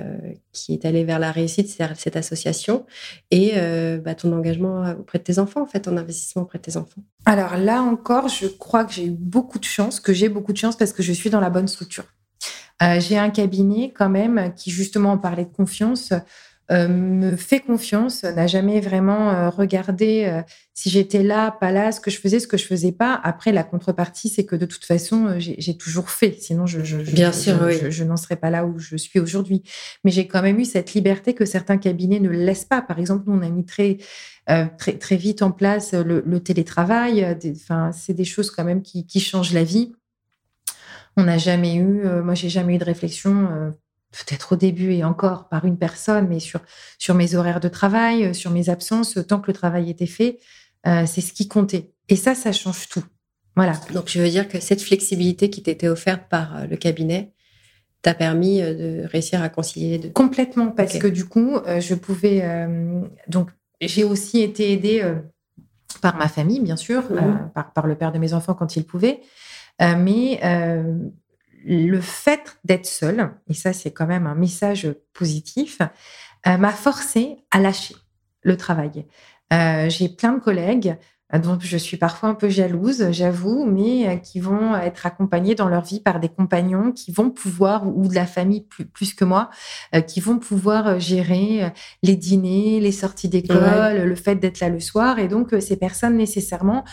qui 0.52 0.72
est 0.72 0.84
allée 0.84 1.02
vers 1.02 1.18
la 1.18 1.32
réussite, 1.32 1.68
c'est 1.68 1.84
cette 1.96 2.14
association, 2.14 2.86
et 3.32 3.54
bah, 4.04 4.14
ton 4.14 4.32
engagement 4.32 4.92
auprès 4.92 5.18
de 5.18 5.24
tes 5.24 5.38
enfants, 5.38 5.62
en 5.62 5.66
fait, 5.66 5.80
ton 5.80 5.96
investissement 5.96 6.42
auprès 6.42 6.58
de 6.58 6.62
tes 6.62 6.76
enfants? 6.76 7.02
Alors 7.24 7.56
là 7.56 7.82
encore, 7.82 8.28
je 8.28 8.46
crois 8.46 8.84
que 8.84 8.92
j'ai 8.92 9.06
eu 9.06 9.10
beaucoup 9.10 9.58
de 9.58 9.64
chance, 9.64 9.98
que 9.98 10.12
j'ai 10.12 10.28
beaucoup 10.28 10.52
de 10.52 10.58
chance 10.58 10.76
parce 10.76 10.92
que 10.92 11.02
je 11.02 11.12
suis 11.12 11.30
dans 11.30 11.40
la 11.40 11.50
bonne 11.50 11.68
structure. 11.68 12.04
j'ai 12.98 13.18
un 13.18 13.30
cabinet 13.30 13.92
quand 13.96 14.10
même 14.10 14.52
qui 14.54 14.70
justement 14.70 15.18
parlait 15.18 15.46
de 15.46 15.52
confiance. 15.52 16.12
Euh, 16.72 16.86
me 16.86 17.34
fait 17.34 17.58
confiance, 17.58 18.22
n'a 18.22 18.46
jamais 18.46 18.80
vraiment 18.80 19.30
euh, 19.30 19.50
regardé 19.50 20.24
euh, 20.26 20.40
si 20.72 20.88
j'étais 20.88 21.24
là, 21.24 21.50
pas 21.50 21.72
là, 21.72 21.90
ce 21.90 22.00
que 22.00 22.12
je 22.12 22.20
faisais, 22.20 22.38
ce 22.38 22.46
que 22.46 22.56
je 22.56 22.64
faisais 22.64 22.92
pas. 22.92 23.20
Après, 23.24 23.50
la 23.50 23.64
contrepartie, 23.64 24.28
c'est 24.28 24.44
que 24.44 24.54
de 24.54 24.66
toute 24.66 24.84
façon, 24.84 25.34
j'ai 25.38 25.76
toujours 25.76 26.10
fait. 26.10 26.36
Sinon, 26.40 26.66
je, 26.66 26.84
je, 26.84 26.98
Bien 26.98 27.32
sûr, 27.32 27.58
je, 27.90 28.04
n'en 28.04 28.16
serais 28.16 28.36
pas 28.36 28.50
là 28.50 28.64
où 28.66 28.78
je 28.78 28.96
suis 28.96 29.18
aujourd'hui. 29.18 29.64
Mais 30.04 30.12
j'ai 30.12 30.28
quand 30.28 30.42
même 30.42 30.60
eu 30.60 30.64
cette 30.64 30.94
liberté 30.94 31.34
que 31.34 31.44
certains 31.44 31.76
cabinets 31.76 32.20
ne 32.20 32.30
laissent 32.30 32.64
pas. 32.64 32.82
Par 32.82 33.00
exemple, 33.00 33.24
nous, 33.26 33.36
on 33.36 33.42
a 33.42 33.50
mis 33.50 33.66
très, 33.66 33.98
très, 34.78 34.92
très 34.96 35.16
vite 35.16 35.42
en 35.42 35.50
place 35.50 35.92
le, 35.92 36.40
télétravail. 36.40 37.36
Enfin, 37.52 37.90
c'est 37.92 38.14
des 38.14 38.24
choses 38.24 38.50
quand 38.52 38.64
même 38.64 38.82
qui, 38.82 39.06
qui 39.06 39.18
changent 39.18 39.52
la 39.52 39.64
vie. 39.64 39.92
On 41.16 41.24
n'a 41.24 41.36
jamais 41.36 41.74
eu, 41.74 42.04
moi, 42.22 42.34
j'ai 42.34 42.48
jamais 42.48 42.76
eu 42.76 42.78
de 42.78 42.84
réflexion 42.84 43.74
peut-être 44.10 44.52
au 44.52 44.56
début 44.56 44.92
et 44.92 45.04
encore 45.04 45.48
par 45.48 45.64
une 45.64 45.78
personne, 45.78 46.26
mais 46.28 46.40
sur, 46.40 46.60
sur 46.98 47.14
mes 47.14 47.34
horaires 47.34 47.60
de 47.60 47.68
travail, 47.68 48.26
euh, 48.26 48.32
sur 48.32 48.50
mes 48.50 48.68
absences, 48.68 49.18
tant 49.28 49.40
que 49.40 49.48
le 49.48 49.52
travail 49.52 49.90
était 49.90 50.06
fait, 50.06 50.38
euh, 50.86 51.04
c'est 51.06 51.20
ce 51.20 51.32
qui 51.32 51.48
comptait. 51.48 51.92
Et 52.08 52.16
ça, 52.16 52.34
ça 52.34 52.52
change 52.52 52.88
tout. 52.88 53.04
Voilà. 53.56 53.74
Donc, 53.92 54.08
je 54.08 54.20
veux 54.20 54.28
dire 54.28 54.48
que 54.48 54.60
cette 54.60 54.82
flexibilité 54.82 55.50
qui 55.50 55.62
t'était 55.62 55.88
offerte 55.88 56.28
par 56.28 56.56
euh, 56.56 56.66
le 56.66 56.76
cabinet 56.76 57.32
t'a 58.02 58.14
permis 58.14 58.62
de 58.62 59.04
réussir 59.04 59.42
à 59.42 59.50
concilier 59.50 59.90
les 59.90 59.98
deux? 59.98 60.08
Complètement, 60.08 60.68
parce 60.68 60.96
que 60.96 61.06
du 61.06 61.26
coup, 61.26 61.58
je 61.66 61.94
pouvais. 61.94 62.42
donc, 63.28 63.50
j'ai 63.82 64.04
aussi 64.04 64.40
été 64.40 64.72
aidée 64.72 65.06
par 66.00 66.16
ma 66.16 66.28
famille, 66.28 66.60
bien 66.60 66.78
sûr, 66.78 67.02
mmh. 67.02 67.50
par, 67.54 67.74
par 67.74 67.86
le 67.86 67.96
père 67.96 68.10
de 68.10 68.18
mes 68.18 68.32
enfants 68.32 68.54
quand 68.54 68.74
il 68.74 68.86
pouvait. 68.86 69.20
mais 69.78 70.40
le 71.64 72.00
fait 72.00 72.58
d'être 72.64 72.86
seule, 72.86 73.30
et 73.48 73.54
ça 73.54 73.72
c'est 73.72 73.90
quand 73.90 74.06
même 74.06 74.26
un 74.26 74.34
message 74.34 74.88
positif, 75.12 75.80
euh, 76.46 76.56
m'a 76.56 76.72
forcé 76.72 77.36
à 77.50 77.60
lâcher 77.60 77.96
le 78.42 78.56
travail. 78.56 79.06
Euh, 79.52 79.88
j'ai 79.88 80.08
plein 80.08 80.32
de 80.32 80.40
collègues 80.40 80.96
dont 81.38 81.58
je 81.60 81.76
suis 81.76 81.96
parfois 81.96 82.28
un 82.28 82.34
peu 82.34 82.48
jalouse, 82.48 83.10
j'avoue, 83.10 83.64
mais 83.64 84.20
qui 84.22 84.40
vont 84.40 84.74
être 84.76 85.06
accompagnés 85.06 85.54
dans 85.54 85.68
leur 85.68 85.84
vie 85.84 86.00
par 86.00 86.20
des 86.20 86.28
compagnons 86.28 86.92
qui 86.92 87.12
vont 87.12 87.30
pouvoir, 87.30 87.86
ou 87.86 88.08
de 88.08 88.14
la 88.14 88.26
famille 88.26 88.66
plus, 88.94 89.14
que 89.14 89.24
moi, 89.24 89.50
qui 90.06 90.20
vont 90.20 90.38
pouvoir 90.38 90.98
gérer 90.98 91.72
les 92.02 92.16
dîners, 92.16 92.80
les 92.80 92.92
sorties 92.92 93.28
d'école, 93.28 94.02
le 94.02 94.14
fait 94.16 94.36
d'être 94.36 94.60
là 94.60 94.68
le 94.68 94.80
soir. 94.80 95.18
Et 95.18 95.28
donc, 95.28 95.54
ces 95.60 95.76
personnes, 95.76 96.16
nécessairement, 96.16 96.84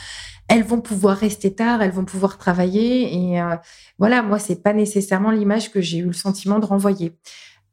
elles 0.48 0.64
vont 0.64 0.82
pouvoir 0.82 1.18
rester 1.18 1.54
tard, 1.54 1.82
elles 1.82 1.92
vont 1.92 2.06
pouvoir 2.06 2.38
travailler. 2.38 3.14
Et 3.14 3.42
euh, 3.42 3.56
voilà, 3.98 4.22
moi, 4.22 4.40
c'est 4.40 4.64
pas 4.64 4.74
nécessairement 4.74 5.32
l'image 5.32 5.72
que 5.72 5.82
j'ai 5.82 6.00
eu 6.00 6.06
le 6.06 6.14
sentiment 6.14 6.60
de 6.60 6.66
renvoyer. 6.66 7.18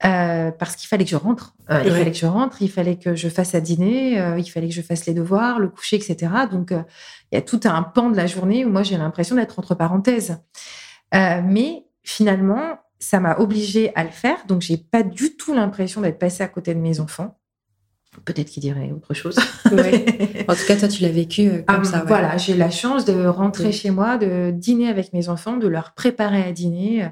Euh, 0.05 0.51
parce 0.51 0.77
qu'il 0.77 0.89
fallait 0.89 1.05
que 1.05 1.11
je 1.11 1.17
rentre. 1.17 1.55
Euh, 1.71 1.83
il 1.85 1.91
fallait 1.91 2.11
que 2.11 2.17
je 2.17 2.27
rentre, 2.27 2.61
il 2.61 2.71
fallait 2.71 2.97
que 2.97 3.15
je 3.15 3.29
fasse 3.29 3.55
à 3.55 3.61
dîner, 3.61 4.19
il 4.39 4.51
fallait 4.51 4.69
que 4.69 4.75
je 4.75 4.83
fasse 4.83 5.07
les 5.07 5.15
devoirs, 5.15 5.59
le 5.59 5.69
coucher, 5.69 5.97
etc. 5.97 6.31
Donc, 6.51 6.73
il 6.73 7.35
y 7.35 7.39
a 7.39 7.43
tout 7.43 7.61
un 7.65 7.83
pan 7.83 8.11
de 8.11 8.17
la 8.17 8.27
journée 8.27 8.65
où 8.65 8.71
moi, 8.71 8.83
j'ai 8.83 8.99
l'impression 8.99 9.37
d'être 9.37 9.59
entre 9.59 9.75
parenthèses. 9.75 10.39
mais 11.13 11.87
finalement, 12.03 12.79
ça 13.05 13.21
m'a 13.21 13.37
obligée 13.39 13.93
à 13.95 14.05
le 14.05 14.11
faire. 14.11 14.39
Donc, 14.47 14.63
j'ai 14.63 14.77
pas 14.77 15.03
du 15.03 15.37
tout 15.37 15.55
l'impression 15.55 16.01
d'être 16.01 16.19
passée 16.19 16.43
à 16.43 16.49
côté 16.49 16.75
de 16.75 16.81
mes 16.81 17.01
enfants. 17.01 17.39
Peut-être 18.25 18.49
qu'il 18.49 18.61
dirait 18.63 18.93
autre 18.93 19.13
chose. 19.15 19.37
En 20.47 20.55
tout 20.55 20.67
cas, 20.69 20.77
toi, 20.77 20.89
tu 20.89 21.03
l'as 21.03 21.11
vécu 21.11 21.49
euh, 21.49 21.63
comme 21.63 21.81
ah, 21.81 21.85
ça. 21.85 22.05
Voilà, 22.07 22.37
j'ai 22.37 22.55
la 22.55 22.71
chance 22.71 23.05
de 23.05 23.27
rentrer 23.27 23.73
chez 23.73 23.91
moi, 23.91 24.19
de 24.19 24.51
dîner 24.53 24.89
avec 24.89 25.13
mes 25.13 25.29
enfants, 25.29 25.57
de 25.57 25.67
leur 25.67 25.95
préparer 25.95 26.43
à 26.43 26.53
dîner, 26.53 27.09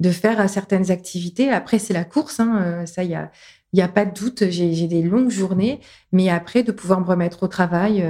de 0.00 0.10
faire 0.10 0.40
euh, 0.40 0.48
certaines 0.48 0.90
activités. 0.90 1.50
Après, 1.50 1.78
c'est 1.78 1.94
la 1.94 2.04
course, 2.04 2.40
hein, 2.40 2.60
euh, 2.62 2.86
ça, 2.86 3.04
il 3.04 3.10
y 3.10 3.14
a, 3.14 3.30
y 3.72 3.82
a 3.82 3.88
pas 3.88 4.04
de 4.04 4.12
doute. 4.12 4.50
J'ai 4.50 4.88
des 4.88 5.02
longues 5.02 5.30
journées, 5.30 5.80
mais 6.12 6.28
après, 6.30 6.62
de 6.62 6.72
pouvoir 6.72 7.00
me 7.00 7.06
remettre 7.06 7.44
au 7.44 7.48
travail. 7.48 8.04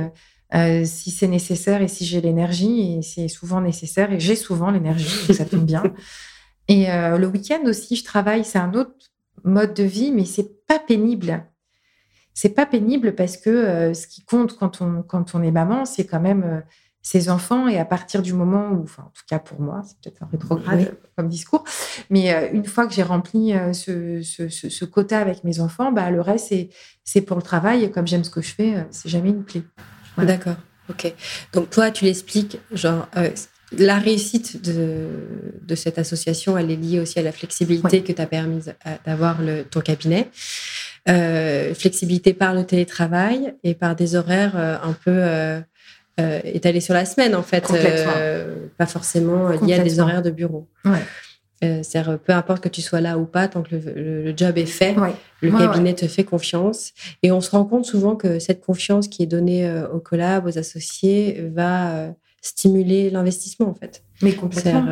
si 0.84 1.10
c'est 1.10 1.28
nécessaire 1.28 1.82
et 1.82 1.88
si 1.88 2.04
j'ai 2.06 2.20
l'énergie, 2.20 2.98
et 2.98 3.02
c'est 3.02 3.28
souvent 3.28 3.60
nécessaire, 3.60 4.12
et 4.12 4.20
j'ai 4.20 4.36
souvent 4.36 4.70
l'énergie, 4.70 5.34
ça 5.34 5.44
tombe 5.44 5.66
bien. 5.66 5.82
Et 6.68 6.86
le 6.86 7.26
week-end 7.26 7.62
aussi, 7.64 7.96
je 7.96 8.04
travaille, 8.04 8.44
c'est 8.44 8.58
un 8.58 8.74
autre 8.74 8.94
mode 9.42 9.74
de 9.74 9.82
vie, 9.82 10.12
mais 10.12 10.24
c'est 10.24 10.64
pas 10.66 10.78
pénible 10.78 11.44
c'est 12.32 12.54
pas 12.54 12.64
pénible 12.64 13.16
parce 13.16 13.36
que 13.36 13.92
ce 13.92 14.06
qui 14.06 14.24
compte 14.24 14.56
quand 14.56 14.80
on, 14.80 15.02
quand 15.02 15.34
on 15.34 15.42
est 15.42 15.50
maman, 15.50 15.84
c'est 15.84 16.06
quand 16.06 16.20
même 16.20 16.62
ses 17.02 17.30
enfants. 17.30 17.68
Et 17.68 17.78
à 17.78 17.84
partir 17.84 18.22
du 18.22 18.32
moment 18.32 18.70
où, 18.70 18.82
enfin, 18.82 19.04
en 19.06 19.10
tout 19.10 19.22
cas 19.28 19.38
pour 19.38 19.60
moi, 19.60 19.82
c'est 19.84 19.96
peut-être 20.00 20.22
un 20.22 20.28
rétrograde 20.30 20.96
comme 21.16 21.28
discours, 21.28 21.64
mais 22.10 22.32
euh, 22.32 22.48
une 22.52 22.66
fois 22.66 22.86
que 22.86 22.92
j'ai 22.92 23.02
rempli 23.02 23.52
euh, 23.52 23.72
ce, 23.72 24.22
ce, 24.22 24.84
quota 24.84 25.18
avec 25.18 25.44
mes 25.44 25.60
enfants, 25.60 25.92
bah, 25.92 26.10
le 26.10 26.20
reste, 26.20 26.54
c'est 27.04 27.20
pour 27.22 27.36
le 27.36 27.42
travail. 27.42 27.84
Et 27.84 27.90
comme 27.90 28.06
j'aime 28.06 28.24
ce 28.24 28.30
que 28.30 28.42
je 28.42 28.52
fais, 28.54 28.76
euh, 28.76 28.82
c'est 28.90 29.08
jamais 29.08 29.30
une 29.30 29.44
clé. 29.44 29.62
D'accord. 30.18 30.56
Ok. 30.88 31.12
Donc 31.52 31.70
toi, 31.70 31.90
tu 31.90 32.04
l'expliques, 32.04 32.58
genre, 32.72 33.06
la 33.78 33.98
réussite 33.98 34.60
de, 34.60 35.06
de, 35.62 35.74
cette 35.76 35.98
association, 35.98 36.58
elle 36.58 36.70
est 36.70 36.76
liée 36.76 36.98
aussi 36.98 37.20
à 37.20 37.22
la 37.22 37.30
flexibilité 37.30 38.02
que 38.02 38.12
tu 38.12 38.20
as 38.20 38.26
permis 38.26 38.64
d'avoir 39.06 39.38
ton 39.70 39.80
cabinet. 39.80 40.28
flexibilité 41.06 42.34
par 42.34 42.54
le 42.54 42.64
télétravail 42.64 43.54
et 43.62 43.76
par 43.76 43.94
des 43.94 44.16
horaires 44.16 44.56
un 44.56 44.92
peu 44.92 45.62
euh, 46.18 46.40
étalé 46.44 46.80
sur 46.80 46.94
la 46.94 47.04
semaine, 47.04 47.34
en 47.34 47.42
fait. 47.42 47.64
Euh, 47.72 48.66
pas 48.76 48.86
forcément 48.86 49.48
lié 49.48 49.74
à 49.74 49.78
des 49.78 50.00
horaires 50.00 50.22
de 50.22 50.30
bureau. 50.30 50.68
Euh, 51.62 51.82
c'est-à-dire, 51.82 52.18
peu 52.18 52.32
importe 52.32 52.62
que 52.62 52.70
tu 52.70 52.80
sois 52.80 53.02
là 53.02 53.18
ou 53.18 53.26
pas, 53.26 53.46
tant 53.46 53.62
que 53.62 53.74
le, 53.74 54.34
job 54.34 54.56
est 54.56 54.66
fait, 54.66 54.94
le 55.42 55.50
cabinet 55.50 55.94
te 55.94 56.08
fait 56.08 56.24
confiance. 56.24 56.92
Et 57.22 57.32
on 57.32 57.40
se 57.40 57.50
rend 57.50 57.64
compte 57.64 57.84
souvent 57.84 58.16
que 58.16 58.38
cette 58.38 58.64
confiance 58.64 59.08
qui 59.08 59.22
est 59.22 59.26
donnée 59.26 59.70
aux 59.92 60.00
collabs, 60.00 60.46
aux 60.46 60.58
associés, 60.58 61.48
va 61.54 62.14
stimuler 62.40 63.10
l'investissement, 63.10 63.68
en 63.68 63.74
fait. 63.74 64.02
Mais 64.22 64.32
complètement. 64.32 64.86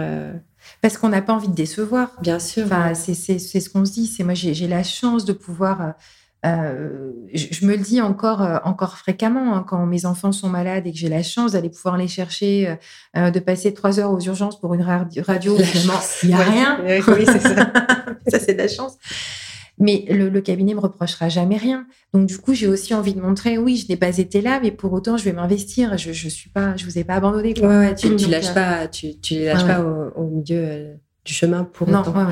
Parce 0.83 0.99
qu'on 0.99 1.09
n'a 1.09 1.23
pas 1.23 1.33
envie 1.33 1.49
de 1.49 1.55
décevoir. 1.55 2.13
Bien 2.21 2.39
sûr. 2.39 2.67
Enfin, 2.67 2.95
C'est 2.95 3.39
ce 3.39 3.71
qu'on 3.71 3.85
se 3.85 3.93
dit. 3.93 4.07
C'est 4.07 4.23
moi, 4.23 4.35
j'ai 4.35 4.69
la 4.69 4.83
chance 4.83 5.25
de 5.25 5.33
pouvoir 5.33 5.95
euh, 6.47 7.11
je, 7.35 7.67
me 7.67 7.73
le 7.75 7.83
dis 7.83 8.01
encore, 8.01 8.43
euh, 8.43 8.59
encore 8.63 8.97
fréquemment 8.97 9.57
hein, 9.57 9.65
quand 9.67 9.85
mes 9.87 10.07
enfants 10.07 10.31
sont 10.31 10.49
malades 10.49 10.87
et 10.87 10.93
que 10.93 10.99
j'ai 10.99 11.09
la 11.09 11.25
chance 11.25 11.53
d'aller 11.53 11.69
pouvoir 11.69 11.97
les 11.97 12.07
chercher, 12.07 12.77
euh, 13.17 13.31
de 13.31 13.41
passer 13.41 13.75
trois 13.75 13.99
heures 13.99 14.13
aux 14.13 14.21
urgences 14.21 14.61
pour 14.61 14.73
une 14.75 14.83
radio. 14.83 15.25
Il 16.23 16.29
n'y 16.29 16.35
a 16.35 16.39
rien. 16.39 16.79
Oui, 17.09 17.25
c'est 17.27 17.41
ça. 17.41 17.73
ça, 18.29 18.39
c'est 18.39 18.53
de 18.53 18.59
la 18.59 18.69
chance. 18.69 18.97
Mais 19.81 20.05
le, 20.09 20.29
le, 20.29 20.41
cabinet 20.41 20.75
me 20.75 20.81
reprochera 20.81 21.29
jamais 21.29 21.57
rien. 21.57 21.87
Donc 22.13 22.27
du 22.27 22.39
coup, 22.39 22.55
j'ai 22.55 22.67
aussi 22.67 22.95
envie 22.95 23.15
de 23.15 23.21
montrer, 23.21 23.59
oui, 23.59 23.77
je 23.77 23.89
n'ai 23.89 23.97
pas 23.97 24.19
été 24.19 24.41
là, 24.41 24.61
mais 24.61 24.71
pour 24.71 24.93
autant, 24.93 25.17
je 25.17 25.25
vais 25.25 25.33
m'investir. 25.33 25.97
Je, 25.97 26.13
je 26.13 26.29
suis 26.29 26.51
pas, 26.51 26.77
je 26.77 26.85
vous 26.85 26.99
ai 26.99 27.05
pas 27.05 27.15
abandonné. 27.15 27.55
Quoi. 27.55 27.93
tu, 27.95 28.15
tu 28.17 28.29
lâches 28.29 28.55
pas, 28.55 28.89
tu, 28.89 29.19
tu 29.19 29.45
lâches 29.45 29.67
pas 29.67 29.81
au, 29.81 30.25
milieu 30.25 30.99
du 31.25 31.33
chemin 31.33 31.65
pour 31.65 31.89
non, 31.89 32.01
autant. 32.01 32.27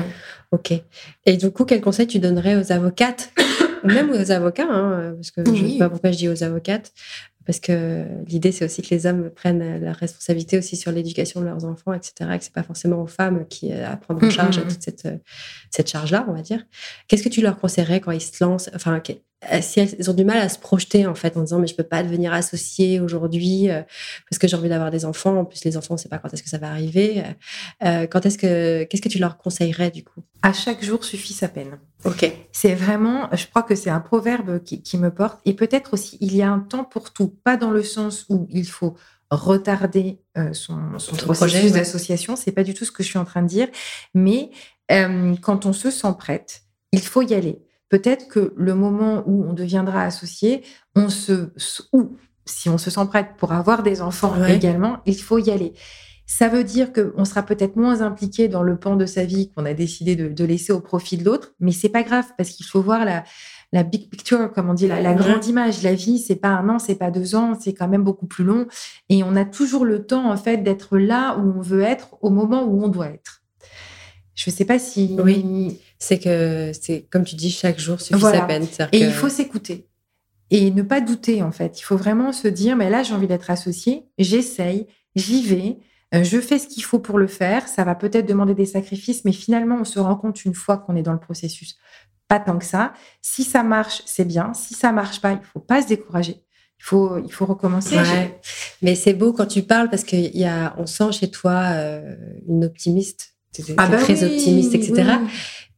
Ok. 0.51 0.73
Et 1.25 1.37
du 1.37 1.51
coup, 1.51 1.65
quel 1.65 1.81
conseil 1.81 2.07
tu 2.07 2.19
donnerais 2.19 2.55
aux 2.55 2.71
avocates 2.71 3.31
même 3.87 4.11
aux 4.11 4.31
avocats, 4.31 4.67
hein, 4.69 5.13
parce 5.15 5.31
que 5.31 5.43
je 5.45 5.63
ne 5.63 5.69
sais 5.69 5.77
pas 5.77 5.89
pourquoi 5.89 6.11
je 6.11 6.17
dis 6.17 6.29
aux 6.29 6.43
avocates, 6.43 6.93
parce 7.47 7.61
que 7.61 8.05
l'idée, 8.27 8.51
c'est 8.51 8.65
aussi 8.65 8.81
que 8.81 8.89
les 8.89 9.05
hommes 9.05 9.29
prennent 9.29 9.81
la 9.81 9.93
responsabilité 9.93 10.57
aussi 10.57 10.75
sur 10.75 10.91
l'éducation 10.91 11.39
de 11.39 11.45
leurs 11.45 11.63
enfants, 11.63 11.93
etc., 11.93 12.29
et 12.33 12.37
que 12.37 12.43
ce 12.43 12.49
n'est 12.49 12.53
pas 12.53 12.63
forcément 12.63 13.01
aux 13.01 13.07
femmes 13.07 13.47
qui 13.47 13.71
euh, 13.71 13.89
à 13.89 13.95
prendre 13.95 14.21
en 14.21 14.27
mmh, 14.27 14.31
charge 14.31 14.59
mmh, 14.59 14.61
mmh. 14.63 14.67
toute 14.67 14.83
cette, 14.83 15.05
euh, 15.05 15.17
cette 15.71 15.89
charge-là, 15.89 16.25
on 16.27 16.33
va 16.33 16.41
dire. 16.41 16.65
Qu'est-ce 17.07 17.23
que 17.23 17.29
tu 17.29 17.41
leur 17.41 17.57
conseillerais 17.57 18.01
quand 18.01 18.11
ils 18.11 18.19
se 18.19 18.43
lancent 18.43 18.69
enfin, 18.75 19.01
si 19.61 19.79
elles 19.79 20.09
ont 20.09 20.13
du 20.13 20.25
mal 20.25 20.39
à 20.39 20.49
se 20.49 20.57
projeter 20.57 21.05
en 21.05 21.13
fait 21.13 21.37
en 21.37 21.41
disant 21.41 21.59
mais 21.59 21.67
je 21.67 21.75
peux 21.75 21.83
pas 21.83 22.01
devenir 22.01 22.33
associée 22.33 22.99
aujourd'hui 22.99 23.67
parce 24.29 24.39
que 24.39 24.47
j'ai 24.47 24.57
envie 24.57 24.69
d'avoir 24.69 24.89
des 24.89 25.05
enfants. 25.05 25.37
En 25.37 25.45
plus 25.45 25.63
les 25.63 25.77
enfants 25.77 25.93
on 25.93 25.97
sait 25.97 26.09
pas 26.09 26.17
quand 26.17 26.33
est-ce 26.33 26.41
que 26.41 26.49
ça 26.49 26.57
va 26.57 26.69
arriver. 26.69 27.23
Quand 27.81 28.25
est-ce 28.25 28.37
que 28.37 28.83
qu'est-ce 28.85 29.01
que 29.01 29.09
tu 29.09 29.19
leur 29.19 29.37
conseillerais 29.37 29.91
du 29.91 30.03
coup? 30.03 30.23
À 30.41 30.53
chaque 30.53 30.83
jour 30.83 31.03
suffit 31.03 31.33
sa 31.33 31.47
peine. 31.47 31.77
Ok. 32.03 32.31
C'est 32.51 32.73
vraiment 32.73 33.29
je 33.31 33.45
crois 33.45 33.63
que 33.63 33.75
c'est 33.75 33.91
un 33.91 33.99
proverbe 33.99 34.63
qui, 34.63 34.81
qui 34.81 34.97
me 34.97 35.11
porte. 35.11 35.39
Et 35.45 35.53
peut-être 35.53 35.93
aussi 35.93 36.17
il 36.19 36.35
y 36.35 36.41
a 36.41 36.49
un 36.49 36.59
temps 36.59 36.83
pour 36.83 37.13
tout. 37.13 37.27
Pas 37.43 37.57
dans 37.57 37.71
le 37.71 37.83
sens 37.83 38.25
où 38.29 38.47
il 38.49 38.67
faut 38.67 38.95
retarder 39.29 40.19
son, 40.53 40.97
son 40.97 41.15
processus 41.15 41.73
d'association. 41.73 42.35
C'est 42.35 42.51
pas 42.51 42.63
du 42.63 42.73
tout 42.73 42.85
ce 42.85 42.91
que 42.91 43.03
je 43.03 43.09
suis 43.09 43.19
en 43.19 43.25
train 43.25 43.43
de 43.43 43.47
dire. 43.47 43.67
Mais 44.15 44.49
quand 44.89 45.67
on 45.67 45.73
se 45.73 45.91
sent 45.91 46.15
prête 46.17 46.63
il 46.93 47.01
faut 47.01 47.21
y 47.21 47.33
aller 47.33 47.66
peut-être 47.89 48.27
que 48.27 48.53
le 48.55 48.75
moment 48.75 49.23
où 49.25 49.45
on 49.47 49.53
deviendra 49.53 50.03
associé, 50.03 50.63
on 50.95 51.09
se, 51.09 51.51
ou 51.93 52.17
si 52.45 52.69
on 52.69 52.77
se 52.77 52.89
sent 52.89 53.05
prête 53.07 53.29
pour 53.37 53.51
avoir 53.51 53.83
des 53.83 54.01
enfants 54.01 54.33
également, 54.45 54.99
il 55.05 55.21
faut 55.21 55.39
y 55.39 55.51
aller. 55.51 55.73
Ça 56.25 56.49
veut 56.49 56.65
dire 56.65 56.91
qu'on 56.91 57.23
sera 57.23 57.41
peut-être 57.41 57.77
moins 57.77 58.01
impliqué 58.01 58.49
dans 58.49 58.61
le 58.61 58.77
pan 58.77 58.97
de 58.97 59.05
sa 59.05 59.23
vie 59.23 59.49
qu'on 59.51 59.65
a 59.65 59.73
décidé 59.73 60.17
de, 60.17 60.43
laisser 60.43 60.73
au 60.73 60.81
profit 60.81 61.15
de 61.15 61.23
l'autre, 61.23 61.53
mais 61.61 61.71
c'est 61.71 61.89
pas 61.89 62.03
grave 62.03 62.25
parce 62.37 62.49
qu'il 62.49 62.65
faut 62.65 62.81
voir 62.81 63.05
la, 63.05 63.23
la 63.71 63.83
big 63.83 64.09
picture, 64.09 64.51
comme 64.51 64.69
on 64.69 64.73
dit, 64.73 64.87
la, 64.87 65.13
grande 65.13 65.45
image. 65.45 65.83
La 65.83 65.93
vie, 65.93 66.19
c'est 66.19 66.35
pas 66.35 66.49
un 66.49 66.67
an, 66.67 66.79
c'est 66.79 66.95
pas 66.95 67.11
deux 67.11 67.35
ans, 67.35 67.57
c'est 67.57 67.73
quand 67.73 67.87
même 67.87 68.03
beaucoup 68.03 68.27
plus 68.27 68.43
long. 68.43 68.67
Et 69.07 69.23
on 69.23 69.37
a 69.37 69.45
toujours 69.45 69.85
le 69.85 70.05
temps, 70.05 70.29
en 70.29 70.35
fait, 70.35 70.57
d'être 70.57 70.97
là 70.97 71.37
où 71.37 71.59
on 71.59 71.61
veut 71.61 71.81
être 71.81 72.17
au 72.21 72.29
moment 72.29 72.65
où 72.65 72.83
on 72.83 72.89
doit 72.89 73.07
être. 73.07 73.41
Je 74.35 74.49
ne 74.49 74.55
sais 74.55 74.65
pas 74.65 74.79
si. 74.79 75.15
Oui 75.23 75.79
c'est 75.99 76.19
que 76.19 76.71
c'est 76.79 77.07
comme 77.09 77.23
tu 77.23 77.35
dis, 77.35 77.51
chaque 77.51 77.79
jour 77.79 77.99
suffit 77.99 78.19
sa 78.21 78.41
peine. 78.41 78.67
Et 78.91 78.99
il 78.99 79.11
faut 79.11 79.29
s'écouter 79.29 79.87
et 80.49 80.71
ne 80.71 80.81
pas 80.81 81.01
douter 81.01 81.43
en 81.43 81.51
fait. 81.51 81.79
Il 81.79 81.83
faut 81.83 81.97
vraiment 81.97 82.31
se 82.31 82.47
dire, 82.47 82.75
mais 82.75 82.89
là 82.89 83.03
j'ai 83.03 83.13
envie 83.13 83.27
d'être 83.27 83.49
associé, 83.49 84.05
j'essaye, 84.17 84.87
j'y 85.15 85.45
vais, 85.45 85.77
euh, 86.15 86.23
je 86.23 86.39
fais 86.39 86.57
ce 86.57 86.67
qu'il 86.67 86.83
faut 86.83 86.99
pour 86.99 87.17
le 87.17 87.27
faire. 87.27 87.67
Ça 87.67 87.83
va 87.83 87.95
peut-être 87.95 88.27
demander 88.27 88.55
des 88.55 88.65
sacrifices, 88.65 89.25
mais 89.25 89.33
finalement 89.33 89.77
on 89.81 89.83
se 89.83 89.99
rend 89.99 90.15
compte 90.15 90.45
une 90.45 90.53
fois 90.53 90.77
qu'on 90.77 90.95
est 90.95 91.03
dans 91.03 91.13
le 91.13 91.19
processus. 91.19 91.77
Pas 92.27 92.39
tant 92.39 92.57
que 92.57 92.65
ça. 92.65 92.93
Si 93.21 93.43
ça 93.43 93.63
marche, 93.63 94.01
c'est 94.05 94.25
bien. 94.25 94.53
Si 94.53 94.73
ça 94.73 94.91
marche 94.91 95.21
pas, 95.21 95.33
il 95.33 95.39
faut 95.53 95.59
pas 95.59 95.81
se 95.81 95.87
décourager. 95.87 96.43
Il 96.79 96.83
faut, 96.83 97.17
il 97.17 97.31
faut 97.31 97.45
recommencer. 97.45 97.97
Mais 98.81 98.95
c'est 98.95 99.13
beau 99.13 99.33
quand 99.33 99.47
tu 99.47 99.63
parles 99.63 99.89
parce 99.89 100.03
qu'on 100.03 100.17
y 100.17 100.45
a, 100.45 100.75
on 100.77 100.85
sent 100.85 101.11
chez 101.13 101.31
toi 101.31 101.71
euh, 101.71 102.15
une 102.47 102.65
optimiste. 102.65 103.33
Ah 103.77 103.87
bah 103.87 103.97
très 103.97 104.23
optimiste, 104.23 104.75
etc. 104.75 105.13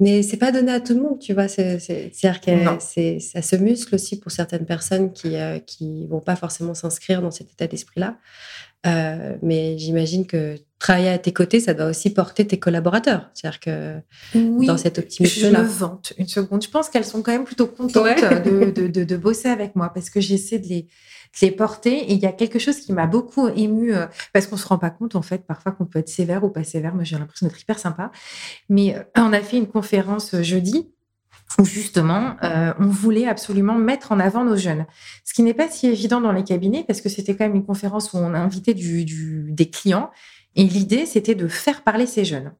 Mais 0.01 0.23
c'est 0.23 0.37
pas 0.37 0.53
donné 0.53 0.71
à 0.71 0.79
tout 0.79 0.93
le 0.93 1.01
monde, 1.01 1.19
tu 1.19 1.33
vois. 1.33 1.49
C'est-à-dire 1.49 2.39
que 2.39 3.19
ça 3.19 3.41
se 3.41 3.55
muscle 3.57 3.95
aussi 3.95 4.17
pour 4.17 4.31
certaines 4.31 4.65
personnes 4.65 5.11
qui 5.11 5.35
euh, 5.35 5.59
qui 5.59 6.07
vont 6.07 6.21
pas 6.21 6.37
forcément 6.37 6.73
s'inscrire 6.73 7.21
dans 7.21 7.31
cet 7.31 7.51
état 7.51 7.67
d'esprit-là. 7.67 8.17
Euh, 8.85 9.35
mais 9.41 9.77
j'imagine 9.77 10.25
que 10.25 10.55
travailler 10.79 11.09
à 11.09 11.17
tes 11.17 11.33
côtés, 11.33 11.59
ça 11.59 11.73
doit 11.73 11.87
aussi 11.87 12.09
porter 12.11 12.47
tes 12.47 12.57
collaborateurs. 12.57 13.29
C'est-à-dire 13.33 13.59
que 13.59 13.95
dans 14.65 14.77
cet 14.77 14.97
optimisme-là. 14.97 15.59
Je 15.59 15.63
me 15.63 15.67
vante 15.67 16.13
une 16.17 16.27
seconde. 16.27 16.63
Je 16.63 16.69
pense 16.69 16.89
qu'elles 16.89 17.05
sont 17.05 17.21
quand 17.21 17.33
même 17.33 17.43
plutôt 17.43 17.67
contentes 17.67 17.93
de, 17.93 18.71
de, 18.71 18.87
de, 18.87 19.03
de, 19.03 19.17
bosser 19.17 19.49
avec 19.49 19.75
moi 19.75 19.91
parce 19.93 20.09
que 20.09 20.21
j'essaie 20.21 20.59
de 20.59 20.67
les, 20.67 20.87
les 21.41 21.51
porter. 21.51 21.97
Et 21.97 22.13
il 22.13 22.19
y 22.19 22.25
a 22.25 22.31
quelque 22.31 22.59
chose 22.59 22.79
qui 22.79 22.93
m'a 22.93 23.07
beaucoup 23.07 23.47
ému, 23.49 23.93
euh, 23.93 24.07
parce 24.33 24.47
qu'on 24.47 24.57
se 24.57 24.67
rend 24.67 24.77
pas 24.77 24.89
compte, 24.89 25.15
en 25.15 25.21
fait, 25.21 25.45
parfois 25.45 25.71
qu'on 25.71 25.85
peut 25.85 25.99
être 25.99 26.09
sévère 26.09 26.43
ou 26.43 26.49
pas 26.49 26.63
sévère. 26.63 26.95
Moi, 26.95 27.03
j'ai 27.03 27.17
l'impression 27.17 27.47
d'être 27.47 27.59
hyper 27.59 27.79
sympa. 27.79 28.11
Mais 28.69 28.95
euh, 28.95 29.03
on 29.17 29.33
a 29.33 29.41
fait 29.41 29.57
une 29.57 29.67
conférence 29.67 30.33
euh, 30.33 30.43
jeudi 30.43 30.89
où 31.57 31.65
justement, 31.65 32.35
on 32.41 32.87
voulait 32.87 33.27
absolument 33.27 33.75
mettre 33.75 34.11
en 34.11 34.19
avant 34.19 34.43
nos 34.43 34.55
jeunes. 34.55 34.85
Ce 35.25 35.33
qui 35.33 35.41
n'est 35.43 35.53
pas 35.53 35.69
si 35.69 35.87
évident 35.87 36.21
dans 36.21 36.31
les 36.31 36.43
cabinets, 36.43 36.83
parce 36.87 37.01
que 37.01 37.09
c'était 37.09 37.35
quand 37.35 37.45
même 37.45 37.55
une 37.55 37.65
conférence 37.65 38.13
où 38.13 38.17
on 38.17 38.33
a 38.33 38.39
invité 38.39 38.73
du, 38.73 39.51
des 39.51 39.69
clients. 39.69 40.11
Et 40.55 40.63
l'idée, 40.63 41.05
c'était 41.05 41.35
de 41.35 41.47
faire 41.47 41.83
parler 41.83 42.05
ces 42.05 42.25
jeunes. 42.25 42.53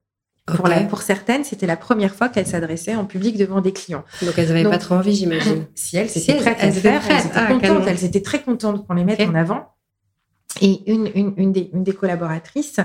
Pour, 0.89 1.01
certaines, 1.03 1.43
c'était 1.43 1.67
la 1.67 1.77
première 1.77 2.15
fois 2.15 2.27
qu'elles 2.29 2.47
s'adressaient 2.47 2.95
en 2.95 3.05
public 3.05 3.37
devant 3.37 3.61
des 3.61 3.71
clients. 3.71 4.03
Donc 4.23 4.33
elles 4.37 4.47
n'avaient 4.47 4.63
pas 4.63 4.79
trop 4.79 4.95
envie, 4.95 5.13
j'imagine. 5.13 5.65
Si 5.75 5.95
elles, 5.97 6.09
étaient 6.09 6.35
prêtes 6.35 6.59
à 6.59 6.65
le 6.65 6.71
faire, 6.71 7.01
elles 7.07 7.25
étaient 7.25 7.31
ah, 7.35 7.47
contentes, 7.47 7.83
elles 7.87 8.03
étaient 8.03 8.21
très 8.21 8.41
contentes 8.41 8.87
qu'on 8.87 8.93
les 8.95 9.03
mette 9.03 9.21
en 9.21 9.35
avant. 9.35 9.75
Et 10.61 10.91
une, 10.91 11.09
une, 11.37 11.51
des, 11.51 11.69
une 11.73 11.83
des 11.83 11.93
collaboratrices 11.93 12.79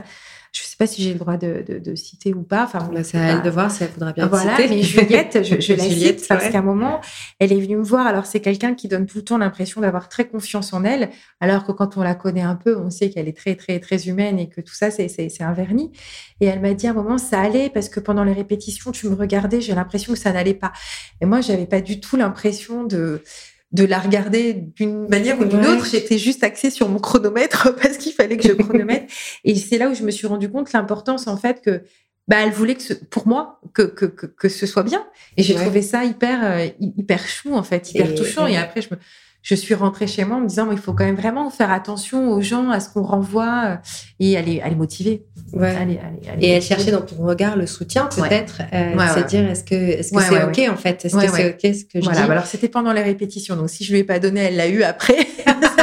je 0.55 0.63
ne 0.63 0.67
sais 0.67 0.77
pas 0.79 0.87
si 0.87 1.03
j'ai 1.03 1.13
le 1.13 1.19
droit 1.19 1.37
de, 1.37 1.95
citer 1.97 2.33
ou 2.33 2.43
pas. 2.43 2.63
Enfin, 2.63 2.89
bah, 2.93 3.03
c'est 3.03 3.19
à 3.19 3.33
elle 3.33 3.43
de 3.43 3.51
voir 3.51 3.73
si 3.73 3.83
elle 3.83 3.91
faudra 3.91 4.13
bien 4.13 4.29
voilà, 4.29 4.57
citer. 4.57 4.69
mais 4.69 4.83
Juliette, 4.85 5.41
je, 5.43 5.61
je 5.61 5.75
la 5.75 5.83
cite 5.83 6.29
parce 6.29 6.49
qu'à 6.49 6.61
un 6.61 6.63
moment, 6.63 7.01
elle 7.41 7.53
est 7.53 7.61
venue 7.61 7.77
me 7.77 7.83
voir. 7.83 8.07
Alors, 8.07 8.25
c'est 8.25 8.39
quelqu'un 8.39 8.75
qui 8.75 8.87
donne 8.87 9.07
tout 9.07 9.19
le 9.19 9.25
temps 9.25 9.37
l'impression 9.37 9.81
d'avoir 9.81 10.09
très 10.09 10.29
confiance 10.29 10.73
en 10.73 10.85
elle, 10.85 11.11
alors 11.41 11.65
que 11.65 11.73
quand 11.73 11.97
on 11.97 12.03
la 12.03 12.15
connaît 12.15 12.43
un 12.43 12.55
peu, 12.55 12.79
on 12.79 12.89
sait 12.89 13.11
qu'elle 13.11 13.27
est 13.27 13.37
très, 13.37 13.57
très, 13.57 13.81
très 13.81 14.07
humaine 14.07 14.39
et 14.39 14.49
que 14.49 14.61
tout 14.61 14.75
ça, 14.75 14.93
c'est 14.93 15.09
un 15.41 15.53
vernis. 15.53 15.91
Et 16.41 16.47
elle 16.47 16.61
m'a 16.61 16.73
dit 16.73 16.87
à 16.87 16.91
un 16.91 16.95
moment, 16.95 17.19
ça 17.19 17.41
allait 17.41 17.69
parce 17.69 17.89
que 17.89 17.99
pendant 17.99 18.23
les 18.23 18.33
répétitions, 18.33 18.93
tu 18.93 19.09
me 19.09 19.17
regardais, 19.17 19.61
j'ai 19.61 19.75
l'impression 19.75 20.13
que 20.13 20.19
ça 20.21 20.31
n'allait 20.33 20.55
pas. 20.55 20.73
Et 21.21 21.27
moi, 21.27 21.41
j'avais 21.41 21.67
pas 21.67 21.81
du 21.81 21.99
tout 21.99 22.17
l'impression 22.17 22.85
de 22.85 23.23
de 23.75 23.85
la 23.85 23.99
regarder 23.99 24.55
d'une 24.55 25.09
manière 25.09 25.39
ou 25.41 25.45
d'une 25.45 25.67
autre. 25.67 25.85
J'étais 25.85 26.17
juste 26.17 26.45
axée 26.45 26.71
sur 26.71 26.89
mon 26.89 27.01
chronomètre 27.01 27.75
parce 27.83 27.99
qu'il 27.99 28.13
fallait 28.13 28.37
que 28.37 28.49
je 28.49 28.55
chronomètre. 28.55 29.13
et 29.45 29.57
c'est 29.57 29.79
là 29.79 29.91
où 29.91 29.95
je 29.95 30.05
me 30.05 30.13
suis 30.13 30.29
rendu 30.29 30.49
compte 30.49 30.73
l'importance, 30.73 31.27
en 31.27 31.37
fait, 31.37 31.61
que 31.61 31.83
bah, 32.29 32.37
elle 32.41 32.53
voulait 32.53 32.77
que 32.77 32.95
pour 33.11 33.27
moi 33.27 33.61
que, 33.75 33.83
que, 33.83 34.07
que, 34.07 34.49
ce 34.49 34.67
soit 34.67 34.85
bien. 34.85 35.05
Et 35.37 35.43
j'ai 35.43 35.55
trouvé 35.55 35.83
ça 35.83 36.05
hyper, 36.05 36.45
euh, 36.45 36.69
hyper 36.79 37.27
chou, 37.27 37.53
en 37.53 37.65
fait, 37.65 37.91
hyper 37.91 38.15
touchant. 38.15 38.47
Et 38.47 38.57
après, 38.57 38.81
je 38.81 38.91
me, 38.93 38.97
je 39.45 39.55
suis 39.55 39.75
rentrée 39.75 40.07
chez 40.07 40.25
moi 40.25 40.39
en 40.39 40.41
me 40.41 40.49
disant, 40.49 40.71
il 40.73 40.79
faut 40.79 40.95
quand 40.95 41.05
même 41.05 41.17
vraiment 41.17 41.51
faire 41.51 41.71
attention 41.71 42.31
aux 42.33 42.41
gens, 42.41 42.71
à 42.71 42.81
ce 42.81 42.89
qu'on 42.89 43.03
renvoie. 43.03 43.79
Et 44.19 44.33
elle 44.33 44.49
est, 44.49 44.63
elle 44.65 44.73
est 44.73 44.77
motivée. 44.77 45.27
Ouais. 45.53 45.77
et 46.41 46.49
elle 46.49 46.63
cherchait 46.63 46.91
dans 46.91 47.03
ton 47.03 47.23
regard 47.23 47.55
le 47.55 47.67
soutien, 47.67 48.07
peut-être. 48.07 48.63
Euh, 48.73 48.99
se 49.15 49.27
dire, 49.27 49.49
est-ce 49.49 49.63
que 49.63 49.75
est-ce 49.75 50.13
que 50.13 50.23
c'est 50.23 50.43
OK, 50.43 50.73
en 50.73 50.77
fait? 50.77 51.05
Est-ce 51.05 51.15
que 51.15 51.29
c'est 51.29 51.51
OK 51.51 51.75
ce 51.75 51.85
que 51.85 52.01
je 52.01 52.05
voilà. 52.05 52.25
Alors, 52.25 52.47
c'était 52.47 52.71
pendant 52.71 52.95
les 52.95 53.03
répétitions. 53.03 53.55
Donc, 53.55 53.69
si 53.69 53.85
je 53.85 53.93
lui 53.93 53.99
ai 54.01 54.05
pas 54.05 54.19
donné, 54.19 54.41
elle 54.41 54.57
l'a 54.57 54.69
eu 54.69 54.83
après. 54.83 55.27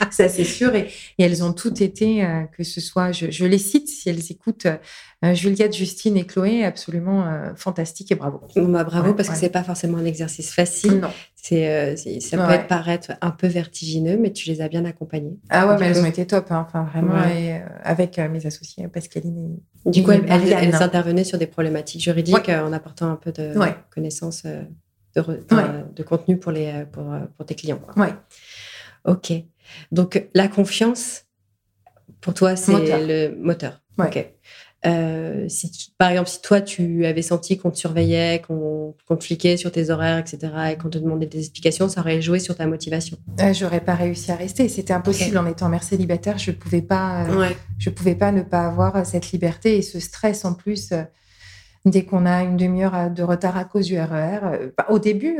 ça 0.10 0.28
c'est 0.28 0.44
sûr. 0.44 0.74
Et, 0.74 0.88
elles 1.18 1.42
ont 1.42 1.52
toutes 1.52 1.80
été, 1.80 2.24
euh, 2.24 2.42
que 2.56 2.64
ce 2.64 2.80
soit, 2.80 3.12
je, 3.12 3.44
les 3.44 3.58
cite 3.58 3.88
si 3.88 4.08
elles 4.08 4.30
écoutent, 4.30 4.66
euh, 5.24 5.34
Juliette, 5.34 5.74
Justine 5.74 6.16
et 6.16 6.24
Chloé, 6.24 6.64
absolument 6.64 7.26
euh, 7.26 7.54
fantastiques 7.56 8.12
et 8.12 8.14
bravo. 8.14 8.40
Bah, 8.56 8.84
bravo 8.84 9.14
parce 9.14 9.28
que 9.28 9.36
c'est 9.36 9.50
pas 9.50 9.62
forcément 9.62 9.98
un 9.98 10.04
exercice 10.04 10.52
facile. 10.52 11.00
Non. 11.00 11.08
C'est, 11.34 11.96
ça 12.20 12.44
peut 12.44 12.52
être, 12.52 12.66
paraître 12.66 13.12
un 13.20 13.30
peu 13.30 13.46
vertigineux, 13.46 14.18
mais 14.20 14.32
tu 14.32 14.48
les 14.48 14.60
as 14.60 14.68
bien 14.68 14.84
accompagnées. 14.84 15.38
Ah 15.48 15.68
ouais, 15.68 15.76
mais 15.78 15.86
elles 15.86 16.00
ont 16.00 16.06
été 16.06 16.26
top, 16.26 16.50
hein. 16.50 16.66
enfin 16.66 16.82
vraiment, 16.84 17.22
et, 17.28 17.62
avec 17.84 18.18
mes 18.18 18.44
associés, 18.46 18.88
Pascaline 18.88 19.56
et. 19.86 19.90
Du 19.90 20.02
coup, 20.02 20.10
elles, 20.10 20.24
elles, 20.28 20.74
intervenaient 20.74 21.22
sur 21.22 21.38
des 21.38 21.46
problématiques 21.46 22.02
juridiques 22.02 22.48
en 22.48 22.72
apportant 22.72 23.08
un 23.08 23.16
peu 23.16 23.30
de 23.30 23.54
connaissances. 23.94 24.44
De, 24.44 25.22
de, 25.94 26.02
contenu 26.02 26.36
pour, 26.36 26.52
les, 26.52 26.84
pour, 26.92 27.04
pour 27.36 27.46
tes 27.46 27.54
clients. 27.54 27.80
Oui. 27.96 28.08
Ok. 29.06 29.32
Donc, 29.92 30.28
la 30.34 30.48
confiance, 30.48 31.24
pour 32.20 32.34
toi, 32.34 32.56
c'est 32.56 33.06
le 33.06 33.36
moteur. 33.36 33.82
Ok. 33.98 34.32
Euh, 34.84 35.46
si 35.48 35.92
par 35.98 36.10
exemple, 36.10 36.28
si 36.28 36.40
toi, 36.42 36.60
tu 36.60 37.06
avais 37.06 37.22
senti 37.22 37.58
qu'on 37.58 37.70
te 37.70 37.78
surveillait, 37.78 38.42
qu'on 38.46 38.94
te 39.08 39.24
fliquait 39.24 39.56
sur 39.56 39.72
tes 39.72 39.90
horaires, 39.90 40.18
etc., 40.18 40.52
et 40.72 40.76
qu'on 40.76 40.90
te 40.90 40.98
demandait 40.98 41.26
des 41.26 41.40
explications, 41.40 41.88
ça 41.88 42.02
aurait 42.02 42.20
joué 42.20 42.38
sur 42.38 42.54
ta 42.54 42.66
motivation. 42.66 43.16
Euh, 43.40 43.52
J'aurais 43.52 43.80
pas 43.80 43.94
réussi 43.94 44.30
à 44.30 44.36
rester. 44.36 44.68
C'était 44.68 44.92
impossible 44.92 45.38
en 45.38 45.46
étant 45.46 45.68
mère 45.68 45.82
célibataire. 45.82 46.38
Je 46.38 46.52
pouvais 46.52 46.82
pas. 46.82 47.24
Euh, 47.24 47.48
je 47.78 47.90
pouvais 47.90 48.14
pas 48.14 48.30
ne 48.32 48.42
pas 48.42 48.66
avoir 48.66 49.04
cette 49.04 49.32
liberté 49.32 49.76
et 49.76 49.82
ce 49.82 49.98
stress 49.98 50.44
en 50.44 50.54
plus. 50.54 50.92
dès 51.84 52.04
qu'on 52.04 52.26
a 52.26 52.42
une 52.42 52.56
demi-heure 52.56 53.10
de 53.10 53.22
retard 53.22 53.56
à 53.56 53.64
cause 53.64 53.86
du 53.86 53.98
RER, 53.98 54.70
bah, 54.76 54.86
au 54.90 54.98
début, 54.98 55.38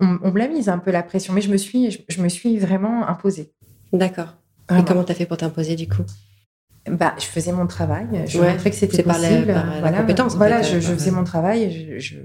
on, 0.00 0.30
me 0.30 0.38
l'a 0.38 0.48
mise 0.48 0.68
un 0.68 0.78
peu 0.78 0.90
la 0.90 1.02
pression, 1.02 1.32
mais 1.32 1.40
je 1.40 1.50
me 1.50 1.56
suis, 1.56 2.04
je, 2.08 2.22
me 2.22 2.28
suis 2.28 2.58
vraiment 2.58 3.08
imposée. 3.08 3.52
D'accord. 3.92 4.36
Et 4.76 4.84
comment 4.84 5.04
tu 5.04 5.12
as 5.12 5.14
fait 5.14 5.26
pour 5.26 5.36
t'imposer 5.36 5.76
du 5.76 5.88
coup? 5.88 6.02
Bah, 6.88 7.14
je 7.18 7.24
faisais 7.24 7.52
mon 7.52 7.66
travail, 7.66 8.06
je 8.26 8.40
montrais 8.40 8.70
que 8.70 8.76
c'était 8.76 9.02
possible. 9.02 9.52
Par 9.52 9.66
la, 9.66 9.80
voilà, 9.80 9.98
compétence. 9.98 10.36
Voilà, 10.36 10.62
je, 10.62 10.78
faisais 10.78 11.10
mon 11.10 11.24
travail, 11.24 11.98
je, 11.98 12.16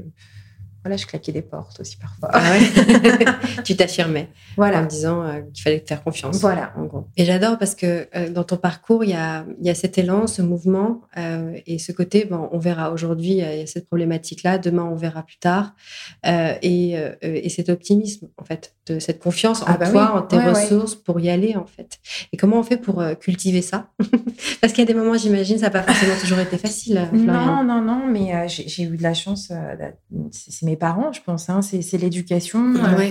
voilà, 0.85 0.97
je 0.97 1.07
claquais 1.07 1.31
des 1.31 1.41
portes 1.41 1.79
aussi 1.79 1.97
parfois. 1.97 2.29
Ah 2.31 2.53
tu 3.63 3.75
t'affirmais 3.75 4.29
voilà. 4.55 4.83
en 4.83 4.85
disant 4.85 5.23
euh, 5.23 5.41
qu'il 5.51 5.63
fallait 5.63 5.79
te 5.79 5.87
faire 5.87 6.03
confiance. 6.03 6.37
Voilà. 6.37 6.73
En 6.77 6.83
gros. 6.83 7.07
Et 7.17 7.25
j'adore 7.25 7.57
parce 7.57 7.73
que 7.73 8.07
euh, 8.15 8.29
dans 8.29 8.43
ton 8.43 8.57
parcours, 8.57 9.03
il 9.03 9.09
y 9.09 9.13
a, 9.13 9.47
y 9.59 9.71
a, 9.71 9.73
cet 9.73 9.97
élan, 9.97 10.27
ce 10.27 10.43
mouvement 10.43 11.01
euh, 11.17 11.57
et 11.65 11.79
ce 11.79 11.91
côté, 11.91 12.25
bon, 12.25 12.49
on 12.51 12.59
verra 12.59 12.91
aujourd'hui, 12.91 13.31
il 13.31 13.37
y 13.37 13.41
a 13.63 13.65
cette 13.65 13.87
problématique-là, 13.87 14.59
demain 14.59 14.83
on 14.83 14.93
verra 14.93 15.23
plus 15.23 15.39
tard. 15.39 15.73
Et, 16.23 16.95
et, 17.21 17.49
cet 17.49 17.69
optimisme, 17.69 18.27
en 18.37 18.43
fait, 18.43 18.75
de 18.85 18.99
cette 18.99 19.19
confiance 19.19 19.63
en 19.63 19.67
ah 19.67 19.77
bah 19.77 19.89
toi, 19.89 20.11
en 20.13 20.21
tes 20.21 20.37
ressources 20.37 20.93
pour 20.93 21.19
y 21.19 21.29
aller, 21.29 21.55
en 21.55 21.65
fait. 21.65 21.99
Et 22.31 22.37
comment 22.37 22.59
on 22.59 22.63
fait 22.63 22.77
pour 22.77 23.03
cultiver 23.19 23.63
ça? 23.63 23.89
Parce 24.61 24.73
qu'il 24.73 24.83
y 24.83 24.87
a 24.87 24.93
des 24.93 24.93
moments, 24.93 25.17
j'imagine, 25.17 25.57
ça 25.57 25.65
n'a 25.65 25.71
pas 25.71 25.81
forcément 25.81 26.15
toujours 26.21 26.39
été 26.39 26.57
facile. 26.57 27.09
Non, 27.13 27.63
non, 27.63 27.81
non, 27.81 28.05
mais 28.07 28.47
j'ai 28.47 28.83
eu 28.83 28.97
de 28.97 29.03
la 29.03 29.15
chance. 29.15 29.51
c'est 30.31 30.65
mes 30.65 30.74
parents, 30.75 31.11
je 31.11 31.21
pense. 31.21 31.49
Hein, 31.49 31.61
c'est 31.61 31.97
l'éducation. 31.97 32.75
Euh, 32.75 33.09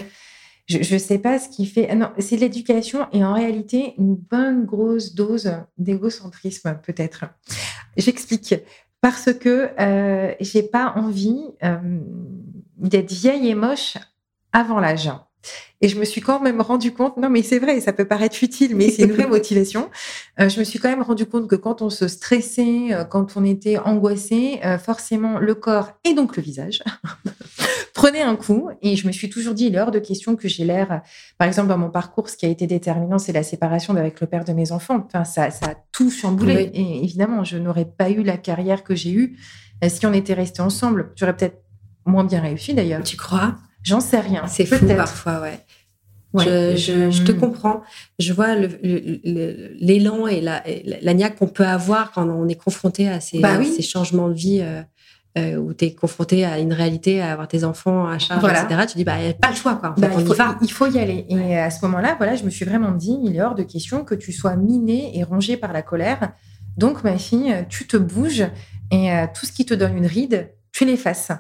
je 0.66 0.94
ne 0.94 0.98
sais 0.98 1.18
pas 1.18 1.38
ce 1.38 1.48
qui 1.48 1.66
fait. 1.66 1.94
Non, 1.94 2.10
c'est 2.18 2.36
l'éducation 2.36 3.06
et 3.12 3.24
en 3.24 3.34
réalité 3.34 3.94
une 3.98 4.14
bonne 4.14 4.64
grosse 4.64 5.14
dose 5.14 5.52
d'égocentrisme 5.76 6.78
peut-être. 6.82 7.26
J'explique. 7.96 8.54
Parce 9.00 9.34
que 9.34 9.68
euh, 9.78 10.34
j'ai 10.40 10.62
pas 10.62 10.94
envie 10.96 11.44
euh, 11.62 11.76
d'être 12.78 13.12
vieille 13.12 13.48
et 13.48 13.54
moche 13.54 13.98
avant 14.52 14.80
l'âge. 14.80 15.10
Et 15.80 15.88
je 15.88 15.99
me 15.99 16.05
suis 16.05 16.20
quand 16.20 16.40
même 16.40 16.61
rendu 16.61 16.92
compte, 16.92 17.16
non 17.16 17.28
mais 17.28 17.42
c'est 17.42 17.59
vrai, 17.59 17.80
ça 17.80 17.92
peut 17.92 18.07
paraître 18.07 18.36
futile, 18.36 18.74
mais 18.74 18.90
c'est 18.90 19.03
une 19.03 19.12
vraie 19.12 19.26
motivation. 19.28 19.90
Euh, 20.40 20.49
je 20.49 20.59
me 20.59 20.64
suis 20.64 20.78
quand 20.78 20.88
même 20.88 21.03
rendu 21.03 21.26
compte 21.26 21.49
que 21.49 21.57
quand 21.57 21.82
on 21.82 21.90
se 21.90 22.09
stressait, 22.09 22.92
euh, 22.92 23.05
quand 23.05 23.36
on 23.36 23.45
était 23.45 23.78
angoissé, 23.78 24.61
euh, 24.64 24.78
forcément 24.78 25.38
le 25.38 25.55
corps 25.55 25.90
et 26.05 26.14
donc 26.14 26.36
le 26.36 26.42
visage 26.42 26.82
prenait 27.95 28.22
un 28.22 28.36
coup. 28.36 28.70
Et 28.82 28.97
je 28.97 29.07
me 29.07 29.12
suis 29.12 29.28
toujours 29.28 29.53
dit, 29.53 29.66
il 29.66 29.74
est 29.74 29.80
hors 29.80 29.90
de 29.90 29.99
question 29.99 30.36
que 30.36 30.49
j'ai 30.49 30.64
l'air, 30.64 31.03
par 31.38 31.49
exemple 31.49 31.68
dans 31.68 31.78
mon 31.78 31.90
parcours, 31.90 32.28
ce 32.28 32.36
qui 32.36 32.47
a 32.47 32.49
été 32.49 32.66
déterminant, 32.66 33.18
c'est 33.18 33.32
la 33.32 33.42
séparation 33.42 33.95
avec 33.97 34.20
le 34.20 34.26
père 34.26 34.45
de 34.45 34.53
mes 34.53 34.72
enfants. 34.72 35.05
Enfin, 35.07 35.24
ça, 35.24 35.51
ça 35.51 35.66
a 35.66 35.74
tout 35.92 36.11
chamboulé. 36.11 36.70
Et 36.72 37.05
évidemment, 37.05 37.45
je 37.45 37.59
n'aurais 37.59 37.84
pas 37.84 38.11
eu 38.11 38.22
la 38.22 38.36
carrière 38.36 38.84
que 38.84 38.95
j'ai 38.95 39.12
eue 39.12 39.38
si 39.86 40.07
on 40.07 40.14
était 40.14 40.32
restés 40.34 40.62
ensemble. 40.62 41.12
J'aurais 41.14 41.36
peut-être 41.36 41.62
moins 42.07 42.24
bien 42.24 42.40
réussi 42.40 42.74
d'ailleurs. 42.74 43.03
Tu 43.03 43.16
crois? 43.16 43.57
J'en 43.85 44.01
sais 44.01 44.20
rien. 44.20 44.47
C'est 44.47 44.66
fou 44.66 44.85
parfois, 44.87 45.41
ouais. 45.41 45.61
Je, 46.37 47.22
te 47.22 47.32
comprends. 47.32 47.82
Je 48.18 48.32
vois 48.32 48.57
l'élan 48.57 50.26
et 50.26 50.41
la, 50.41 50.62
la 51.03 51.14
niaque 51.14 51.37
qu'on 51.37 51.47
peut 51.47 51.66
avoir 51.66 52.12
quand 52.12 52.28
on 52.28 52.49
est 52.49 52.57
confronté 52.57 53.09
à 53.09 53.20
ces, 53.20 53.39
bah 53.39 53.62
ces 53.64 53.82
changements 53.82 54.28
de 54.28 54.35
vie 54.35 54.61
euh, 54.61 54.82
euh, 55.39 55.57
où 55.57 55.74
tu 55.74 55.85
es 55.85 55.95
confronté 55.95 56.45
à 56.45 56.59
une 56.59 56.72
réalité, 56.72 57.20
à 57.20 57.32
avoir 57.32 57.47
tes 57.47 57.62
enfants 57.62 58.07
à 58.07 58.18
charge, 58.18 58.45
etc. 58.45 58.87
Tu 58.89 58.97
dis, 58.97 59.05
bah, 59.05 59.18
il 59.18 59.24
n'y 59.24 59.30
a 59.30 59.35
pas 59.35 59.51
le 59.51 59.57
choix. 59.57 59.76
Quoi. 59.76 59.95
Bah, 59.97 60.09
il, 60.18 60.26
faut, 60.26 60.35
il, 60.62 60.72
faut, 60.72 60.87
y 60.87 60.99
aller. 60.99 61.26
Et 61.28 61.57
à 61.57 61.70
ce 61.70 61.85
moment-là, 61.85 62.14
voilà, 62.16 62.35
je 62.35 62.45
me 62.45 62.51
suis 62.51 62.64
vraiment 62.64 62.93
dit, 62.93 63.16
il 63.22 63.37
est 63.37 63.43
hors 63.43 63.55
de 63.55 63.62
question 63.62 64.05
que 64.05 64.14
tu 64.14 64.32
sois 64.32 64.57
minée 64.57 65.16
et 65.16 65.22
rongée 65.22 65.57
par 65.57 65.72
la 65.72 65.82
colère. 65.82 66.32
Donc, 66.76 67.05
ma 67.05 67.18
fille, 67.18 67.55
tu 67.68 67.87
te 67.87 67.97
bouges 67.97 68.45
et 68.91 69.12
euh, 69.12 69.26
tout 69.32 69.47
ce 69.47 69.53
qui 69.53 69.64
te 69.64 69.74
donne 69.74 69.97
une 69.97 70.07
ride, 70.07 70.51
tu 70.72 70.85
l'effaces. 70.85 71.32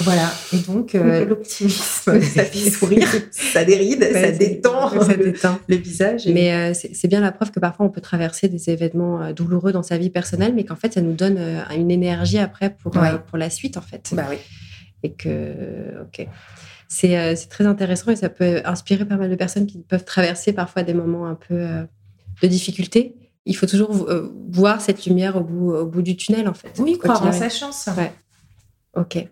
Voilà. 0.00 0.30
Et 0.52 0.58
donc, 0.58 0.94
euh, 0.94 1.24
l'optimisme, 1.28 2.20
ça 2.20 2.44
fait 2.44 2.70
sourire, 2.70 3.08
ça 3.30 3.64
déride, 3.64 4.08
ça, 4.12 4.30
détend, 4.30 5.02
ça 5.02 5.14
détend 5.14 5.58
le 5.68 5.76
visage. 5.76 6.26
Mais 6.26 6.52
euh, 6.52 6.72
c'est 6.74 7.08
bien 7.08 7.20
la 7.20 7.32
preuve 7.32 7.50
que 7.50 7.60
parfois 7.60 7.86
on 7.86 7.90
peut 7.90 8.00
traverser 8.00 8.48
des 8.48 8.70
événements 8.70 9.22
euh, 9.22 9.32
douloureux 9.32 9.72
dans 9.72 9.82
sa 9.82 9.98
vie 9.98 10.10
personnelle, 10.10 10.54
mais 10.54 10.64
qu'en 10.64 10.76
fait, 10.76 10.94
ça 10.94 11.00
nous 11.00 11.14
donne 11.14 11.38
une 11.76 11.90
énergie 11.90 12.38
après 12.38 12.70
pour, 12.70 12.92
pour 12.92 13.38
la 13.38 13.50
suite, 13.50 13.76
en 13.76 13.82
fait. 13.82 14.10
Bah 14.12 14.26
oui. 14.30 14.36
Et 15.02 15.12
que, 15.12 16.02
ok. 16.02 16.26
C'est 16.88 17.36
très 17.50 17.66
intéressant 17.66 18.10
et 18.10 18.16
ça 18.16 18.30
peut 18.30 18.62
inspirer 18.64 19.04
pas 19.04 19.16
mal 19.16 19.30
de 19.30 19.36
personnes 19.36 19.66
qui 19.66 19.78
peuvent 19.78 20.04
traverser 20.04 20.54
parfois 20.54 20.82
des 20.82 20.94
moments 20.94 21.26
un 21.26 21.34
peu 21.34 21.66
de 22.42 22.46
difficulté. 22.46 23.14
Il 23.44 23.56
faut 23.56 23.66
toujours 23.66 24.08
voir 24.50 24.80
cette 24.80 25.04
lumière 25.06 25.36
au 25.36 25.40
bout, 25.40 25.72
au 25.72 25.86
bout 25.86 26.02
du 26.02 26.16
tunnel, 26.16 26.48
en 26.48 26.54
fait. 26.54 26.72
Oui, 26.78 26.98
croire 26.98 27.24
en 27.24 27.32
sa 27.32 27.48
chance. 27.48 27.88
Ouais. 27.96 28.12
Ok. 28.94 29.28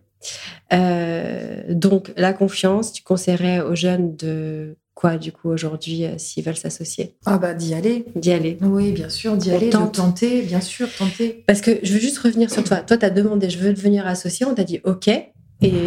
Euh, 0.73 1.63
donc, 1.69 2.13
la 2.17 2.33
confiance, 2.33 2.93
tu 2.93 3.03
conseillerais 3.03 3.61
aux 3.61 3.75
jeunes 3.75 4.17
de 4.17 4.77
quoi, 4.95 5.19
du 5.19 5.31
coup, 5.31 5.51
aujourd'hui, 5.51 6.05
euh, 6.05 6.17
s'ils 6.17 6.43
veulent 6.43 6.57
s'associer? 6.57 7.17
Ah, 7.27 7.37
bah, 7.39 7.53
d'y 7.53 7.75
aller. 7.75 8.07
D'y 8.15 8.33
aller. 8.33 8.57
Oui, 8.63 8.93
bien 8.93 9.11
sûr, 9.11 9.37
d'y 9.37 9.51
aller, 9.51 9.67
de 9.69 9.87
tenter, 9.87 10.43
bien 10.43 10.63
sûr, 10.63 10.89
tenter. 10.97 11.45
Parce 11.47 11.61
que 11.61 11.79
je 11.83 11.93
veux 11.93 12.01
juste 12.01 12.19
revenir 12.19 12.51
sur 12.51 12.65
toi. 12.65 12.79
Toi, 12.79 12.97
tu 12.97 13.05
as 13.05 13.11
demandé, 13.11 13.51
je 13.51 13.59
veux 13.59 13.75
devenir 13.75 14.07
associé, 14.07 14.47
on 14.47 14.55
t'a 14.55 14.65
dit 14.65 14.81
OK, 14.85 15.09
et 15.09 15.33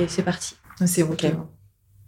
c'est 0.08 0.24
parti. 0.24 0.56
C'est 0.86 1.04
OK. 1.04 1.26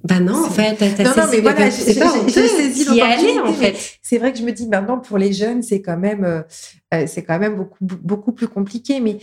Bah 0.03 0.19
non, 0.19 0.45
en 0.45 0.49
fait, 0.49 0.81
non, 1.03 1.11
non, 1.15 1.23
mais 1.31 1.41
voilà, 1.41 1.69
j'ai 1.69 1.93
saisi 1.93 2.85
l'opportunité. 2.85 3.39
En 3.39 3.53
fait. 3.53 3.75
C'est 4.01 4.17
vrai 4.17 4.31
que 4.33 4.39
je 4.39 4.43
me 4.43 4.51
dis 4.51 4.67
maintenant 4.67 4.97
pour 4.97 5.19
les 5.19 5.31
jeunes, 5.31 5.61
c'est 5.61 5.81
quand 5.81 5.97
même, 5.97 6.23
euh, 6.23 7.05
c'est 7.05 7.23
quand 7.23 7.37
même 7.37 7.55
beaucoup 7.55 7.77
beaucoup 7.81 8.31
plus 8.31 8.47
compliqué. 8.47 8.99
Mais 8.99 9.19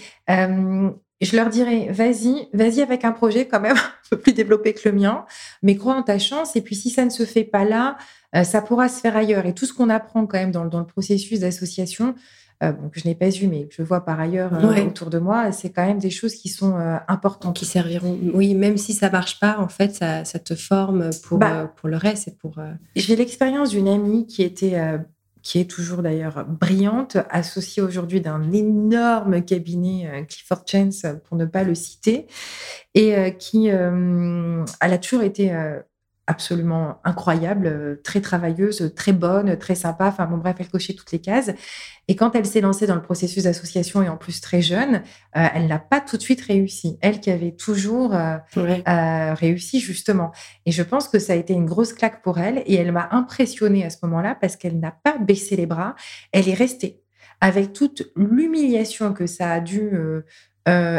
je 1.21 1.37
leur 1.37 1.49
dirais, 1.49 1.89
vas-y, 1.91 2.49
vas-y 2.53 2.81
avec 2.81 3.05
un 3.05 3.13
projet 3.13 3.47
quand 3.47 3.61
même 3.61 3.77
un 3.77 4.09
peu 4.11 4.19
plus 4.19 4.33
développé 4.33 4.73
que 4.75 4.89
le 4.89 4.95
mien, 4.95 5.25
mais 5.63 5.77
crois 5.77 5.95
en 5.95 6.03
ta 6.03 6.19
chance. 6.19 6.57
Et 6.57 6.61
puis, 6.61 6.77
si 6.77 6.91
ça 6.91 7.05
ne 7.05 7.11
se 7.11 7.25
fait 7.25 7.45
pas 7.45 7.65
là, 7.65 7.97
euh, 8.37 8.45
ça 8.45 8.63
pourra 8.63 8.89
se 8.89 9.01
faire 9.01 9.17
ailleurs. 9.17 9.47
Et 9.47 9.55
tout 9.55 9.67
ce 9.67 9.73
qu'on 9.73 9.91
apprend 9.91 10.27
quand 10.27 10.39
même 10.39 10.53
dans, 10.53 10.65
le 10.65 10.87
processus 10.87 11.41
d'association, 11.41 12.15
euh, 12.63 12.73
que 12.73 13.01
je 13.01 13.07
n'ai 13.07 13.15
pas 13.15 13.31
eu, 13.31 13.47
mais 13.47 13.67
que 13.67 13.75
je 13.75 13.83
vois 13.83 14.05
par 14.05 14.21
ailleurs 14.21 14.53
euh, 14.55 14.87
autour 14.87 15.11
de 15.11 15.19
moi, 15.19 15.53
c'est 15.53 15.71
quand 15.71 15.87
même 15.87 15.99
des 15.99 16.11
choses 16.11 16.35
qui 16.35 16.49
sont 16.49 16.77
importantes. 17.09 17.57
Qui 17.57 17.67
serviront, 17.67 18.19
oui, 18.35 18.55
même 18.55 18.77
si 18.77 18.93
ça 18.93 19.11
marche 19.11 19.41
pas, 19.41 19.59
en 19.59 19.69
fait, 19.69 19.95
ça, 19.95 20.23
te 20.23 20.55
forme 20.55 21.11
pour, 21.25 21.39
bah, 21.39 21.73
pour 21.77 21.89
le 21.89 21.97
reste. 21.97 22.37
pour, 22.39 22.57
J'ai 22.95 23.17
l'expérience 23.17 23.71
d'une 23.71 23.89
amie 23.89 24.27
qui 24.27 24.43
était 24.43 24.99
qui 25.43 25.61
est 25.61 25.71
toujours 25.71 26.03
d'ailleurs 26.03 26.45
brillante, 26.47 27.17
associée 27.31 27.83
aujourd'hui 27.83 28.21
d'un 28.21 28.53
énorme 28.53 29.45
cabinet 29.45 30.11
euh, 30.13 30.25
Clifford 30.25 30.65
Chance, 30.67 31.07
pour 31.25 31.37
ne 31.37 31.45
pas 31.45 31.65
le 31.65 31.75
citer, 31.75 32.27
et 32.95 33.17
euh, 33.17 33.31
qui, 33.31 33.71
euh, 33.71 34.65
a 34.81 34.99
toujours 34.99 35.23
été 35.23 35.53
absolument 36.29 37.01
incroyable, 37.05 38.01
très 38.05 38.21
travailleuse, 38.21 38.93
très 38.95 39.13
bonne, 39.13 39.59
très 39.59 39.75
sympa. 39.75 40.07
Enfin 40.07 40.27
bon, 40.27 40.37
bref, 40.37 40.57
elle 40.61 40.69
cochait 40.69 40.95
toutes 40.95 41.11
les 41.11 41.21
cases. 41.21 41.51
Et 42.07 42.15
quand 42.15 42.37
elle 42.37 42.47
s'est 42.47 42.61
lancée 42.61 42.87
dans 42.87 42.95
le 42.95 43.03
processus 43.03 43.45
d'association 43.45 44.03
et 44.03 44.09
en 44.09 44.17
plus 44.17 44.41
très 44.41 44.63
jeune, 44.63 45.03
elle 45.33 45.67
n'a 45.67 45.79
pas 45.79 46.01
tout 46.01 46.17
de 46.17 46.23
suite 46.23 46.41
réussi. 46.41 46.99
Elle 47.01 47.21
qui 47.21 47.31
avait 47.31 47.53
toujours 47.53 48.15
réussi 48.87 49.81
justement. 49.81 50.33
Et 50.65 50.73
je 50.73 50.83
pense 50.83 51.09
que 51.09 51.19
ça 51.19 51.33
a 51.33 51.37
été 51.37 51.53
une 51.53 51.67
grosse 51.67 51.93
claque 51.93 52.23
pour 52.23 52.39
elle. 52.39 52.63
Et 52.67 52.77
elle 52.77 52.93
m'a 52.93 53.09
impressionnée 53.11 53.85
à 53.85 53.91
ce 53.91 53.99
moment-là 54.03 54.37
parce 54.41 54.57
qu'elle 54.57 54.79
n'a 54.79 54.93
pas 54.93 55.19
baissé 55.19 55.57
les 55.57 55.67
bras. 55.67 55.97
Elle 56.33 56.49
est 56.49 56.55
restée 56.55 57.03
avec 57.41 57.73
toute 57.73 58.11
l'humiliation 58.17 59.13
que 59.13 59.27
ça 59.27 59.53
a 59.53 59.61
dû 59.61 59.81
euh, 59.81 60.23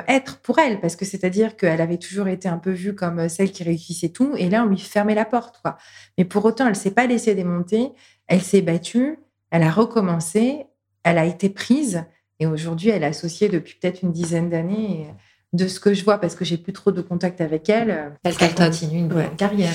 être 0.07 0.37
pour 0.39 0.59
elle, 0.59 0.79
parce 0.79 0.95
que 0.95 1.05
c'est-à-dire 1.05 1.57
qu'elle 1.57 1.81
avait 1.81 1.97
toujours 1.97 2.27
été 2.27 2.47
un 2.47 2.57
peu 2.57 2.71
vue 2.71 2.95
comme 2.95 3.19
euh, 3.19 3.29
celle 3.29 3.51
qui 3.51 3.63
réussissait 3.63 4.09
tout, 4.09 4.33
et 4.37 4.49
là 4.49 4.63
on 4.63 4.67
lui 4.67 4.79
fermait 4.79 5.15
la 5.15 5.25
porte, 5.25 5.59
quoi. 5.61 5.77
Mais 6.17 6.25
pour 6.25 6.45
autant, 6.45 6.67
elle 6.67 6.75
s'est 6.75 6.91
pas 6.91 7.07
laissée 7.07 7.35
démonter, 7.35 7.91
elle 8.27 8.41
s'est 8.41 8.61
battue, 8.61 9.19
elle 9.51 9.63
a 9.63 9.71
recommencé, 9.71 10.65
elle 11.03 11.17
a 11.17 11.25
été 11.25 11.49
prise, 11.49 12.03
et 12.39 12.45
aujourd'hui 12.45 12.89
elle 12.89 13.03
est 13.03 13.07
associée 13.07 13.49
depuis 13.49 13.75
peut-être 13.79 14.01
une 14.03 14.11
dizaine 14.11 14.49
d'années. 14.49 15.07
De 15.51 15.67
ce 15.67 15.79
que 15.79 15.95
je 15.95 16.03
vois, 16.03 16.19
parce 16.19 16.35
que 16.35 16.45
j'ai 16.45 16.57
plus 16.57 16.73
trop 16.73 16.91
de 16.91 17.01
contact 17.01 17.41
avec 17.41 17.69
elle, 17.69 17.89
euh, 17.89 18.09
elle, 18.23 18.35
continue 18.53 18.99
une 18.99 19.35
carrière. 19.35 19.73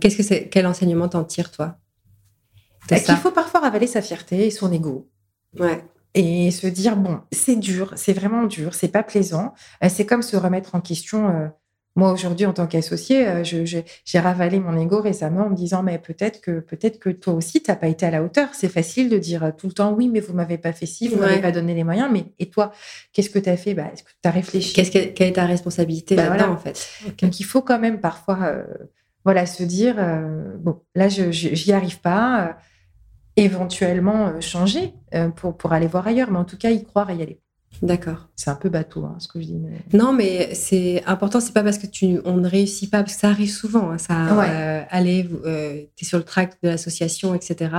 Qu'est-ce 0.00 0.16
que 0.16 0.22
c'est 0.22 0.48
Quel 0.48 0.68
enseignement 0.68 1.08
t'en 1.08 1.24
tires, 1.24 1.50
toi 1.50 1.78
bah, 2.88 3.00
Qu'il 3.00 3.16
faut 3.16 3.32
parfois 3.32 3.58
ravaler 3.58 3.88
sa 3.88 4.02
fierté 4.02 4.46
et 4.46 4.52
son 4.52 4.72
ego. 4.72 5.10
Ouais 5.58 5.82
et 6.16 6.50
se 6.50 6.66
dire 6.66 6.96
bon, 6.96 7.20
c'est 7.30 7.56
dur, 7.56 7.92
c'est 7.94 8.14
vraiment 8.14 8.44
dur, 8.44 8.74
c'est 8.74 8.88
pas 8.88 9.02
plaisant. 9.02 9.52
Euh, 9.84 9.88
c'est 9.90 10.06
comme 10.06 10.22
se 10.22 10.36
remettre 10.36 10.74
en 10.74 10.80
question. 10.80 11.28
Euh, 11.28 11.48
moi 11.94 12.10
aujourd'hui, 12.10 12.46
en 12.46 12.52
tant 12.54 12.66
qu'associé, 12.66 13.26
euh, 13.28 13.44
j'ai 13.44 14.18
ravalé 14.18 14.58
mon 14.58 14.78
ego 14.78 15.00
récemment 15.00 15.46
en 15.46 15.50
me 15.50 15.54
disant 15.54 15.82
mais 15.82 15.98
peut-être 15.98 16.40
que 16.40 16.60
peut-être 16.60 16.98
que 16.98 17.10
toi 17.10 17.34
aussi 17.34 17.62
t'as 17.62 17.76
pas 17.76 17.88
été 17.88 18.06
à 18.06 18.10
la 18.10 18.22
hauteur. 18.22 18.48
C'est 18.54 18.68
facile 18.68 19.10
de 19.10 19.18
dire 19.18 19.52
tout 19.58 19.66
le 19.66 19.74
temps 19.74 19.92
oui, 19.92 20.08
mais 20.08 20.20
vous 20.20 20.32
m'avez 20.32 20.56
pas 20.56 20.72
fait 20.72 20.86
ci, 20.86 21.08
vous 21.08 21.18
m'avez 21.18 21.40
pas 21.40 21.52
donné 21.52 21.74
les 21.74 21.84
moyens. 21.84 22.08
Mais 22.10 22.24
et 22.38 22.48
toi, 22.48 22.72
qu'est-ce 23.12 23.30
que 23.30 23.38
tu 23.38 23.50
as 23.50 23.56
fait? 23.58 23.74
Bah, 23.74 23.90
Est-ce 23.92 24.02
que 24.02 24.10
tu 24.10 24.28
as 24.28 24.30
réfléchi? 24.30 24.72
Qu'est-ce 24.72 24.90
que, 24.90 25.12
Quelle 25.12 25.28
est 25.28 25.32
ta 25.32 25.44
responsabilité 25.44 26.16
bah, 26.16 26.30
là-dedans 26.30 26.52
en 26.52 26.58
fait? 26.58 26.86
Donc 27.20 27.40
il 27.40 27.44
faut 27.44 27.62
quand 27.62 27.78
même 27.78 28.00
parfois 28.00 28.56
voilà 29.24 29.44
se 29.44 29.62
dire 29.64 29.96
bon 30.60 30.80
là 30.94 31.08
je 31.10 31.30
j'y 31.30 31.72
arrive 31.72 32.00
pas 32.00 32.56
éventuellement 33.36 34.40
changer 34.40 34.94
pour, 35.36 35.56
pour 35.56 35.72
aller 35.72 35.86
voir 35.86 36.06
ailleurs, 36.06 36.30
mais 36.30 36.38
en 36.38 36.44
tout 36.44 36.58
cas 36.58 36.70
y 36.70 36.84
croire 36.84 37.10
et 37.10 37.16
y 37.16 37.22
aller. 37.22 37.40
D'accord. 37.82 38.28
C'est 38.36 38.50
un 38.50 38.54
peu 38.54 38.68
bateau, 38.68 39.04
hein, 39.04 39.16
ce 39.18 39.28
que 39.28 39.40
je 39.40 39.46
dis. 39.46 39.60
Non, 39.92 40.12
mais 40.12 40.54
c'est 40.54 41.02
important. 41.06 41.40
C'est 41.40 41.52
pas 41.52 41.62
parce 41.62 41.78
que 41.78 41.86
tu 41.86 42.18
on 42.24 42.36
ne 42.36 42.48
réussit 42.48 42.90
pas, 42.90 43.02
parce 43.02 43.14
que 43.14 43.20
ça 43.20 43.28
arrive 43.28 43.50
souvent. 43.50 43.90
Hein, 43.90 43.98
ça, 43.98 44.42
euh, 44.42 44.82
aller, 44.90 45.28
euh, 45.44 45.82
tu 45.94 46.04
es 46.04 46.08
sur 46.08 46.18
le 46.18 46.24
track 46.24 46.54
de 46.62 46.68
l'association, 46.68 47.34
etc. 47.34 47.70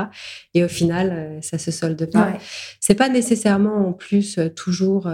Et 0.54 0.64
au 0.64 0.68
final, 0.68 1.12
euh, 1.12 1.42
ça 1.42 1.58
se 1.58 1.72
solde 1.72 2.10
pas. 2.12 2.34
C'est 2.80 2.96
pas 2.96 3.10
nécessairement 3.10 3.88
en 3.88 3.94
plus 3.94 4.40
toujours 4.56 5.10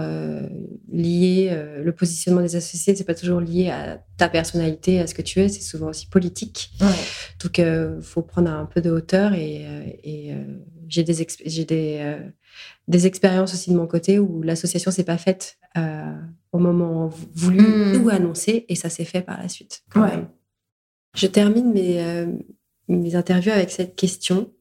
lié. 0.92 1.64
le 1.82 1.92
positionnement 1.92 2.42
des 2.42 2.56
associés, 2.56 2.94
c'est 2.94 3.04
pas 3.04 3.14
toujours 3.14 3.40
lié 3.40 3.70
à 3.70 4.02
ta 4.16 4.28
personnalité, 4.28 5.00
à 5.00 5.06
ce 5.06 5.14
que 5.14 5.22
tu 5.22 5.40
es. 5.40 5.48
C'est 5.48 5.62
souvent 5.62 5.88
aussi 5.88 6.06
politique. 6.08 6.70
Donc, 7.42 7.58
il 7.58 7.98
faut 8.02 8.22
prendre 8.22 8.50
un 8.50 8.66
peu 8.66 8.80
de 8.80 8.90
hauteur 8.90 9.32
et, 9.34 9.64
et 10.04 10.34
j'ai 10.94 11.02
des, 11.04 11.64
des 11.64 12.18
des 12.88 13.06
expériences 13.06 13.54
aussi 13.54 13.70
de 13.70 13.76
mon 13.76 13.86
côté 13.86 14.18
où 14.18 14.42
l'association 14.42 14.90
s'est 14.90 15.04
pas 15.04 15.18
faite 15.18 15.58
euh, 15.76 16.14
au 16.52 16.58
moment 16.58 17.10
voulu 17.34 17.60
hmm. 17.60 18.04
ou 18.04 18.10
annoncé 18.10 18.66
et 18.68 18.74
ça 18.74 18.90
s'est 18.90 19.04
fait 19.04 19.22
par 19.22 19.40
la 19.40 19.48
suite. 19.48 19.82
Je 21.14 21.26
termine 21.26 21.72
mes, 21.72 22.02
euh, 22.02 22.26
mes 22.88 23.14
interviews 23.14 23.52
avec 23.52 23.70
cette 23.70 23.96
question. 23.96 24.52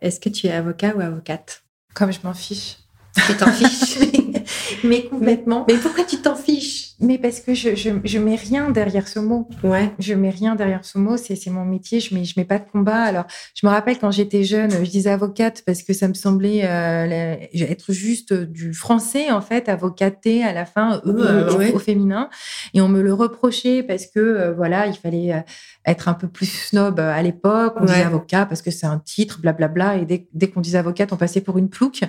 Est-ce 0.00 0.20
que 0.20 0.28
tu 0.28 0.46
es 0.46 0.52
avocat 0.52 0.94
ou 0.96 1.00
avocate? 1.00 1.64
Comme 1.94 2.12
je 2.12 2.20
m'en 2.24 2.34
fiche. 2.34 2.78
Tu 3.26 3.36
t'en 3.36 3.52
fiches 3.52 3.98
Mais 4.84 5.04
complètement. 5.04 5.66
Mais, 5.68 5.76
pourquoi 5.76 6.04
tu 6.04 6.16
t'en 6.18 6.36
fiches? 6.36 6.81
Mais 7.02 7.18
parce 7.18 7.40
que 7.40 7.52
je, 7.52 7.74
je, 7.74 7.90
je, 8.04 8.18
mets 8.18 8.36
rien 8.36 8.70
derrière 8.70 9.08
ce 9.08 9.18
mot. 9.18 9.48
Ouais. 9.64 9.92
Je 9.98 10.14
mets 10.14 10.30
rien 10.30 10.54
derrière 10.54 10.84
ce 10.84 10.98
mot. 10.98 11.16
C'est, 11.16 11.38
mon 11.48 11.64
métier. 11.64 11.98
Je 11.98 12.14
mets, 12.14 12.24
je 12.24 12.34
mets 12.36 12.44
pas 12.44 12.58
de 12.58 12.64
combat. 12.70 13.02
Alors, 13.02 13.24
je 13.54 13.66
me 13.66 13.72
rappelle 13.72 13.98
quand 13.98 14.12
j'étais 14.12 14.44
jeune, 14.44 14.70
je 14.70 14.88
disais 14.88 15.10
avocate 15.10 15.62
parce 15.66 15.82
que 15.82 15.92
ça 15.92 16.06
me 16.06 16.14
semblait 16.14 16.60
euh, 16.64 17.36
être 17.54 17.92
juste 17.92 18.32
du 18.32 18.72
français, 18.72 19.32
en 19.32 19.40
fait, 19.40 19.68
avocaté 19.68 20.44
à 20.44 20.52
la 20.52 20.64
fin, 20.64 21.02
e, 21.04 21.08
euh, 21.08 21.72
au, 21.72 21.78
féminin. 21.80 22.30
Et 22.72 22.80
on 22.80 22.88
me 22.88 23.02
le 23.02 23.12
reprochait 23.12 23.82
parce 23.82 24.06
que, 24.06 24.20
euh, 24.20 24.52
voilà, 24.52 24.86
il 24.86 24.94
fallait 24.94 25.44
être 25.84 26.08
un 26.08 26.14
peu 26.14 26.28
plus 26.28 26.46
snob 26.46 27.00
à 27.00 27.20
l'époque. 27.20 27.74
On 27.80 27.84
disait 27.84 28.02
avocat 28.02 28.46
parce 28.46 28.62
que 28.62 28.70
c'est 28.70 28.86
un 28.86 28.98
titre, 28.98 29.40
blablabla. 29.40 29.96
Et 29.96 30.04
dès, 30.04 30.28
dès 30.32 30.48
qu'on 30.48 30.60
disait 30.60 30.78
avocate, 30.78 31.12
on 31.12 31.16
passait 31.16 31.40
pour 31.40 31.58
une 31.58 31.68
plouque. 31.68 32.02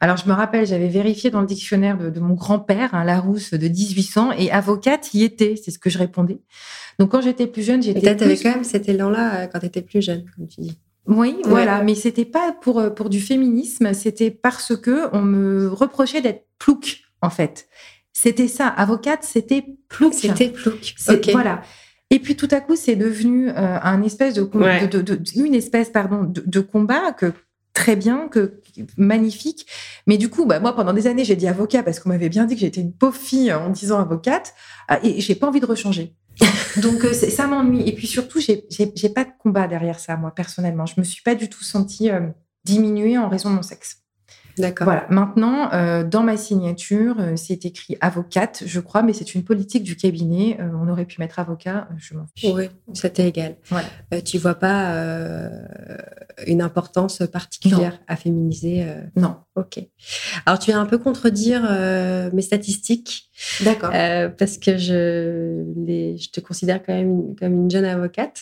Alors, 0.00 0.18
je 0.18 0.28
me 0.28 0.34
rappelle, 0.34 0.66
j'avais 0.66 0.88
vérifié 0.88 1.30
dans 1.30 1.40
le 1.40 1.46
dictionnaire 1.46 1.96
de, 1.96 2.20
mon 2.20 2.34
grand-père, 2.34 2.94
hein, 2.94 3.04
Larousse 3.04 3.54
de 3.54 3.68
1800, 3.68 4.32
et 4.38 4.50
avocate 4.50 5.12
y 5.14 5.24
était, 5.24 5.56
c'est 5.62 5.70
ce 5.70 5.78
que 5.78 5.90
je 5.90 5.98
répondais. 5.98 6.38
Donc, 6.98 7.10
quand 7.10 7.20
j'étais 7.20 7.46
plus 7.46 7.62
jeune, 7.62 7.82
j'étais. 7.82 8.00
Peut-être 8.00 8.24
plus... 8.24 8.42
quand 8.42 8.50
même 8.50 8.64
cet 8.64 8.88
élan-là 8.88 9.34
euh, 9.34 9.46
quand 9.46 9.60
tu 9.60 9.66
étais 9.66 9.82
plus 9.82 10.02
jeune, 10.02 10.24
comme 10.36 10.46
tu 10.46 10.60
dis. 10.60 10.78
Oui, 11.06 11.36
voilà, 11.44 11.82
mais 11.82 11.94
c'était 11.94 12.24
pas 12.24 12.52
pour, 12.52 12.78
euh, 12.78 12.90
pour 12.90 13.10
du 13.10 13.20
féminisme, 13.20 13.92
c'était 13.92 14.30
parce 14.30 14.74
que 14.74 15.08
on 15.12 15.20
me 15.20 15.68
reprochait 15.68 16.22
d'être 16.22 16.46
plouc, 16.58 17.02
en 17.20 17.30
fait. 17.30 17.68
C'était 18.12 18.48
ça, 18.48 18.68
avocate, 18.68 19.22
c'était 19.22 19.64
plouc. 19.88 20.14
C'était 20.14 20.48
plouc. 20.48 20.94
Voilà. 21.32 21.62
Et 22.10 22.20
puis 22.20 22.36
tout 22.36 22.48
à 22.52 22.60
coup, 22.60 22.76
c'est 22.76 22.96
devenu 22.96 23.48
euh, 23.48 23.52
un 23.56 24.02
espèce 24.02 24.34
de, 24.34 24.48
une 25.34 25.54
espèce 25.54 25.90
pardon 25.90 26.22
de, 26.22 26.60
combat 26.60 27.12
que 27.12 27.32
très 27.72 27.96
bien, 27.96 28.28
que 28.28 28.60
magnifique. 28.96 29.66
Mais 30.06 30.18
du 30.18 30.28
coup, 30.28 30.46
bah, 30.46 30.60
moi, 30.60 30.74
pendant 30.74 30.92
des 30.92 31.06
années, 31.06 31.24
j'ai 31.24 31.36
dit 31.36 31.46
avocat 31.46 31.82
parce 31.82 32.00
qu'on 32.00 32.08
m'avait 32.08 32.28
bien 32.28 32.44
dit 32.44 32.54
que 32.54 32.60
j'étais 32.60 32.80
une 32.80 32.92
pauvre 32.92 33.16
fille 33.16 33.52
en 33.52 33.70
disant 33.70 34.00
avocate, 34.00 34.54
ah, 34.88 34.98
et 35.02 35.20
j'ai 35.20 35.34
pas 35.34 35.46
envie 35.46 35.60
de 35.60 35.66
rechanger. 35.66 36.14
Donc 36.82 37.04
euh, 37.04 37.12
ça 37.12 37.46
m'ennuie. 37.46 37.88
Et 37.88 37.92
puis 37.92 38.06
surtout, 38.06 38.40
j'ai 38.40 39.08
pas 39.08 39.24
de 39.24 39.30
combat 39.38 39.68
derrière 39.68 39.98
ça, 40.00 40.16
moi 40.16 40.32
personnellement. 40.34 40.86
Je 40.86 40.94
me 40.98 41.04
suis 41.04 41.22
pas 41.22 41.34
du 41.34 41.48
tout 41.48 41.64
sentie 41.64 42.10
euh, 42.10 42.28
diminuée 42.64 43.18
en 43.18 43.28
raison 43.28 43.50
de 43.50 43.56
mon 43.56 43.62
sexe. 43.62 44.03
D'accord. 44.58 44.84
Voilà. 44.84 45.06
Maintenant, 45.10 45.72
euh, 45.72 46.04
dans 46.04 46.22
ma 46.22 46.36
signature, 46.36 47.16
euh, 47.18 47.36
c'est 47.36 47.64
écrit 47.64 47.96
avocate, 48.00 48.62
je 48.66 48.80
crois, 48.80 49.02
mais 49.02 49.12
c'est 49.12 49.34
une 49.34 49.44
politique 49.44 49.82
du 49.82 49.96
cabinet. 49.96 50.58
Euh, 50.60 50.68
on 50.80 50.88
aurait 50.88 51.04
pu 51.04 51.20
mettre 51.20 51.38
avocat, 51.38 51.88
je 51.96 52.14
m'en 52.14 52.26
fiche. 52.34 52.52
Oui, 52.54 52.68
ça 52.92 53.10
t'est 53.10 53.28
égal. 53.28 53.56
Voilà. 53.68 53.88
tu 54.24 54.38
vois 54.38 54.54
pas 54.54 54.94
une 56.46 56.62
importance 56.62 57.22
particulière 57.32 58.00
à 58.06 58.16
féminiser 58.16 58.86
Non. 59.16 59.36
Ok. 59.56 59.78
Alors, 60.46 60.58
tu 60.58 60.70
viens 60.70 60.80
un 60.80 60.86
peu 60.86 60.98
contredire 60.98 61.62
mes 62.32 62.42
statistiques. 62.42 63.30
D'accord. 63.62 63.90
parce 64.38 64.58
que 64.58 64.76
je, 64.76 65.64
les, 65.84 66.16
je 66.16 66.30
te 66.30 66.40
considère 66.40 66.82
quand 66.82 66.94
même 66.94 67.34
comme 67.36 67.52
une 67.52 67.70
jeune 67.70 67.84
avocate 67.84 68.40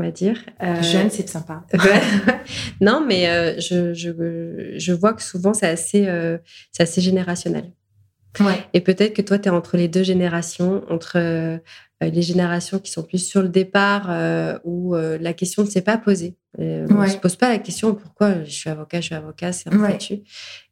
on 0.00 0.04
va 0.04 0.10
dire. 0.10 0.42
Euh, 0.62 0.82
Jeune, 0.82 1.10
c'est 1.10 1.28
sympa. 1.28 1.64
non, 2.80 3.04
mais 3.06 3.28
euh, 3.28 3.60
je, 3.60 3.92
je, 3.92 4.74
je, 4.76 4.92
vois 4.92 5.12
que 5.12 5.22
souvent, 5.22 5.52
c'est 5.52 5.68
assez, 5.68 6.06
euh, 6.06 6.38
c'est 6.72 6.82
assez 6.82 7.00
générationnel. 7.00 7.70
Ouais. 8.38 8.64
Et 8.72 8.80
peut-être 8.80 9.12
que 9.12 9.22
toi, 9.22 9.38
tu 9.38 9.48
es 9.48 9.50
entre 9.50 9.76
les 9.76 9.88
deux 9.88 10.02
générations, 10.02 10.84
entre 10.88 11.18
les 12.00 12.22
générations 12.22 12.78
qui 12.78 12.90
sont 12.90 13.02
plus 13.02 13.18
sur 13.18 13.42
le 13.42 13.48
départ, 13.48 14.60
où 14.64 14.94
la 14.94 15.32
question 15.32 15.64
ne 15.64 15.68
s'est 15.68 15.82
pas 15.82 15.98
posée. 15.98 16.36
On 16.56 16.62
ne 16.62 17.08
se 17.08 17.16
pose 17.16 17.34
pas 17.34 17.48
la 17.48 17.58
question 17.58 17.94
pourquoi 17.94 18.44
je 18.44 18.50
suis 18.50 18.70
avocat, 18.70 19.00
je 19.00 19.06
suis 19.06 19.14
avocat, 19.16 19.52
c'est 19.52 19.72
un 19.74 19.84
statut. 19.84 20.20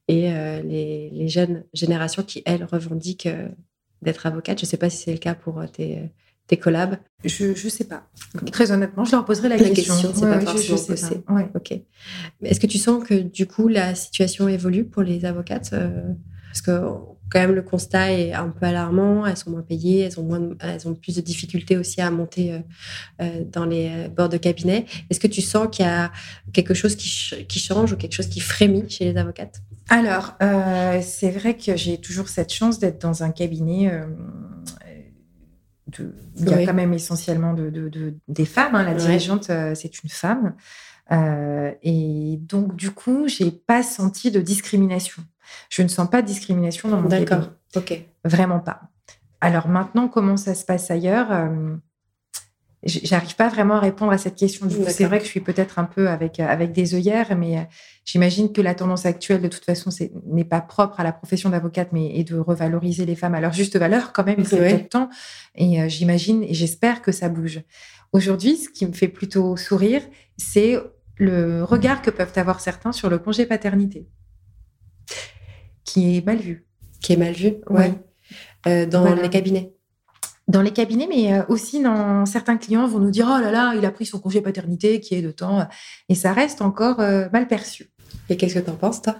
Et 0.06 0.30
les, 0.62 1.10
les, 1.10 1.28
jeunes 1.28 1.64
générations 1.74 2.22
qui, 2.22 2.42
elles, 2.46 2.64
revendiquent 2.64 3.28
d'être 4.02 4.24
avocate. 4.26 4.60
Je 4.60 4.64
ne 4.64 4.68
sais 4.68 4.76
pas 4.76 4.88
si 4.88 4.98
c'est 4.98 5.12
le 5.12 5.18
cas 5.18 5.34
pour 5.34 5.60
tes 5.68 6.12
tes 6.48 6.56
collabs? 6.56 6.96
Je 7.24 7.48
ne 7.48 7.54
sais 7.54 7.84
pas. 7.84 8.08
Très 8.50 8.72
honnêtement, 8.72 9.04
je 9.04 9.12
leur 9.12 9.24
poserai 9.24 9.48
la, 9.48 9.56
la 9.56 9.70
question. 9.70 9.94
c'est 9.94 10.20
pas 10.20 10.40
forcément 10.40 10.78
possible. 10.78 11.22
Ok. 11.54 11.80
Est-ce 12.42 12.58
que 12.58 12.66
tu 12.66 12.78
sens 12.78 13.04
que 13.04 13.14
du 13.14 13.46
coup 13.46 13.68
la 13.68 13.94
situation 13.94 14.48
évolue 14.48 14.84
pour 14.84 15.02
les 15.02 15.24
avocates 15.24 15.70
euh, 15.74 16.12
Parce 16.48 16.62
que 16.62 16.70
quand 17.30 17.40
même 17.40 17.54
le 17.54 17.62
constat 17.62 18.12
est 18.12 18.32
un 18.32 18.48
peu 18.48 18.64
alarmant. 18.64 19.26
Elles 19.26 19.36
sont 19.36 19.50
moins 19.50 19.62
payées, 19.62 20.00
elles 20.00 20.18
ont 20.18 20.22
moins, 20.22 20.48
elles 20.60 20.88
ont 20.88 20.94
plus 20.94 21.16
de 21.16 21.20
difficultés 21.20 21.76
aussi 21.76 22.00
à 22.00 22.10
monter 22.10 22.54
euh, 22.54 22.58
euh, 23.20 23.44
dans 23.44 23.66
les 23.66 24.08
bords 24.08 24.30
de 24.30 24.38
cabinet. 24.38 24.86
Est-ce 25.10 25.20
que 25.20 25.26
tu 25.26 25.42
sens 25.42 25.68
qu'il 25.70 25.84
y 25.84 25.88
a 25.88 26.10
quelque 26.54 26.72
chose 26.72 26.96
qui, 26.96 27.44
qui, 27.46 27.58
change 27.58 27.92
ou 27.92 27.96
quelque 27.96 28.14
chose 28.14 28.28
qui 28.28 28.40
frémit 28.40 28.88
chez 28.88 29.04
les 29.04 29.18
avocates? 29.18 29.60
Alors, 29.90 30.34
c'est 31.02 31.30
vrai 31.30 31.56
que 31.56 31.76
j'ai 31.76 31.98
toujours 31.98 32.28
cette 32.28 32.52
chance 32.52 32.78
d'être 32.78 33.00
dans 33.00 33.22
un 33.22 33.30
cabinet 33.30 33.90
il 35.98 36.48
y 36.48 36.52
a 36.52 36.66
quand 36.66 36.74
même 36.74 36.92
essentiellement 36.92 37.54
de, 37.54 38.14
des 38.28 38.44
femmes. 38.44 38.74
Hein. 38.74 38.84
La 38.84 38.94
dirigeante, 38.94 39.50
euh, 39.50 39.74
c'est 39.74 40.02
une 40.02 40.10
femme. 40.10 40.54
Euh, 41.10 41.72
et 41.82 42.38
donc, 42.42 42.76
du 42.76 42.90
coup, 42.90 43.28
j'ai 43.28 43.50
pas 43.50 43.82
senti 43.82 44.30
de 44.30 44.40
discrimination. 44.40 45.22
Je 45.70 45.82
ne 45.82 45.88
sens 45.88 46.08
pas 46.10 46.20
de 46.22 46.26
discrimination 46.26 46.88
dans 46.88 47.00
mon 47.00 47.08
D'accord. 47.08 47.50
Ok. 47.74 48.04
Vraiment 48.24 48.60
pas. 48.60 48.82
Alors 49.40 49.68
maintenant, 49.68 50.08
comment 50.08 50.36
ça 50.36 50.54
se 50.54 50.64
passe 50.64 50.90
ailleurs? 50.90 51.32
Euh, 51.32 51.76
J'arrive 52.84 53.34
pas 53.34 53.48
vraiment 53.48 53.74
à 53.74 53.80
répondre 53.80 54.12
à 54.12 54.18
cette 54.18 54.36
question. 54.36 54.68
C'est 54.86 55.04
vrai 55.04 55.18
que 55.18 55.24
je 55.24 55.30
suis 55.30 55.40
peut-être 55.40 55.78
un 55.78 55.84
peu 55.84 56.08
avec, 56.08 56.38
avec 56.38 56.72
des 56.72 56.94
œillères, 56.94 57.36
mais 57.36 57.68
j'imagine 58.04 58.52
que 58.52 58.60
la 58.60 58.74
tendance 58.74 59.04
actuelle, 59.04 59.42
de 59.42 59.48
toute 59.48 59.64
façon, 59.64 59.90
n'est 60.26 60.44
pas 60.44 60.60
propre 60.60 61.00
à 61.00 61.04
la 61.04 61.12
profession 61.12 61.50
d'avocate, 61.50 61.88
mais 61.92 62.18
est 62.18 62.24
de 62.24 62.38
revaloriser 62.38 63.04
les 63.04 63.16
femmes 63.16 63.34
à 63.34 63.40
leur 63.40 63.52
juste 63.52 63.76
valeur 63.76 64.12
quand 64.12 64.24
même. 64.24 64.36
Il 64.38 64.44
faut 64.44 64.56
peut 64.56 64.78
temps. 64.88 65.08
Et 65.56 65.88
j'imagine 65.88 66.44
et 66.44 66.54
j'espère 66.54 67.02
que 67.02 67.10
ça 67.10 67.28
bouge. 67.28 67.62
Aujourd'hui, 68.12 68.56
ce 68.56 68.68
qui 68.68 68.86
me 68.86 68.92
fait 68.92 69.08
plutôt 69.08 69.56
sourire, 69.56 70.02
c'est 70.36 70.78
le 71.16 71.64
regard 71.64 72.00
que 72.00 72.10
peuvent 72.10 72.32
avoir 72.36 72.60
certains 72.60 72.92
sur 72.92 73.10
le 73.10 73.18
congé 73.18 73.44
paternité, 73.44 74.06
qui 75.84 76.16
est 76.16 76.24
mal 76.24 76.38
vu. 76.38 76.64
Qui 77.00 77.12
est 77.14 77.16
mal 77.16 77.32
vu, 77.32 77.56
oui. 77.70 77.86
Euh, 78.66 78.86
dans 78.86 79.14
les 79.14 79.30
cabinets. 79.30 79.74
Dans 80.48 80.62
les 80.62 80.70
cabinets, 80.70 81.06
mais 81.06 81.34
euh, 81.34 81.42
aussi 81.48 81.82
dans 81.82 82.24
certains 82.24 82.56
clients 82.56 82.86
vont 82.86 83.00
nous 83.00 83.10
dire 83.10 83.26
oh 83.30 83.38
là 83.38 83.50
là, 83.50 83.74
il 83.76 83.84
a 83.84 83.90
pris 83.90 84.06
son 84.06 84.18
congé 84.18 84.40
paternité 84.40 84.98
qui 84.98 85.14
est 85.14 85.20
de 85.20 85.30
temps, 85.30 85.68
et 86.08 86.14
ça 86.14 86.32
reste 86.32 86.62
encore 86.62 87.00
euh, 87.00 87.28
mal 87.34 87.46
perçu. 87.46 87.90
Et 88.30 88.38
qu'est-ce 88.38 88.54
que 88.54 88.60
tu 88.60 88.70
en 88.70 88.76
penses, 88.76 89.02
toi? 89.02 89.16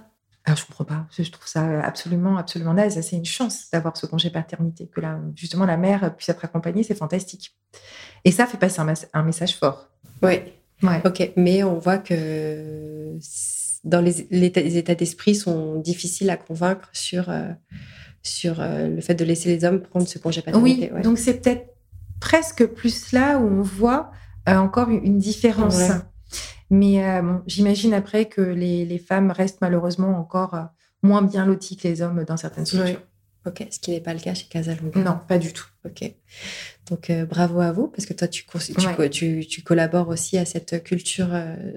Alors, 0.47 0.57
je 0.57 0.65
comprends 0.65 0.87
pas. 0.87 1.07
Je 1.11 1.31
trouve 1.31 1.47
ça 1.47 1.83
absolument, 1.83 2.39
absolument 2.39 2.73
naze. 2.73 2.99
C'est 3.03 3.17
une 3.17 3.27
chance 3.27 3.69
d'avoir 3.71 3.95
ce 3.99 4.07
congé 4.07 4.31
paternité, 4.31 4.87
que 4.87 5.03
là, 5.03 5.21
justement 5.37 5.67
la 5.67 5.77
mère 5.77 6.17
puisse 6.17 6.31
être 6.31 6.43
accompagnée, 6.43 6.83
c'est 6.83 6.95
fantastique. 6.95 7.55
Et 8.25 8.31
ça 8.31 8.47
fait 8.47 8.57
passer 8.57 8.81
un, 9.13 9.23
message 9.23 9.57
fort. 9.57 9.91
Oui. 10.23 10.41
Ouais. 10.83 11.03
Ok, 11.05 11.33
mais 11.37 11.63
on 11.63 11.79
voit 11.79 11.99
que 11.99 13.19
dans 13.85 14.01
les, 14.01 14.27
les 14.31 14.77
états 14.79 14.95
d'esprit 14.95 15.35
sont 15.35 15.77
difficiles 15.77 16.31
à 16.31 16.39
convaincre 16.39 16.89
sur 16.95 17.29
sur 18.23 18.61
euh, 18.61 18.89
le 18.89 19.01
fait 19.01 19.15
de 19.15 19.25
laisser 19.25 19.49
les 19.49 19.65
hommes 19.65 19.81
prendre 19.81 20.07
ce 20.07 20.19
congé 20.19 20.43
paternité. 20.43 20.91
Oui, 20.95 21.03
donc 21.03 21.19
c'est 21.19 21.41
peut-être 21.41 21.75
presque 22.21 22.67
plus 22.67 23.13
là 23.13 23.39
où 23.39 23.47
on 23.47 23.63
voit 23.63 24.11
euh, 24.49 24.57
encore 24.57 24.91
une 24.91 25.19
différence. 25.19 25.81
Mais 26.71 27.05
euh, 27.05 27.39
j'imagine 27.47 27.95
après 27.95 28.27
que 28.27 28.43
les, 28.43 28.99
femmes 28.99 29.31
restent 29.31 29.61
malheureusement 29.63 30.19
encore 30.19 30.57
moins 31.03 31.23
bien 31.23 31.47
loties 31.47 31.77
que 31.77 31.89
les 31.89 32.03
hommes 32.03 32.25
dans 32.25 32.37
certaines. 32.37 32.67
Ok, 33.47 33.67
ce 33.71 33.79
qui 33.79 33.93
n'est 33.93 34.01
pas 34.01 34.13
le 34.13 34.21
cas 34.21 34.35
chez 34.35 34.47
Casalonga. 34.47 35.01
Non, 35.01 35.21
pas 35.27 35.39
du 35.39 35.53
tout. 35.55 35.65
Ok. 35.87 36.13
Donc 36.91 37.11
bravo 37.31 37.61
à 37.61 37.73
vous, 37.73 37.89
parce 37.89 38.05
que 38.05 38.13
toi, 38.13 38.29
tu, 38.29 38.45
tu, 39.11 39.47
tu, 39.47 39.63
collabores 39.63 40.09
aussi 40.09 40.37
à 40.37 40.45
cette 40.45 40.83
culture 40.83 41.31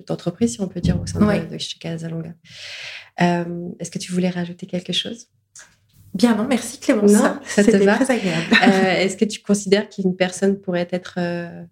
d'entreprise, 0.08 0.54
si 0.54 0.62
on 0.62 0.68
peut 0.68 0.82
dire, 0.82 1.00
au 1.00 1.06
sein 1.06 1.20
de, 1.20 1.58
chez 1.58 1.80
Casalonga. 1.80 2.34
Est-ce 3.18 3.92
que 3.92 4.00
tu 4.00 4.12
voulais 4.12 4.30
rajouter 4.30 4.66
quelque 4.66 4.92
chose? 4.92 5.28
Bien 6.14 6.36
non, 6.36 6.46
merci 6.48 6.80
Clémence. 6.80 7.12
Non, 7.12 7.40
ça 7.46 7.64
te 7.64 7.78
va. 7.78 7.96
très 7.96 8.14
agréable. 8.14 8.46
Euh, 8.64 8.96
est-ce 8.98 9.16
que 9.16 9.26
tu 9.26 9.42
considères 9.42 9.90
qu'une 9.90 10.16
personne 10.16 10.60
pourrait 10.60 10.88
être 10.92 11.16
euh, 11.18 11.64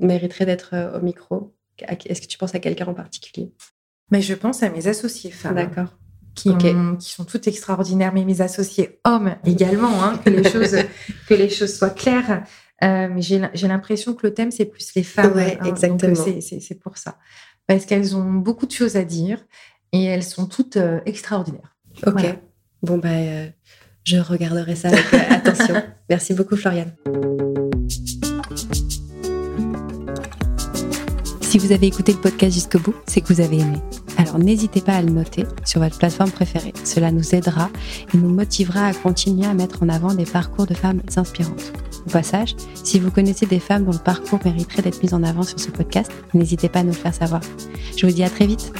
mériterait 0.00 0.46
d'être 0.46 0.70
euh, 0.72 0.98
au 0.98 1.02
micro? 1.02 1.54
Est-ce 1.78 2.20
que 2.20 2.26
tu 2.26 2.38
penses 2.38 2.54
à 2.54 2.58
quelqu'un 2.58 2.86
en 2.86 2.94
particulier? 2.94 3.52
Mais 4.10 4.20
je 4.20 4.34
pense 4.34 4.62
à 4.62 4.70
mes 4.70 4.88
associés 4.88 5.30
femmes. 5.30 5.54
D'accord. 5.54 5.96
Qui, 6.34 6.56
qui, 6.56 7.10
sont 7.10 7.24
toutes 7.24 7.48
extraordinaires, 7.48 8.12
mais 8.14 8.24
mes 8.24 8.40
associés 8.40 9.00
hommes 9.04 9.34
également, 9.44 10.02
hein, 10.02 10.16
que, 10.24 10.30
les 10.30 10.48
choses, 10.48 10.76
que 11.28 11.34
les 11.34 11.50
choses 11.50 11.74
soient 11.76 11.90
claires. 11.90 12.44
mais 12.80 13.20
j'ai 13.20 13.68
l'impression 13.68 14.14
que 14.14 14.26
le 14.26 14.32
thème, 14.32 14.50
c'est 14.50 14.64
plus 14.64 14.94
les 14.94 15.02
femmes. 15.02 15.32
Oui, 15.34 15.42
hein, 15.42 15.64
exactement. 15.64 16.14
C'est 16.14 16.80
pour 16.80 16.96
ça. 16.98 17.18
Parce 17.66 17.84
qu'elles 17.84 18.16
ont 18.16 18.32
beaucoup 18.32 18.66
de 18.66 18.72
choses 18.72 18.96
à 18.96 19.04
dire 19.04 19.44
et 19.92 20.04
elles 20.04 20.22
sont 20.22 20.46
toutes 20.46 20.78
extraordinaires. 21.04 21.76
Ok. 22.06 22.24
Bon, 22.82 22.98
bah, 22.98 23.08
euh, 23.10 23.48
je 24.04 24.16
regarderai 24.16 24.74
ça 24.74 24.88
avec 24.88 25.12
euh, 25.12 25.18
attention. 25.30 25.82
Merci 26.08 26.34
beaucoup, 26.34 26.56
Floriane. 26.56 26.92
Si 31.42 31.58
vous 31.58 31.72
avez 31.72 31.88
écouté 31.88 32.12
le 32.12 32.18
podcast 32.18 32.54
jusqu'au 32.54 32.78
bout, 32.78 32.94
c'est 33.06 33.20
que 33.20 33.32
vous 33.32 33.40
avez 33.40 33.58
aimé. 33.58 33.78
Alors 34.16 34.38
n'hésitez 34.38 34.80
pas 34.80 34.94
à 34.94 35.02
le 35.02 35.10
noter 35.10 35.44
sur 35.64 35.80
votre 35.80 35.98
plateforme 35.98 36.30
préférée. 36.30 36.72
Cela 36.84 37.10
nous 37.10 37.34
aidera 37.34 37.70
et 38.14 38.16
nous 38.16 38.28
motivera 38.28 38.86
à 38.86 38.94
continuer 38.94 39.46
à 39.46 39.54
mettre 39.54 39.82
en 39.82 39.88
avant 39.88 40.14
des 40.14 40.26
parcours 40.26 40.66
de 40.66 40.74
femmes 40.74 41.02
inspirantes. 41.16 41.72
Au 42.06 42.10
passage, 42.10 42.54
si 42.84 43.00
vous 43.00 43.10
connaissez 43.10 43.46
des 43.46 43.58
femmes 43.58 43.84
dont 43.84 43.92
le 43.92 43.98
parcours 43.98 44.38
mériterait 44.44 44.82
d'être 44.82 45.02
mis 45.02 45.12
en 45.12 45.24
avant 45.24 45.42
sur 45.42 45.58
ce 45.58 45.70
podcast, 45.70 46.12
n'hésitez 46.34 46.68
pas 46.68 46.80
à 46.80 46.82
nous 46.84 46.92
le 46.92 46.96
faire 46.96 47.14
savoir. 47.14 47.40
Je 47.96 48.06
vous 48.06 48.12
dis 48.12 48.22
à 48.22 48.30
très 48.30 48.46
vite. 48.46 48.72